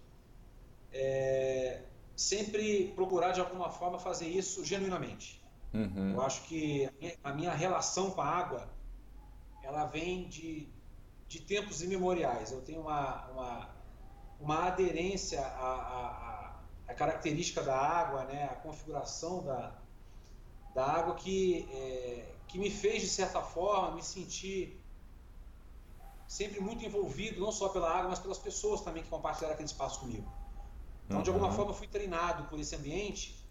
sempre 2.16 2.94
procurar 2.94 3.32
de 3.32 3.40
alguma 3.40 3.72
forma 3.72 3.98
fazer 3.98 4.28
isso 4.28 4.64
genuinamente. 4.64 5.43
Uhum. 5.74 6.14
Eu 6.14 6.22
acho 6.22 6.44
que 6.44 6.90
a 7.24 7.34
minha 7.34 7.52
relação 7.52 8.12
com 8.12 8.22
a 8.22 8.28
água, 8.28 8.70
ela 9.64 9.86
vem 9.86 10.28
de, 10.28 10.68
de 11.28 11.42
tempos 11.42 11.82
imemoriais. 11.82 12.52
Eu 12.52 12.62
tenho 12.62 12.82
uma, 12.82 13.26
uma, 13.32 13.70
uma 14.40 14.68
aderência 14.68 15.42
à, 15.42 15.74
à, 16.88 16.92
à 16.92 16.94
característica 16.94 17.64
da 17.64 17.76
água, 17.76 18.26
né, 18.26 18.44
à 18.46 18.56
configuração 18.56 19.44
da, 19.44 19.76
da 20.76 20.86
água 20.86 21.16
que, 21.16 21.68
é, 21.72 22.36
que 22.48 22.60
me 22.60 22.70
fez, 22.70 23.02
de 23.02 23.10
certa 23.10 23.42
forma, 23.42 23.96
me 23.96 24.04
sentir 24.04 24.80
sempre 26.28 26.60
muito 26.60 26.86
envolvido, 26.86 27.42
não 27.42 27.52
só 27.52 27.70
pela 27.70 27.90
água, 27.90 28.10
mas 28.10 28.20
pelas 28.20 28.38
pessoas 28.38 28.82
também 28.82 29.02
que 29.02 29.10
compartilharam 29.10 29.54
aquele 29.54 29.68
espaço 29.68 30.00
comigo. 30.02 30.32
Então, 31.06 31.18
uhum. 31.18 31.24
de 31.24 31.30
alguma 31.32 31.48
uhum. 31.50 31.54
forma, 31.54 31.72
eu 31.72 31.76
fui 31.76 31.88
treinado 31.88 32.44
por 32.46 32.60
esse 32.60 32.76
ambiente 32.76 33.43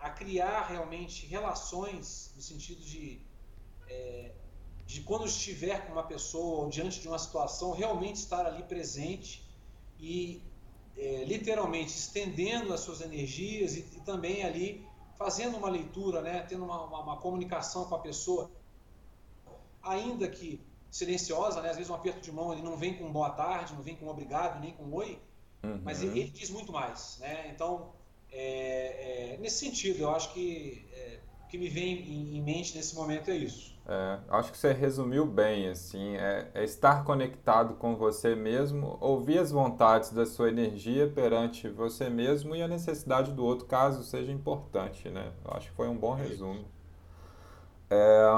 a 0.00 0.08
criar 0.08 0.66
realmente 0.66 1.26
relações 1.26 2.32
no 2.34 2.40
sentido 2.40 2.80
de, 2.80 3.20
é, 3.86 4.32
de 4.86 5.02
quando 5.02 5.26
estiver 5.26 5.86
com 5.86 5.92
uma 5.92 6.02
pessoa 6.02 6.64
ou 6.64 6.70
diante 6.70 7.00
de 7.00 7.08
uma 7.08 7.18
situação, 7.18 7.72
realmente 7.72 8.16
estar 8.16 8.46
ali 8.46 8.62
presente 8.62 9.46
e 9.98 10.42
é, 10.96 11.24
literalmente 11.24 11.90
estendendo 11.90 12.72
as 12.72 12.80
suas 12.80 13.00
energias 13.00 13.76
e, 13.76 13.80
e, 13.80 14.00
também 14.00 14.42
ali 14.42 14.86
fazendo 15.18 15.56
uma 15.58 15.68
leitura, 15.68 16.22
né, 16.22 16.40
tendo 16.48 16.64
uma, 16.64 16.82
uma, 16.84 17.00
uma, 17.00 17.16
comunicação 17.18 17.84
com 17.84 17.94
a 17.94 17.98
pessoa, 17.98 18.50
ainda 19.82 20.26
que 20.28 20.60
silenciosa, 20.90 21.60
né, 21.60 21.68
às 21.70 21.76
vezes 21.76 21.90
um 21.90 21.94
aperto 21.94 22.20
de 22.20 22.32
mão 22.32 22.52
ele 22.52 22.62
não 22.62 22.76
vem 22.76 22.96
com 22.96 23.12
boa 23.12 23.30
tarde, 23.30 23.74
não 23.74 23.82
vem 23.82 23.96
com 23.96 24.08
obrigado, 24.08 24.60
nem 24.60 24.72
com 24.72 24.90
oi, 24.92 25.20
uhum. 25.62 25.80
mas 25.84 26.02
ele, 26.02 26.20
ele, 26.20 26.30
diz 26.30 26.48
muito 26.48 26.72
mais, 26.72 27.18
né? 27.20 27.50
Então, 27.50 27.92
é, 28.32 29.34
é, 29.34 29.36
nesse 29.38 29.58
sentido, 29.58 30.02
eu 30.02 30.10
acho 30.10 30.32
que 30.32 30.86
é, 30.92 31.18
o 31.44 31.48
que 31.48 31.58
me 31.58 31.68
vem 31.68 32.00
em, 32.00 32.36
em 32.36 32.42
mente 32.42 32.76
nesse 32.76 32.94
momento 32.94 33.30
é 33.30 33.36
isso. 33.36 33.78
É, 33.86 34.18
acho 34.28 34.52
que 34.52 34.58
você 34.58 34.72
resumiu 34.72 35.26
bem, 35.26 35.68
assim, 35.68 36.16
é, 36.16 36.48
é, 36.54 36.62
estar 36.62 37.02
conectado 37.02 37.74
com 37.74 37.96
você 37.96 38.36
mesmo, 38.36 38.96
ouvir 39.00 39.38
as 39.38 39.50
vontades 39.50 40.12
da 40.12 40.24
sua 40.24 40.48
energia 40.48 41.08
perante 41.08 41.68
você 41.68 42.08
mesmo 42.08 42.54
e 42.54 42.62
a 42.62 42.68
necessidade 42.68 43.32
do 43.32 43.44
outro, 43.44 43.66
caso 43.66 44.04
seja 44.04 44.30
importante, 44.30 45.08
né? 45.08 45.32
Eu 45.44 45.52
acho 45.54 45.70
que 45.70 45.76
foi 45.76 45.88
um 45.88 45.96
bom 45.96 46.14
resumo. 46.14 46.64
É, 47.90 48.28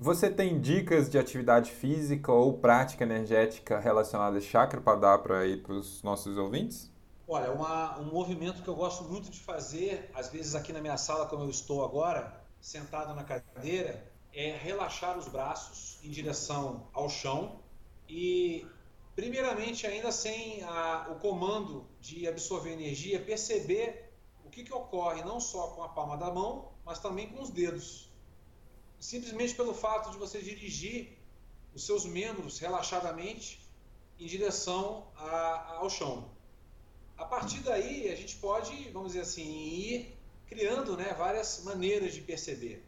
você 0.00 0.30
tem 0.30 0.58
dicas 0.58 1.10
de 1.10 1.18
atividade 1.18 1.70
física 1.70 2.32
ou 2.32 2.56
prática 2.56 3.04
energética 3.04 3.78
relacionada 3.78 4.38
a 4.38 4.40
chakra 4.40 4.80
para 4.80 4.98
dar 4.98 5.18
para 5.18 5.44
ir 5.44 5.62
para 5.62 5.74
os 5.74 6.02
nossos 6.02 6.38
ouvintes? 6.38 6.90
Olha, 7.30 7.52
uma, 7.52 7.98
um 7.98 8.06
movimento 8.06 8.62
que 8.62 8.68
eu 8.68 8.74
gosto 8.74 9.04
muito 9.04 9.28
de 9.28 9.38
fazer, 9.38 10.10
às 10.14 10.30
vezes 10.30 10.54
aqui 10.54 10.72
na 10.72 10.80
minha 10.80 10.96
sala, 10.96 11.26
como 11.26 11.44
eu 11.44 11.50
estou 11.50 11.84
agora, 11.84 12.42
sentado 12.58 13.14
na 13.14 13.22
cadeira, 13.22 14.10
é 14.32 14.56
relaxar 14.56 15.18
os 15.18 15.28
braços 15.28 15.98
em 16.02 16.08
direção 16.10 16.88
ao 16.90 17.10
chão 17.10 17.60
e, 18.08 18.66
primeiramente, 19.14 19.86
ainda 19.86 20.10
sem 20.10 20.62
a, 20.62 21.08
o 21.10 21.16
comando 21.16 21.86
de 22.00 22.26
absorver 22.26 22.72
energia, 22.72 23.20
perceber 23.20 24.10
o 24.42 24.48
que, 24.48 24.64
que 24.64 24.72
ocorre 24.72 25.22
não 25.22 25.38
só 25.38 25.66
com 25.72 25.82
a 25.82 25.88
palma 25.90 26.16
da 26.16 26.30
mão, 26.30 26.72
mas 26.82 26.98
também 26.98 27.28
com 27.28 27.42
os 27.42 27.50
dedos. 27.50 28.10
Simplesmente 28.98 29.54
pelo 29.54 29.74
fato 29.74 30.10
de 30.12 30.16
você 30.16 30.40
dirigir 30.40 31.18
os 31.74 31.84
seus 31.84 32.06
membros 32.06 32.58
relaxadamente 32.58 33.60
em 34.18 34.24
direção 34.24 35.08
a, 35.14 35.74
ao 35.74 35.90
chão. 35.90 36.37
A 37.18 37.24
partir 37.24 37.60
daí, 37.60 38.08
a 38.10 38.14
gente 38.14 38.36
pode, 38.36 38.90
vamos 38.90 39.08
dizer 39.08 39.22
assim, 39.22 39.42
ir 39.42 40.16
criando 40.46 40.96
né, 40.96 41.12
várias 41.18 41.62
maneiras 41.64 42.14
de 42.14 42.20
perceber. 42.20 42.84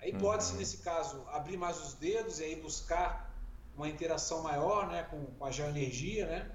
Aí 0.00 0.12
pode-se, 0.12 0.52
uhum. 0.52 0.58
nesse 0.58 0.78
caso, 0.78 1.22
abrir 1.28 1.58
mais 1.58 1.78
os 1.80 1.92
dedos 1.94 2.40
e 2.40 2.44
aí 2.44 2.56
buscar 2.56 3.30
uma 3.76 3.88
interação 3.88 4.42
maior 4.42 4.88
né, 4.88 5.02
com, 5.10 5.24
com 5.24 5.44
a 5.44 5.50
geoenergia, 5.50 6.26
né? 6.26 6.50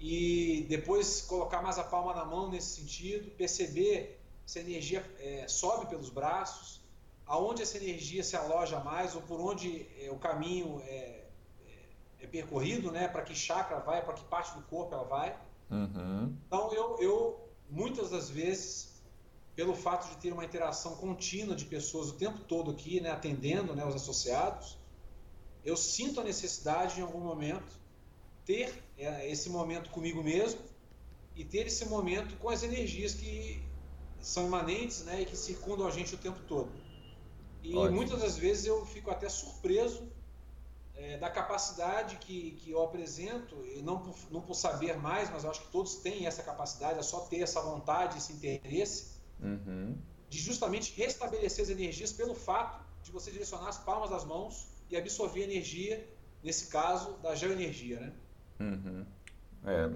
E 0.00 0.66
depois 0.68 1.20
colocar 1.20 1.60
mais 1.60 1.78
a 1.78 1.84
palma 1.84 2.14
na 2.14 2.24
mão 2.24 2.50
nesse 2.50 2.80
sentido, 2.80 3.30
perceber 3.32 4.18
se 4.46 4.58
a 4.58 4.62
energia 4.62 5.04
é, 5.18 5.46
sobe 5.46 5.86
pelos 5.86 6.08
braços, 6.08 6.80
aonde 7.26 7.62
essa 7.62 7.76
energia 7.76 8.24
se 8.24 8.34
aloja 8.34 8.80
mais 8.80 9.14
ou 9.14 9.20
por 9.22 9.40
onde 9.40 9.86
é, 10.02 10.10
o 10.10 10.16
caminho 10.16 10.80
é, 10.86 10.88
é, 10.88 11.24
é 12.20 12.26
percorrido, 12.26 12.90
né? 12.90 13.08
Para 13.08 13.22
que 13.22 13.34
chakra 13.34 13.78
vai, 13.78 14.02
para 14.02 14.14
que 14.14 14.24
parte 14.24 14.56
do 14.56 14.62
corpo 14.62 14.94
ela 14.94 15.04
vai. 15.04 15.36
Uhum. 15.70 16.36
Então 16.46 16.72
eu, 16.72 16.98
eu 16.98 17.48
muitas 17.68 18.10
das 18.10 18.28
vezes 18.28 18.90
pelo 19.54 19.74
fato 19.74 20.08
de 20.08 20.16
ter 20.16 20.32
uma 20.32 20.44
interação 20.44 20.96
contínua 20.96 21.54
de 21.54 21.64
pessoas 21.64 22.10
o 22.10 22.14
tempo 22.14 22.38
todo 22.44 22.70
aqui, 22.70 23.00
né, 23.00 23.10
atendendo 23.10 23.74
né, 23.74 23.84
os 23.84 23.94
associados, 23.94 24.78
eu 25.62 25.76
sinto 25.76 26.20
a 26.20 26.24
necessidade 26.24 26.98
em 26.98 27.02
algum 27.02 27.20
momento 27.20 27.78
ter 28.44 28.72
é, 28.96 29.30
esse 29.30 29.50
momento 29.50 29.90
comigo 29.90 30.22
mesmo 30.22 30.60
e 31.36 31.44
ter 31.44 31.66
esse 31.66 31.84
momento 31.86 32.36
com 32.38 32.48
as 32.48 32.62
energias 32.62 33.12
que 33.14 33.62
são 34.20 34.46
imanentes 34.46 35.04
né, 35.04 35.22
e 35.22 35.26
que 35.26 35.36
circundam 35.36 35.86
a 35.86 35.90
gente 35.90 36.14
o 36.14 36.18
tempo 36.18 36.40
todo. 36.48 36.70
E 37.62 37.76
Ótimo. 37.76 37.96
muitas 37.96 38.20
das 38.20 38.38
vezes 38.38 38.64
eu 38.66 38.84
fico 38.86 39.10
até 39.10 39.28
surpreso 39.28 40.10
é, 41.00 41.18
da 41.18 41.28
capacidade 41.28 42.16
que, 42.16 42.52
que 42.52 42.70
eu 42.70 42.82
apresento, 42.82 43.56
e 43.74 43.82
não 43.82 43.98
por, 43.98 44.16
não 44.30 44.40
por 44.40 44.54
saber 44.54 44.96
mais, 44.96 45.30
mas 45.30 45.44
eu 45.44 45.50
acho 45.50 45.62
que 45.62 45.72
todos 45.72 45.96
têm 45.96 46.26
essa 46.26 46.42
capacidade, 46.42 46.98
é 46.98 47.02
só 47.02 47.20
ter 47.20 47.40
essa 47.40 47.60
vontade, 47.60 48.18
esse 48.18 48.32
interesse 48.32 49.20
Uhum. 49.42 49.96
De 50.28 50.38
justamente 50.38 50.94
restabelecer 50.96 51.64
as 51.64 51.70
energias 51.70 52.12
pelo 52.12 52.34
fato 52.34 52.84
de 53.02 53.10
você 53.10 53.30
direcionar 53.30 53.68
as 53.68 53.78
palmas 53.78 54.10
das 54.10 54.24
mãos 54.24 54.68
e 54.90 54.96
absorver 54.96 55.42
energia, 55.42 56.06
nesse 56.42 56.68
caso, 56.68 57.14
da 57.22 57.34
geoenergia, 57.34 58.00
né? 58.00 58.12
Uhum. 58.60 59.06
É, 59.64 59.90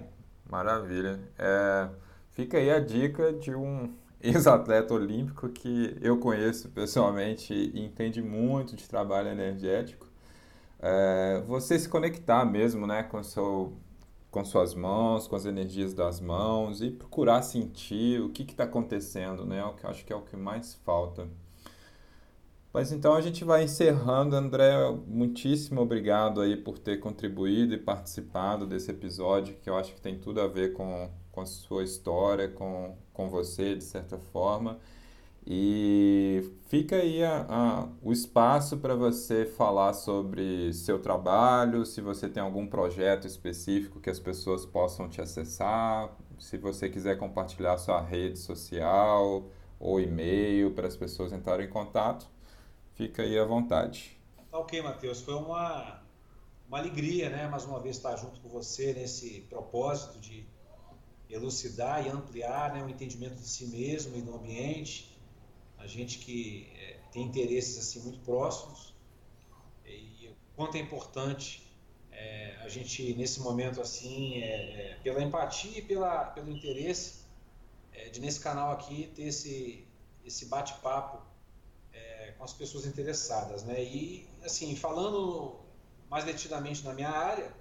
maravilha. 0.48 1.20
É, 1.38 1.88
fica 2.30 2.59
aí 2.59 2.70
a 2.70 2.80
dica 2.80 3.32
de 3.32 3.55
um 3.55 3.94
ex-atleta 4.20 4.94
olímpico 4.94 5.48
que 5.50 5.96
eu 6.00 6.18
conheço 6.18 6.68
pessoalmente 6.70 7.52
e 7.52 7.84
entende 7.84 8.22
muito 8.22 8.74
de 8.74 8.88
trabalho 8.88 9.28
energético. 9.28 10.09
É, 10.87 11.43
você 11.47 11.78
se 11.78 11.89
conectar 11.89 12.45
mesmo 12.45 12.87
né, 12.87 13.03
com 13.03 13.22
seu 13.22 13.72
com 14.30 14.45
suas 14.45 14.74
mãos, 14.74 15.28
com 15.28 15.37
as 15.37 15.47
energias 15.47 15.95
das 15.95 16.20
mãos 16.20 16.82
e 16.82 16.91
procurar 16.91 17.41
sentir 17.43 18.20
o 18.20 18.30
que 18.30 18.43
está 18.43 18.64
acontecendo, 18.64 19.47
né? 19.47 19.61
É 19.61 19.64
o 19.64 19.74
que 19.74 19.87
acho 19.87 20.05
que 20.05 20.12
é 20.12 20.16
o 20.16 20.22
que 20.22 20.37
mais 20.37 20.74
falta. 20.85 21.28
Mas 22.72 22.91
então 22.91 23.14
a 23.14 23.20
gente 23.20 23.45
vai 23.45 23.62
encerrando, 23.62 24.35
André. 24.35 24.74
Muitíssimo 25.07 25.80
obrigado 25.80 26.41
aí 26.41 26.57
por 26.57 26.78
ter 26.78 26.99
contribuído 26.99 27.74
e 27.74 27.78
participado 27.78 28.66
desse 28.66 28.91
episódio, 28.91 29.55
que 29.62 29.70
eu 29.70 29.76
acho 29.76 29.95
que 29.95 30.01
tem 30.01 30.18
tudo 30.18 30.41
a 30.41 30.49
ver 30.49 30.72
com, 30.72 31.09
com 31.30 31.41
a 31.41 31.47
sua 31.47 31.85
história, 31.85 32.49
com, 32.49 32.97
com 33.12 33.30
você, 33.30 33.76
de 33.76 33.85
certa 33.85 34.18
forma. 34.18 34.80
E 35.47 36.51
fica 36.68 36.97
aí 36.97 37.22
a, 37.22 37.45
a, 37.49 37.88
o 38.03 38.12
espaço 38.12 38.78
para 38.78 38.95
você 38.95 39.45
falar 39.45 39.92
sobre 39.92 40.72
seu 40.72 40.99
trabalho, 40.99 41.84
se 41.84 42.01
você 42.01 42.30
tem 42.30 42.42
algum 42.42 42.66
projeto 42.66 43.26
específico 43.26 44.01
que 44.01 44.09
as 44.09 44.18
pessoas 44.18 44.64
possam 44.64 45.07
te 45.07 45.20
acessar, 45.20 46.16
se 46.38 46.57
você 46.57 46.88
quiser 46.88 47.18
compartilhar 47.18 47.76
sua 47.76 48.01
rede 48.01 48.38
social 48.38 49.51
ou 49.78 50.01
e-mail 50.01 50.70
para 50.70 50.88
as 50.88 50.97
pessoas 50.97 51.30
entrarem 51.30 51.66
em 51.66 51.70
contato, 51.70 52.26
fica 52.95 53.22
aí 53.22 53.38
à 53.38 53.45
vontade. 53.45 54.18
Tá 54.51 54.59
ok, 54.59 54.80
Matheus. 54.80 55.20
Foi 55.20 55.34
uma, 55.34 56.01
uma 56.66 56.78
alegria, 56.78 57.28
né, 57.28 57.47
mais 57.49 57.66
uma 57.66 57.80
vez 57.80 57.97
estar 57.97 58.16
junto 58.16 58.40
com 58.40 58.49
você 58.49 58.95
nesse 58.95 59.42
propósito 59.51 60.18
de 60.18 60.47
elucidar 61.28 62.07
e 62.07 62.09
ampliar 62.09 62.72
né, 62.72 62.82
o 62.82 62.88
entendimento 62.88 63.34
de 63.34 63.47
si 63.47 63.66
mesmo 63.66 64.16
e 64.16 64.22
do 64.22 64.34
ambiente 64.34 65.13
a 65.85 65.87
gente 65.87 66.18
que 66.18 66.72
é, 66.76 66.99
tem 67.12 67.22
interesses 67.22 67.78
assim 67.78 68.01
muito 68.01 68.18
próximos 68.20 68.95
e 69.85 70.28
o 70.28 70.57
quanto 70.57 70.76
é 70.76 70.80
importante 70.80 71.62
é, 72.11 72.57
a 72.62 72.68
gente 72.70 73.14
nesse 73.14 73.41
momento 73.41 73.82
assim 73.82 74.43
é, 74.43 74.93
é 74.93 74.99
pela 75.03 75.22
empatia 75.22 75.78
e 75.78 75.82
pela, 75.82 76.24
pelo 76.24 76.51
interesse 76.51 77.26
é, 77.93 78.09
de 78.09 78.18
nesse 78.18 78.41
canal 78.41 78.72
aqui 78.72 79.12
ter 79.14 79.24
esse 79.24 79.87
esse 80.24 80.47
bate-papo 80.47 81.22
é, 81.93 82.32
com 82.39 82.45
as 82.45 82.55
pessoas 82.55 82.87
interessadas, 82.87 83.62
né? 83.62 83.85
E 83.85 84.26
assim 84.43 84.74
falando 84.74 85.61
mais 86.09 86.24
detidamente 86.24 86.82
na 86.82 86.95
minha 86.95 87.11
área, 87.11 87.55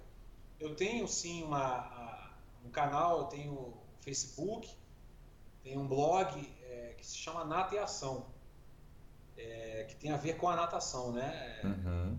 eu 0.58 0.74
tenho 0.74 1.06
sim 1.06 1.42
uma, 1.42 2.34
um 2.64 2.70
canal, 2.70 3.18
eu 3.18 3.24
tenho 3.24 3.74
Facebook, 4.00 4.66
tenho 5.62 5.80
um 5.80 5.86
blog 5.86 6.40
que 6.94 7.06
se 7.06 7.16
chama 7.16 7.44
Nata 7.44 7.74
e 7.74 7.78
Ação, 7.78 8.26
é, 9.36 9.86
que 9.88 9.96
tem 9.96 10.10
a 10.10 10.16
ver 10.16 10.36
com 10.36 10.48
a 10.48 10.56
natação, 10.56 11.12
né? 11.12 11.60
Uhum. 11.64 12.18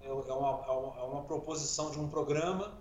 É, 0.00 0.06
é, 0.06 0.12
uma, 0.12 0.64
é 0.98 1.02
uma 1.02 1.22
proposição 1.24 1.90
de 1.90 1.98
um 1.98 2.08
programa 2.08 2.80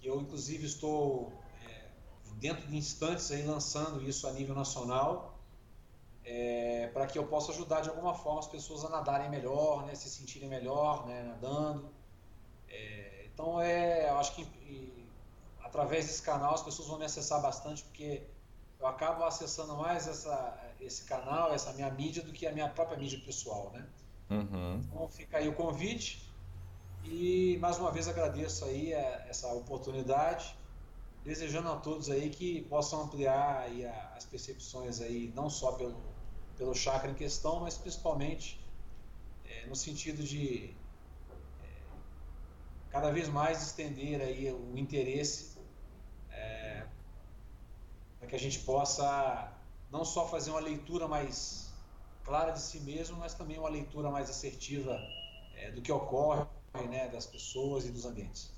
que 0.00 0.08
eu, 0.08 0.20
inclusive, 0.20 0.66
estou 0.66 1.32
é, 1.66 1.88
dentro 2.36 2.66
de 2.66 2.76
instantes 2.76 3.30
aí 3.30 3.42
lançando 3.42 4.02
isso 4.02 4.26
a 4.26 4.32
nível 4.32 4.54
nacional, 4.54 5.38
é, 6.24 6.88
para 6.92 7.06
que 7.06 7.18
eu 7.18 7.26
possa 7.26 7.52
ajudar 7.52 7.80
de 7.80 7.88
alguma 7.88 8.14
forma 8.14 8.40
as 8.40 8.46
pessoas 8.46 8.84
a 8.84 8.88
nadarem 8.88 9.28
melhor, 9.28 9.84
né, 9.84 9.94
se 9.94 10.08
sentirem 10.08 10.48
melhor, 10.48 11.06
né, 11.06 11.22
nadando. 11.22 11.90
É, 12.68 13.26
então, 13.26 13.60
é, 13.60 14.08
eu 14.08 14.18
acho 14.18 14.34
que 14.34 14.42
e, 14.42 15.06
através 15.62 16.06
desse 16.06 16.22
canal 16.22 16.54
as 16.54 16.62
pessoas 16.62 16.88
vão 16.88 16.98
me 16.98 17.04
acessar 17.04 17.40
bastante, 17.40 17.82
porque 17.84 18.22
eu 18.80 18.86
acabo 18.86 19.24
acessando 19.24 19.76
mais 19.76 20.08
essa, 20.08 20.58
esse 20.80 21.04
canal, 21.04 21.52
essa 21.52 21.72
minha 21.72 21.90
mídia, 21.90 22.22
do 22.22 22.32
que 22.32 22.46
a 22.46 22.52
minha 22.52 22.68
própria 22.68 22.98
mídia 22.98 23.20
pessoal, 23.24 23.70
né? 23.72 23.86
Uhum. 24.30 24.80
Então 24.84 25.08
fica 25.08 25.38
aí 25.38 25.48
o 25.48 25.54
convite 25.54 26.30
e 27.04 27.58
mais 27.60 27.78
uma 27.78 27.90
vez 27.90 28.08
agradeço 28.08 28.64
aí 28.64 28.94
a, 28.94 29.26
essa 29.28 29.48
oportunidade, 29.52 30.56
desejando 31.24 31.70
a 31.70 31.76
todos 31.76 32.08
aí 32.08 32.30
que 32.30 32.62
possam 32.62 33.02
ampliar 33.02 33.60
aí 33.60 33.84
a, 33.84 34.12
as 34.16 34.24
percepções 34.24 35.00
aí, 35.00 35.32
não 35.34 35.50
só 35.50 35.72
pelo, 35.72 36.00
pelo 36.56 36.74
chakra 36.74 37.10
em 37.10 37.14
questão, 37.14 37.60
mas 37.60 37.76
principalmente 37.76 38.60
é, 39.44 39.66
no 39.66 39.76
sentido 39.76 40.22
de 40.22 40.74
cada 42.90 43.10
vez 43.10 43.28
mais 43.28 43.62
estender 43.62 44.20
aí 44.20 44.52
o 44.52 44.76
interesse 44.76 45.49
é, 45.49 45.49
que 48.30 48.36
a 48.36 48.38
gente 48.38 48.60
possa 48.60 49.52
não 49.90 50.04
só 50.04 50.26
fazer 50.26 50.52
uma 50.52 50.60
leitura 50.60 51.08
mais 51.08 51.74
clara 52.24 52.52
de 52.52 52.60
si 52.60 52.78
mesmo, 52.78 53.18
mas 53.18 53.34
também 53.34 53.58
uma 53.58 53.68
leitura 53.68 54.08
mais 54.08 54.30
assertiva 54.30 54.96
é, 55.56 55.72
do 55.72 55.82
que 55.82 55.90
ocorre 55.90 56.46
né, 56.88 57.08
das 57.08 57.26
pessoas 57.26 57.84
e 57.86 57.90
dos 57.90 58.06
ambientes. 58.06 58.52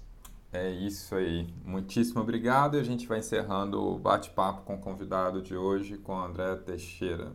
É 0.53 0.71
isso 0.71 1.15
aí. 1.15 1.49
Muitíssimo 1.65 2.21
obrigado. 2.21 2.77
E 2.77 2.81
a 2.81 2.85
gente 2.85 3.07
vai 3.07 3.21
encerrando 3.21 3.83
o 3.83 3.99
bate-papo 3.99 4.61
com 4.67 4.75
o 4.75 4.79
convidado 4.79 5.41
de 5.41 5.57
hoje, 5.57 5.97
com 5.97 6.19
André 6.19 6.55
Teixeira. 6.57 7.33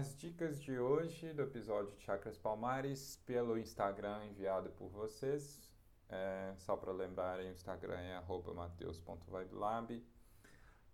Nas 0.00 0.16
dicas 0.16 0.58
de 0.62 0.78
hoje 0.78 1.30
do 1.34 1.42
episódio 1.42 1.94
de 1.94 2.00
Chakras 2.00 2.38
Palmares, 2.38 3.20
pelo 3.26 3.58
Instagram 3.58 4.24
enviado 4.24 4.70
por 4.70 4.88
vocês, 4.88 5.70
é, 6.08 6.54
só 6.56 6.74
para 6.74 6.90
lembrarem, 6.90 7.50
o 7.50 7.52
Instagram 7.52 7.98
é 7.98 8.18
mateus.vibelab. 8.54 10.02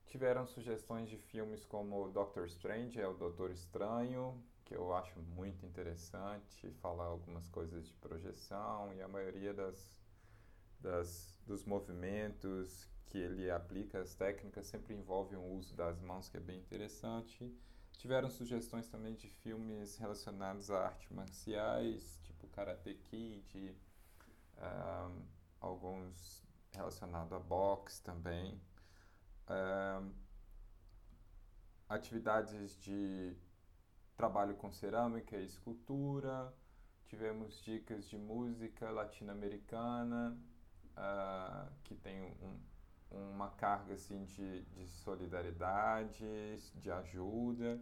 Tiveram 0.07 0.45
sugestões 0.45 1.09
de 1.09 1.17
filmes 1.19 1.65
como 1.65 2.09
Doctor 2.09 2.47
Strange, 2.47 3.01
é 3.01 3.07
o 3.07 3.15
Doutor 3.15 3.53
Estranho, 3.53 4.43
que 4.65 4.75
eu 4.75 4.93
acho 4.93 5.21
muito 5.21 5.65
interessante, 5.65 6.69
falar 6.83 7.05
algumas 7.05 7.49
coisas 7.49 7.87
de 7.87 7.95
projeção 7.95 8.93
e 8.93 9.01
a 9.01 9.07
maioria 9.07 9.55
das, 9.55 10.01
das, 10.81 11.39
dos 11.47 11.65
movimentos 11.65 12.91
que 13.05 13.19
ele 13.19 13.53
aplica, 13.53 14.01
as 14.01 14.17
técnicas, 14.17 14.67
sempre 14.67 14.95
envolve 14.95 15.37
o 15.37 15.45
uso 15.45 15.77
das 15.77 16.01
mãos, 16.01 16.29
que 16.29 16.39
é 16.39 16.41
bem 16.41 16.59
interessante. 16.59 17.57
Tiveram 17.97 18.31
sugestões 18.31 18.89
também 18.89 19.15
de 19.15 19.29
filmes 19.29 19.97
relacionados 19.97 20.71
a 20.71 20.87
artes 20.87 21.11
marciais, 21.11 22.21
tipo 22.23 22.47
Karate 22.49 22.95
Kid, 22.95 23.75
um, 24.59 25.23
alguns 25.61 26.45
relacionados 26.73 27.33
a 27.33 27.39
boxe 27.39 28.03
também. 28.03 28.61
Um, 29.49 30.13
atividades 31.89 32.79
de 32.81 33.35
trabalho 34.17 34.55
com 34.57 34.71
cerâmica 34.71 35.37
e 35.37 35.45
escultura. 35.45 36.53
Tivemos 37.07 37.63
dicas 37.63 38.09
de 38.09 38.19
música 38.19 38.91
latino-americana, 38.91 40.37
uh, 40.97 41.73
que 41.85 41.95
tem 41.95 42.21
um, 42.43 42.61
uma 43.11 43.51
carga 43.51 43.95
assim 43.95 44.25
de, 44.25 44.63
de 44.63 44.87
solidariedade, 44.89 46.25
de 46.75 46.91
ajuda. 46.91 47.81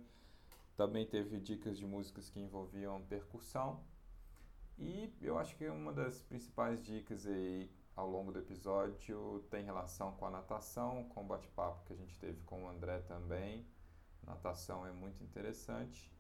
Também 0.77 1.07
teve 1.07 1.39
dicas 1.39 1.79
de 1.79 1.87
músicas 1.87 2.29
que 2.29 2.41
envolviam 2.41 3.01
percussão. 3.03 3.81
E 4.79 5.13
eu 5.23 5.39
acho 5.39 5.57
que 5.57 5.69
uma 5.69 5.93
das 5.93 6.21
principais 6.23 6.83
dicas 6.83 7.27
aí 7.27 7.71
ao 7.95 8.11
longo 8.11 8.33
do 8.33 8.41
episódio 8.41 9.45
tem 9.51 9.65
relação 9.65 10.13
com 10.17 10.27
a 10.27 10.31
natação, 10.31 11.05
com 11.11 11.23
o 11.23 11.27
bate-papo 11.27 11.85
que 11.85 11.93
a 11.93 11.97
gente 11.97 12.19
teve 12.19 12.43
com 12.43 12.65
o 12.65 12.69
André 12.69 12.99
também. 13.03 13.65
Natação 14.27 14.85
é 14.85 14.91
muito 14.91 15.23
interessante. 15.23 16.13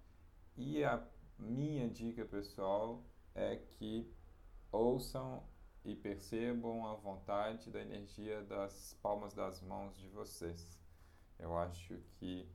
E 0.56 0.84
a 0.84 1.04
minha 1.36 1.88
dica 1.88 2.24
pessoal 2.24 3.02
é 3.34 3.56
que 3.56 4.08
ouçam 4.70 5.42
e 5.84 5.94
percebam 5.94 6.86
a 6.86 6.94
vontade 6.94 7.70
da 7.70 7.80
energia 7.80 8.42
das 8.42 8.96
palmas 9.02 9.34
das 9.34 9.60
mãos 9.60 9.96
de 9.98 10.08
vocês. 10.08 10.78
Eu 11.38 11.56
acho 11.56 11.98
que 12.18 12.48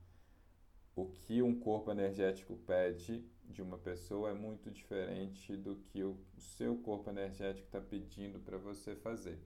o 0.96 1.06
que 1.06 1.42
um 1.42 1.60
corpo 1.60 1.92
energético 1.92 2.58
pede 2.58 3.24
de 3.46 3.62
uma 3.62 3.78
pessoa 3.78 4.32
é 4.32 4.34
muito 4.34 4.70
diferente 4.72 5.56
do 5.56 5.76
que 5.76 6.04
o 6.04 6.18
seu 6.38 6.78
corpo 6.78 7.10
energético 7.10 7.68
está 7.68 7.80
pedindo 7.80 8.40
para 8.40 8.58
você 8.58 8.96
fazer. 8.96 9.40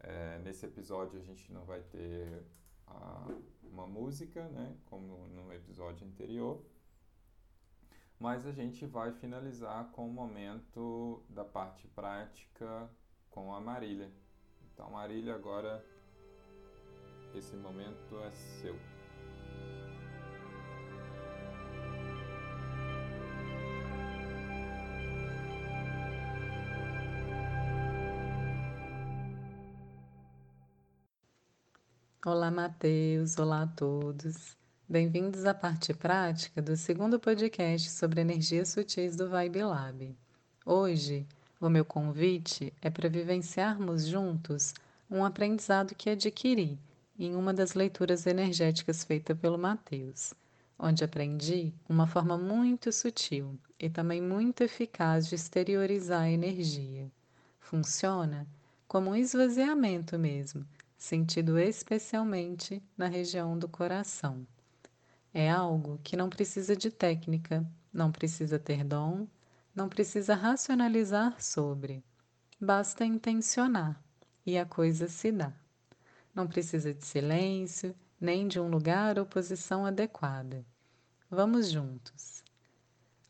É, 0.00 0.38
nesse 0.38 0.64
episódio 0.64 1.18
a 1.18 1.22
gente 1.22 1.52
não 1.52 1.64
vai 1.64 1.80
ter 1.82 2.42
a, 2.86 3.26
uma 3.62 3.86
música, 3.86 4.48
né, 4.48 4.76
como 4.86 5.26
no 5.28 5.52
episódio 5.52 6.06
anterior, 6.06 6.62
mas 8.18 8.46
a 8.46 8.52
gente 8.52 8.84
vai 8.84 9.12
finalizar 9.12 9.90
com 9.92 10.08
o 10.08 10.12
momento 10.12 11.22
da 11.28 11.44
parte 11.44 11.86
prática 11.88 12.90
com 13.30 13.54
a 13.54 13.60
Marília. 13.60 14.10
Então, 14.72 14.90
Marília, 14.90 15.34
agora 15.34 15.84
esse 17.34 17.54
momento 17.56 18.18
é 18.24 18.30
seu. 18.32 18.76
Olá, 32.26 32.50
Matheus. 32.50 33.38
Olá 33.38 33.62
a 33.62 33.66
todos. 33.68 34.56
Bem-vindos 34.90 35.44
à 35.44 35.52
parte 35.52 35.92
prática 35.92 36.62
do 36.62 36.74
segundo 36.74 37.20
podcast 37.20 37.90
sobre 37.90 38.22
energias 38.22 38.70
sutis 38.70 39.14
do 39.16 39.28
Vibe 39.28 39.62
Lab. 39.64 40.16
Hoje, 40.64 41.26
o 41.60 41.68
meu 41.68 41.84
convite 41.84 42.72
é 42.80 42.88
para 42.88 43.10
vivenciarmos 43.10 44.06
juntos 44.06 44.72
um 45.10 45.22
aprendizado 45.22 45.94
que 45.94 46.08
adquiri 46.08 46.78
em 47.18 47.36
uma 47.36 47.52
das 47.52 47.74
leituras 47.74 48.26
energéticas 48.26 49.04
feita 49.04 49.34
pelo 49.34 49.58
Mateus, 49.58 50.32
onde 50.78 51.04
aprendi 51.04 51.74
uma 51.86 52.06
forma 52.06 52.38
muito 52.38 52.90
sutil 52.90 53.58
e 53.78 53.90
também 53.90 54.22
muito 54.22 54.62
eficaz 54.62 55.28
de 55.28 55.34
exteriorizar 55.34 56.22
a 56.22 56.30
energia. 56.30 57.12
Funciona 57.60 58.46
como 58.86 59.10
um 59.10 59.14
esvaziamento 59.14 60.18
mesmo, 60.18 60.64
sentido 60.96 61.58
especialmente 61.58 62.82
na 62.96 63.06
região 63.06 63.58
do 63.58 63.68
coração. 63.68 64.46
É 65.40 65.48
algo 65.48 66.00
que 66.02 66.16
não 66.16 66.28
precisa 66.28 66.74
de 66.74 66.90
técnica, 66.90 67.64
não 67.92 68.10
precisa 68.10 68.58
ter 68.58 68.82
dom, 68.82 69.24
não 69.72 69.88
precisa 69.88 70.34
racionalizar 70.34 71.40
sobre. 71.40 72.02
Basta 72.60 73.04
intencionar 73.04 74.02
e 74.44 74.58
a 74.58 74.66
coisa 74.66 75.06
se 75.06 75.30
dá. 75.30 75.52
Não 76.34 76.48
precisa 76.48 76.92
de 76.92 77.06
silêncio, 77.06 77.94
nem 78.20 78.48
de 78.48 78.58
um 78.58 78.68
lugar 78.68 79.16
ou 79.16 79.24
posição 79.24 79.86
adequada. 79.86 80.66
Vamos 81.30 81.70
juntos. 81.70 82.42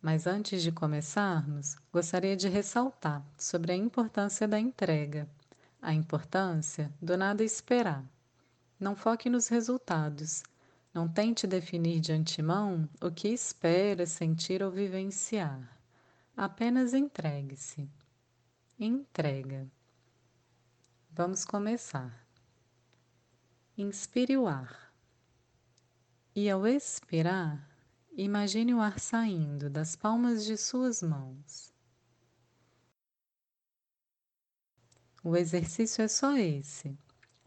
Mas 0.01 0.27
antes 0.27 0.63
de 0.63 0.73
começarmos, 0.73 1.77
gostaria 1.93 2.35
de 2.35 2.49
ressaltar 2.49 3.23
sobre 3.37 3.73
a 3.73 3.77
importância 3.77 4.49
da 4.49 4.59
entrega, 4.59 5.29
a 5.83 5.93
importância 5.93 6.91
do 7.03 7.19
nada 7.19 7.45
esperar. 7.45 8.03
Não 8.81 8.97
foque 8.97 9.29
nos 9.29 9.49
resultados, 9.49 10.43
não 10.99 11.07
tente 11.07 11.47
definir 11.47 12.01
de 12.01 12.11
antemão 12.11 12.89
o 13.01 13.09
que 13.09 13.29
espera 13.29 14.05
sentir 14.05 14.65
ou 14.65 14.71
vivenciar. 14.73 15.81
Apenas 16.37 16.93
entregue-se. 16.93 17.89
Entrega. 18.77 19.71
Vamos 21.13 21.45
começar. 21.45 22.27
Inspire 23.77 24.37
o 24.37 24.49
ar. 24.49 24.93
E 26.35 26.51
ao 26.51 26.67
expirar, 26.67 27.71
imagine 28.17 28.75
o 28.75 28.81
ar 28.81 28.99
saindo 28.99 29.71
das 29.71 29.95
palmas 29.95 30.45
de 30.45 30.57
suas 30.57 31.01
mãos. 31.01 31.73
O 35.23 35.37
exercício 35.37 36.03
é 36.03 36.09
só 36.09 36.37
esse, 36.37 36.99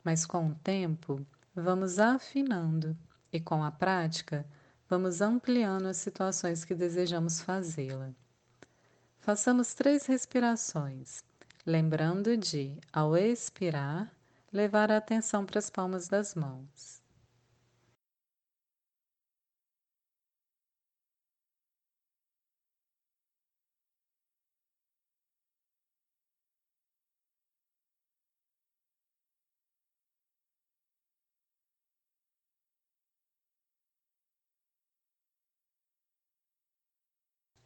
mas 0.05 0.25
com 0.25 0.51
o 0.51 0.55
tempo 0.55 1.27
vamos 1.53 1.99
afinando 1.99 2.97
e 3.31 3.39
com 3.39 3.63
a 3.63 3.71
prática, 3.71 4.45
vamos 4.89 5.21
ampliando 5.21 5.87
as 5.87 5.97
situações 5.97 6.63
que 6.65 6.75
desejamos 6.75 7.41
fazê-la. 7.41 8.11
Façamos 9.19 9.73
três 9.73 10.05
respirações, 10.05 11.23
lembrando 11.65 12.35
de, 12.35 12.77
ao 12.91 13.15
expirar, 13.15 14.11
levar 14.51 14.91
a 14.91 14.97
atenção 14.97 15.45
para 15.45 15.59
as 15.59 15.69
palmas 15.69 16.07
das 16.07 16.35
mãos. 16.35 17.00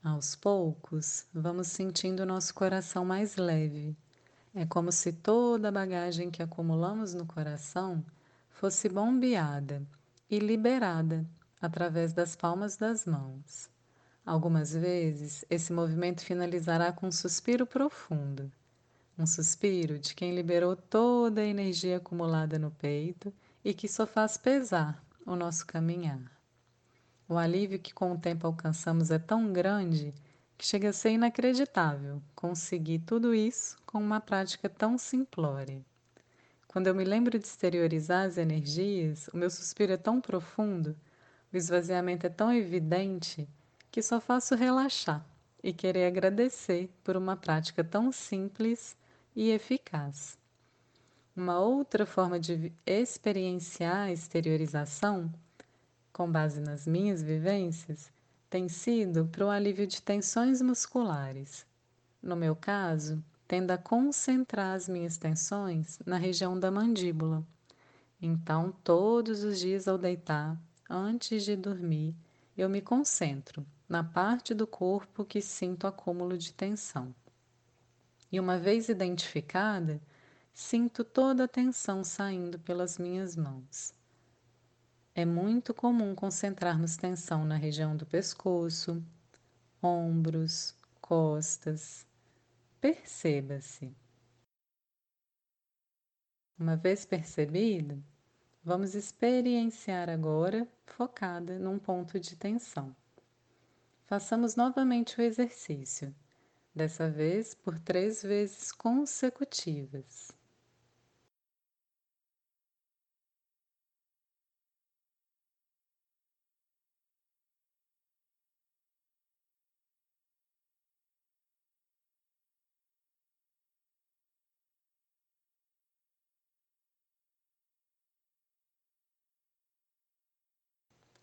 Aos 0.05 0.35
poucos, 0.35 1.25
vamos 1.33 1.69
sentindo 1.69 2.27
nosso 2.27 2.53
coração 2.53 3.03
mais 3.03 3.37
leve. 3.37 3.97
É 4.53 4.63
como 4.63 4.91
se 4.91 5.11
toda 5.11 5.69
a 5.69 5.71
bagagem 5.71 6.29
que 6.29 6.43
acumulamos 6.43 7.15
no 7.15 7.25
coração 7.25 8.05
fosse 8.47 8.87
bombeada 8.87 9.81
e 10.29 10.37
liberada 10.37 11.25
através 11.59 12.13
das 12.13 12.35
palmas 12.35 12.77
das 12.77 13.03
mãos. 13.07 13.67
Algumas 14.23 14.75
vezes, 14.75 15.43
esse 15.49 15.73
movimento 15.73 16.23
finalizará 16.23 16.91
com 16.91 17.07
um 17.07 17.11
suspiro 17.11 17.65
profundo. 17.65 18.51
Um 19.17 19.25
suspiro 19.25 19.97
de 19.97 20.13
quem 20.13 20.35
liberou 20.35 20.75
toda 20.75 21.41
a 21.41 21.47
energia 21.47 21.97
acumulada 21.97 22.59
no 22.59 22.69
peito 22.69 23.33
e 23.63 23.73
que 23.73 23.87
só 23.87 24.05
faz 24.05 24.37
pesar 24.37 25.03
o 25.25 25.35
nosso 25.35 25.65
caminhar. 25.65 26.34
O 27.27 27.37
alívio 27.37 27.79
que 27.79 27.93
com 27.93 28.11
o 28.11 28.17
tempo 28.19 28.45
alcançamos 28.45 29.09
é 29.09 29.17
tão 29.17 29.51
grande 29.51 30.13
que 30.57 30.65
chega 30.65 30.89
a 30.89 30.93
ser 30.93 31.11
inacreditável 31.11 32.21
conseguir 32.35 32.99
tudo 32.99 33.33
isso 33.33 33.77
com 33.85 33.97
uma 33.97 34.19
prática 34.21 34.69
tão 34.69 34.97
simplória. 34.97 35.83
Quando 36.67 36.87
eu 36.87 36.93
me 36.93 37.03
lembro 37.03 37.39
de 37.39 37.45
exteriorizar 37.45 38.27
as 38.27 38.37
energias, 38.37 39.27
o 39.33 39.37
meu 39.37 39.49
suspiro 39.49 39.93
é 39.93 39.97
tão 39.97 40.21
profundo, 40.21 40.95
o 41.51 41.57
esvaziamento 41.57 42.27
é 42.27 42.29
tão 42.29 42.53
evidente 42.53 43.47
que 43.89 44.01
só 44.01 44.19
faço 44.19 44.55
relaxar 44.55 45.25
e 45.63 45.73
querer 45.73 46.05
agradecer 46.05 46.89
por 47.03 47.17
uma 47.17 47.35
prática 47.35 47.83
tão 47.83 48.11
simples 48.11 48.95
e 49.35 49.49
eficaz. 49.49 50.37
Uma 51.35 51.59
outra 51.59 52.05
forma 52.05 52.39
de 52.39 52.71
experienciar 52.85 54.07
a 54.07 54.11
exteriorização, 54.11 55.33
com 56.15 56.31
base 56.31 56.61
nas 56.61 56.87
minhas 56.87 57.21
vivências, 57.21 58.09
tem 58.49 58.69
sido 58.69 59.25
para 59.25 59.45
o 59.45 59.49
alívio 59.49 59.85
de 59.85 60.01
tensões 60.01 60.61
musculares. 60.61 61.65
No 62.23 62.37
meu 62.37 62.55
caso, 62.55 63.21
tendo 63.45 63.71
a 63.71 63.77
concentrar 63.77 64.75
as 64.75 64.87
minhas 64.87 65.17
tensões 65.17 65.99
na 66.05 66.15
região 66.15 66.57
da 66.57 66.71
mandíbula. 66.71 67.45
Então, 68.21 68.73
todos 68.81 69.43
os 69.43 69.59
dias 69.59 69.89
ao 69.89 69.97
deitar, 69.97 70.57
antes 70.89 71.43
de 71.43 71.53
dormir, 71.53 72.15
eu 72.57 72.69
me 72.69 72.81
concentro 72.81 73.65
na 73.89 74.01
parte 74.01 74.53
do 74.53 74.65
corpo 74.65 75.25
que 75.25 75.41
sinto 75.41 75.85
acúmulo 75.85 76.37
de 76.37 76.53
tensão. 76.53 77.13
E 78.31 78.39
uma 78.39 78.57
vez 78.57 78.87
identificada, 78.87 80.01
sinto 80.53 81.03
toda 81.03 81.43
a 81.43 81.47
tensão 81.49 82.05
saindo 82.05 82.57
pelas 82.57 82.97
minhas 82.97 83.35
mãos. 83.35 83.93
É 85.17 85.23
muito 85.23 85.73
comum 85.73 86.13
concentrarmos 86.13 86.97
tensão 86.97 87.45
na 87.45 87.55
região 87.55 87.95
do 87.95 88.05
pescoço, 88.05 89.01
ombros, 89.81 90.75
costas. 90.99 92.05
Perceba-se. 92.81 93.95
Uma 96.59 96.75
vez 96.75 97.05
percebido, 97.05 98.03
vamos 98.61 98.93
experienciar 98.93 100.09
agora 100.09 100.67
focada 100.85 101.57
num 101.57 101.79
ponto 101.79 102.19
de 102.19 102.35
tensão. 102.35 102.93
Façamos 104.07 104.57
novamente 104.57 105.17
o 105.17 105.23
exercício, 105.23 106.13
dessa 106.75 107.09
vez 107.09 107.55
por 107.55 107.79
três 107.79 108.21
vezes 108.21 108.69
consecutivas. 108.73 110.35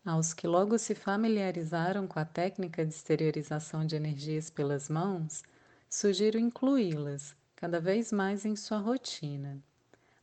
Aos 0.05 0.33
que 0.33 0.45
logo 0.45 0.77
se 0.77 0.93
familiarizaram 0.93 2.05
com 2.07 2.19
a 2.19 2.25
técnica 2.25 2.85
de 2.85 2.93
exteriorização 2.93 3.85
de 3.85 3.95
energias 3.95 4.49
pelas 4.49 4.89
mãos, 4.89 5.43
sugiro 5.89 6.37
incluí-las 6.37 7.33
cada 7.55 7.79
vez 7.79 8.11
mais 8.11 8.45
em 8.45 8.53
sua 8.53 8.79
rotina. 8.79 9.57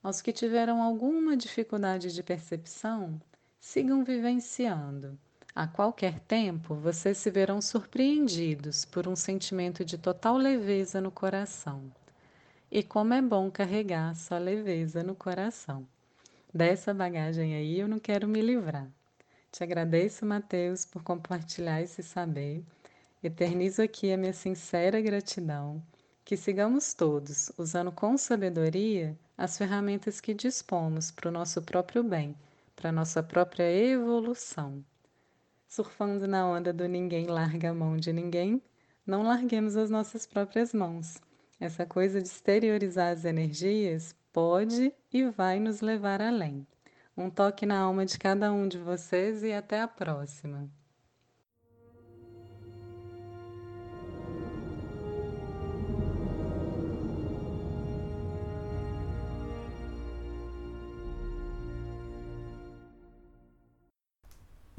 Aos 0.02 0.20
que 0.20 0.34
tiveram 0.34 0.82
alguma 0.82 1.34
dificuldade 1.34 2.12
de 2.12 2.22
percepção, 2.22 3.18
sigam 3.58 4.04
vivenciando. 4.04 5.18
A 5.54 5.66
qualquer 5.66 6.20
tempo, 6.20 6.74
vocês 6.74 7.16
se 7.16 7.30
verão 7.30 7.62
surpreendidos 7.62 8.84
por 8.84 9.08
um 9.08 9.16
sentimento 9.16 9.82
de 9.82 9.96
total 9.96 10.36
leveza 10.36 11.00
no 11.00 11.10
coração. 11.10 11.90
E 12.70 12.82
como 12.82 13.14
é 13.14 13.22
bom 13.22 13.50
carregar 13.50 14.14
sua 14.14 14.38
leveza 14.38 15.02
no 15.02 15.14
coração. 15.14 15.86
Dessa 16.52 16.92
bagagem 16.92 17.54
aí 17.54 17.80
eu 17.80 17.88
não 17.88 17.98
quero 17.98 18.28
me 18.28 18.42
livrar. 18.42 18.86
Te 19.52 19.64
agradeço, 19.64 20.24
Mateus, 20.24 20.84
por 20.84 21.02
compartilhar 21.02 21.82
esse 21.82 22.04
saber. 22.04 22.64
Eternizo 23.20 23.82
aqui 23.82 24.12
a 24.12 24.16
minha 24.16 24.32
sincera 24.32 25.00
gratidão. 25.00 25.82
Que 26.24 26.36
sigamos 26.36 26.94
todos, 26.94 27.50
usando 27.58 27.90
com 27.90 28.16
sabedoria 28.16 29.18
as 29.36 29.58
ferramentas 29.58 30.20
que 30.20 30.34
dispomos 30.34 31.10
para 31.10 31.28
o 31.28 31.32
nosso 31.32 31.60
próprio 31.62 32.04
bem, 32.04 32.36
para 32.76 32.90
a 32.90 32.92
nossa 32.92 33.24
própria 33.24 33.64
evolução. 33.70 34.84
Surfando 35.66 36.28
na 36.28 36.46
onda 36.46 36.72
do 36.72 36.86
ninguém 36.86 37.26
larga 37.26 37.70
a 37.70 37.74
mão 37.74 37.96
de 37.96 38.12
ninguém, 38.12 38.62
não 39.04 39.24
larguemos 39.24 39.76
as 39.76 39.90
nossas 39.90 40.26
próprias 40.26 40.72
mãos. 40.72 41.20
Essa 41.58 41.84
coisa 41.84 42.22
de 42.22 42.28
exteriorizar 42.28 43.12
as 43.12 43.24
energias 43.24 44.14
pode 44.32 44.94
e 45.12 45.24
vai 45.24 45.58
nos 45.58 45.80
levar 45.80 46.22
além. 46.22 46.64
Um 47.16 47.28
toque 47.28 47.66
na 47.66 47.78
alma 47.78 48.06
de 48.06 48.18
cada 48.18 48.52
um 48.52 48.66
de 48.68 48.78
vocês 48.78 49.42
e 49.42 49.52
até 49.52 49.80
a 49.80 49.88
próxima. 49.88 50.70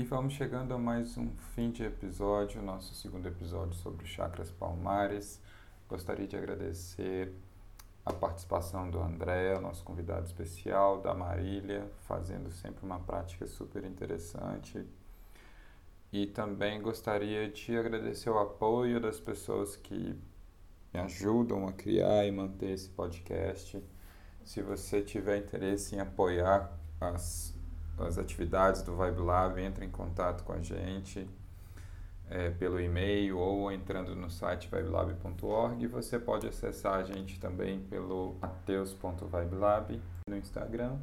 E 0.02 0.04
vamos 0.04 0.34
chegando 0.34 0.74
a 0.74 0.80
mais 0.80 1.16
um 1.16 1.30
fim 1.54 1.70
de 1.70 1.84
episódio, 1.84 2.60
nosso 2.60 2.96
segundo 2.96 3.28
episódio 3.28 3.76
sobre 3.76 4.08
chakras 4.08 4.50
palmares. 4.50 5.40
Gostaria 5.88 6.28
de 6.28 6.36
agradecer 6.36 7.32
a 8.06 8.12
participação 8.12 8.90
do 8.90 9.00
André, 9.00 9.60
nosso 9.60 9.84
convidado 9.84 10.26
especial, 10.26 11.02
da 11.02 11.14
Marília, 11.14 11.90
fazendo 12.02 12.52
sempre 12.52 12.84
uma 12.84 13.00
prática 13.00 13.46
super 13.46 13.84
interessante. 13.84 14.84
E 16.12 16.26
também 16.28 16.82
gostaria 16.82 17.50
de 17.50 17.78
agradecer 17.78 18.30
o 18.30 18.40
apoio 18.40 19.00
das 19.00 19.20
pessoas 19.20 19.76
que 19.76 20.20
me 20.94 21.00
ajudam 21.00 21.68
a 21.68 21.74
criar 21.74 22.26
e 22.26 22.32
manter 22.32 22.72
esse 22.72 22.90
podcast. 22.90 23.82
Se 24.44 24.62
você 24.62 25.02
tiver 25.02 25.38
interesse 25.38 25.96
em 25.96 26.00
apoiar 26.00 26.78
as, 27.00 27.56
as 27.98 28.18
atividades 28.18 28.82
do 28.82 28.96
Vibe 28.96 29.22
Lab, 29.22 29.62
entre 29.62 29.86
em 29.86 29.92
contato 29.92 30.44
com 30.44 30.54
a 30.54 30.62
gente 30.62 31.30
é, 32.32 32.50
pelo 32.50 32.80
e-mail 32.80 33.38
ou 33.38 33.70
entrando 33.72 34.16
no 34.16 34.30
site 34.30 34.70
vibelab.org. 34.72 35.86
Você 35.88 36.18
pode 36.18 36.48
acessar 36.48 36.96
a 36.96 37.04
gente 37.04 37.40
também 37.40 37.82
pelo 37.82 38.38
mateus.vibelab 38.42 40.02
no 40.28 40.38
Instagram 40.38 40.98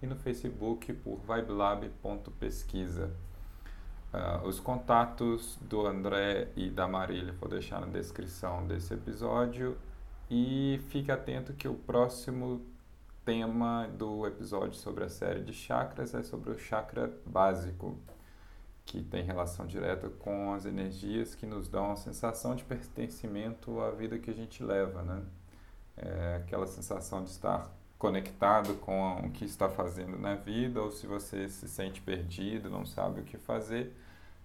e 0.00 0.06
no 0.06 0.14
Facebook 0.14 0.92
por 0.92 1.18
vibelab.pesquisa. 1.18 3.12
Uh, 4.14 4.46
os 4.46 4.58
contatos 4.58 5.58
do 5.60 5.86
André 5.86 6.48
e 6.56 6.70
da 6.70 6.88
Marília 6.88 7.34
vou 7.38 7.48
deixar 7.48 7.80
na 7.80 7.88
descrição 7.88 8.66
desse 8.66 8.94
episódio 8.94 9.76
e 10.30 10.80
fique 10.88 11.12
atento 11.12 11.52
que 11.52 11.68
o 11.68 11.74
próximo 11.74 12.62
tema 13.22 13.86
do 13.98 14.26
episódio 14.26 14.74
sobre 14.78 15.04
a 15.04 15.10
série 15.10 15.42
de 15.42 15.52
chakras 15.52 16.14
é 16.14 16.22
sobre 16.22 16.50
o 16.50 16.58
chakra 16.58 17.12
básico, 17.26 17.98
que 18.88 19.02
tem 19.02 19.22
relação 19.22 19.66
direta 19.66 20.08
com 20.08 20.54
as 20.54 20.64
energias 20.64 21.34
que 21.34 21.44
nos 21.44 21.68
dão 21.68 21.92
a 21.92 21.96
sensação 21.96 22.56
de 22.56 22.64
pertencimento 22.64 23.80
à 23.80 23.90
vida 23.90 24.18
que 24.18 24.30
a 24.30 24.34
gente 24.34 24.64
leva, 24.64 25.02
né? 25.02 25.22
É 25.96 26.36
aquela 26.36 26.66
sensação 26.66 27.22
de 27.22 27.28
estar 27.28 27.70
conectado 27.98 28.76
com 28.76 29.26
o 29.26 29.30
que 29.30 29.44
está 29.44 29.68
fazendo 29.68 30.18
na 30.18 30.36
vida, 30.36 30.80
ou 30.80 30.90
se 30.90 31.06
você 31.06 31.48
se 31.48 31.68
sente 31.68 32.00
perdido, 32.00 32.70
não 32.70 32.86
sabe 32.86 33.20
o 33.20 33.24
que 33.24 33.36
fazer, 33.36 33.94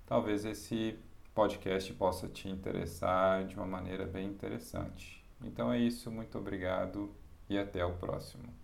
talvez 0.06 0.44
esse 0.44 1.00
podcast 1.34 1.94
possa 1.94 2.28
te 2.28 2.50
interessar 2.50 3.46
de 3.46 3.56
uma 3.56 3.66
maneira 3.66 4.06
bem 4.06 4.28
interessante. 4.28 5.24
Então 5.42 5.72
é 5.72 5.80
isso, 5.80 6.12
muito 6.12 6.38
obrigado 6.38 7.16
e 7.50 7.58
até 7.58 7.86
o 7.86 7.94
próximo. 7.94 8.63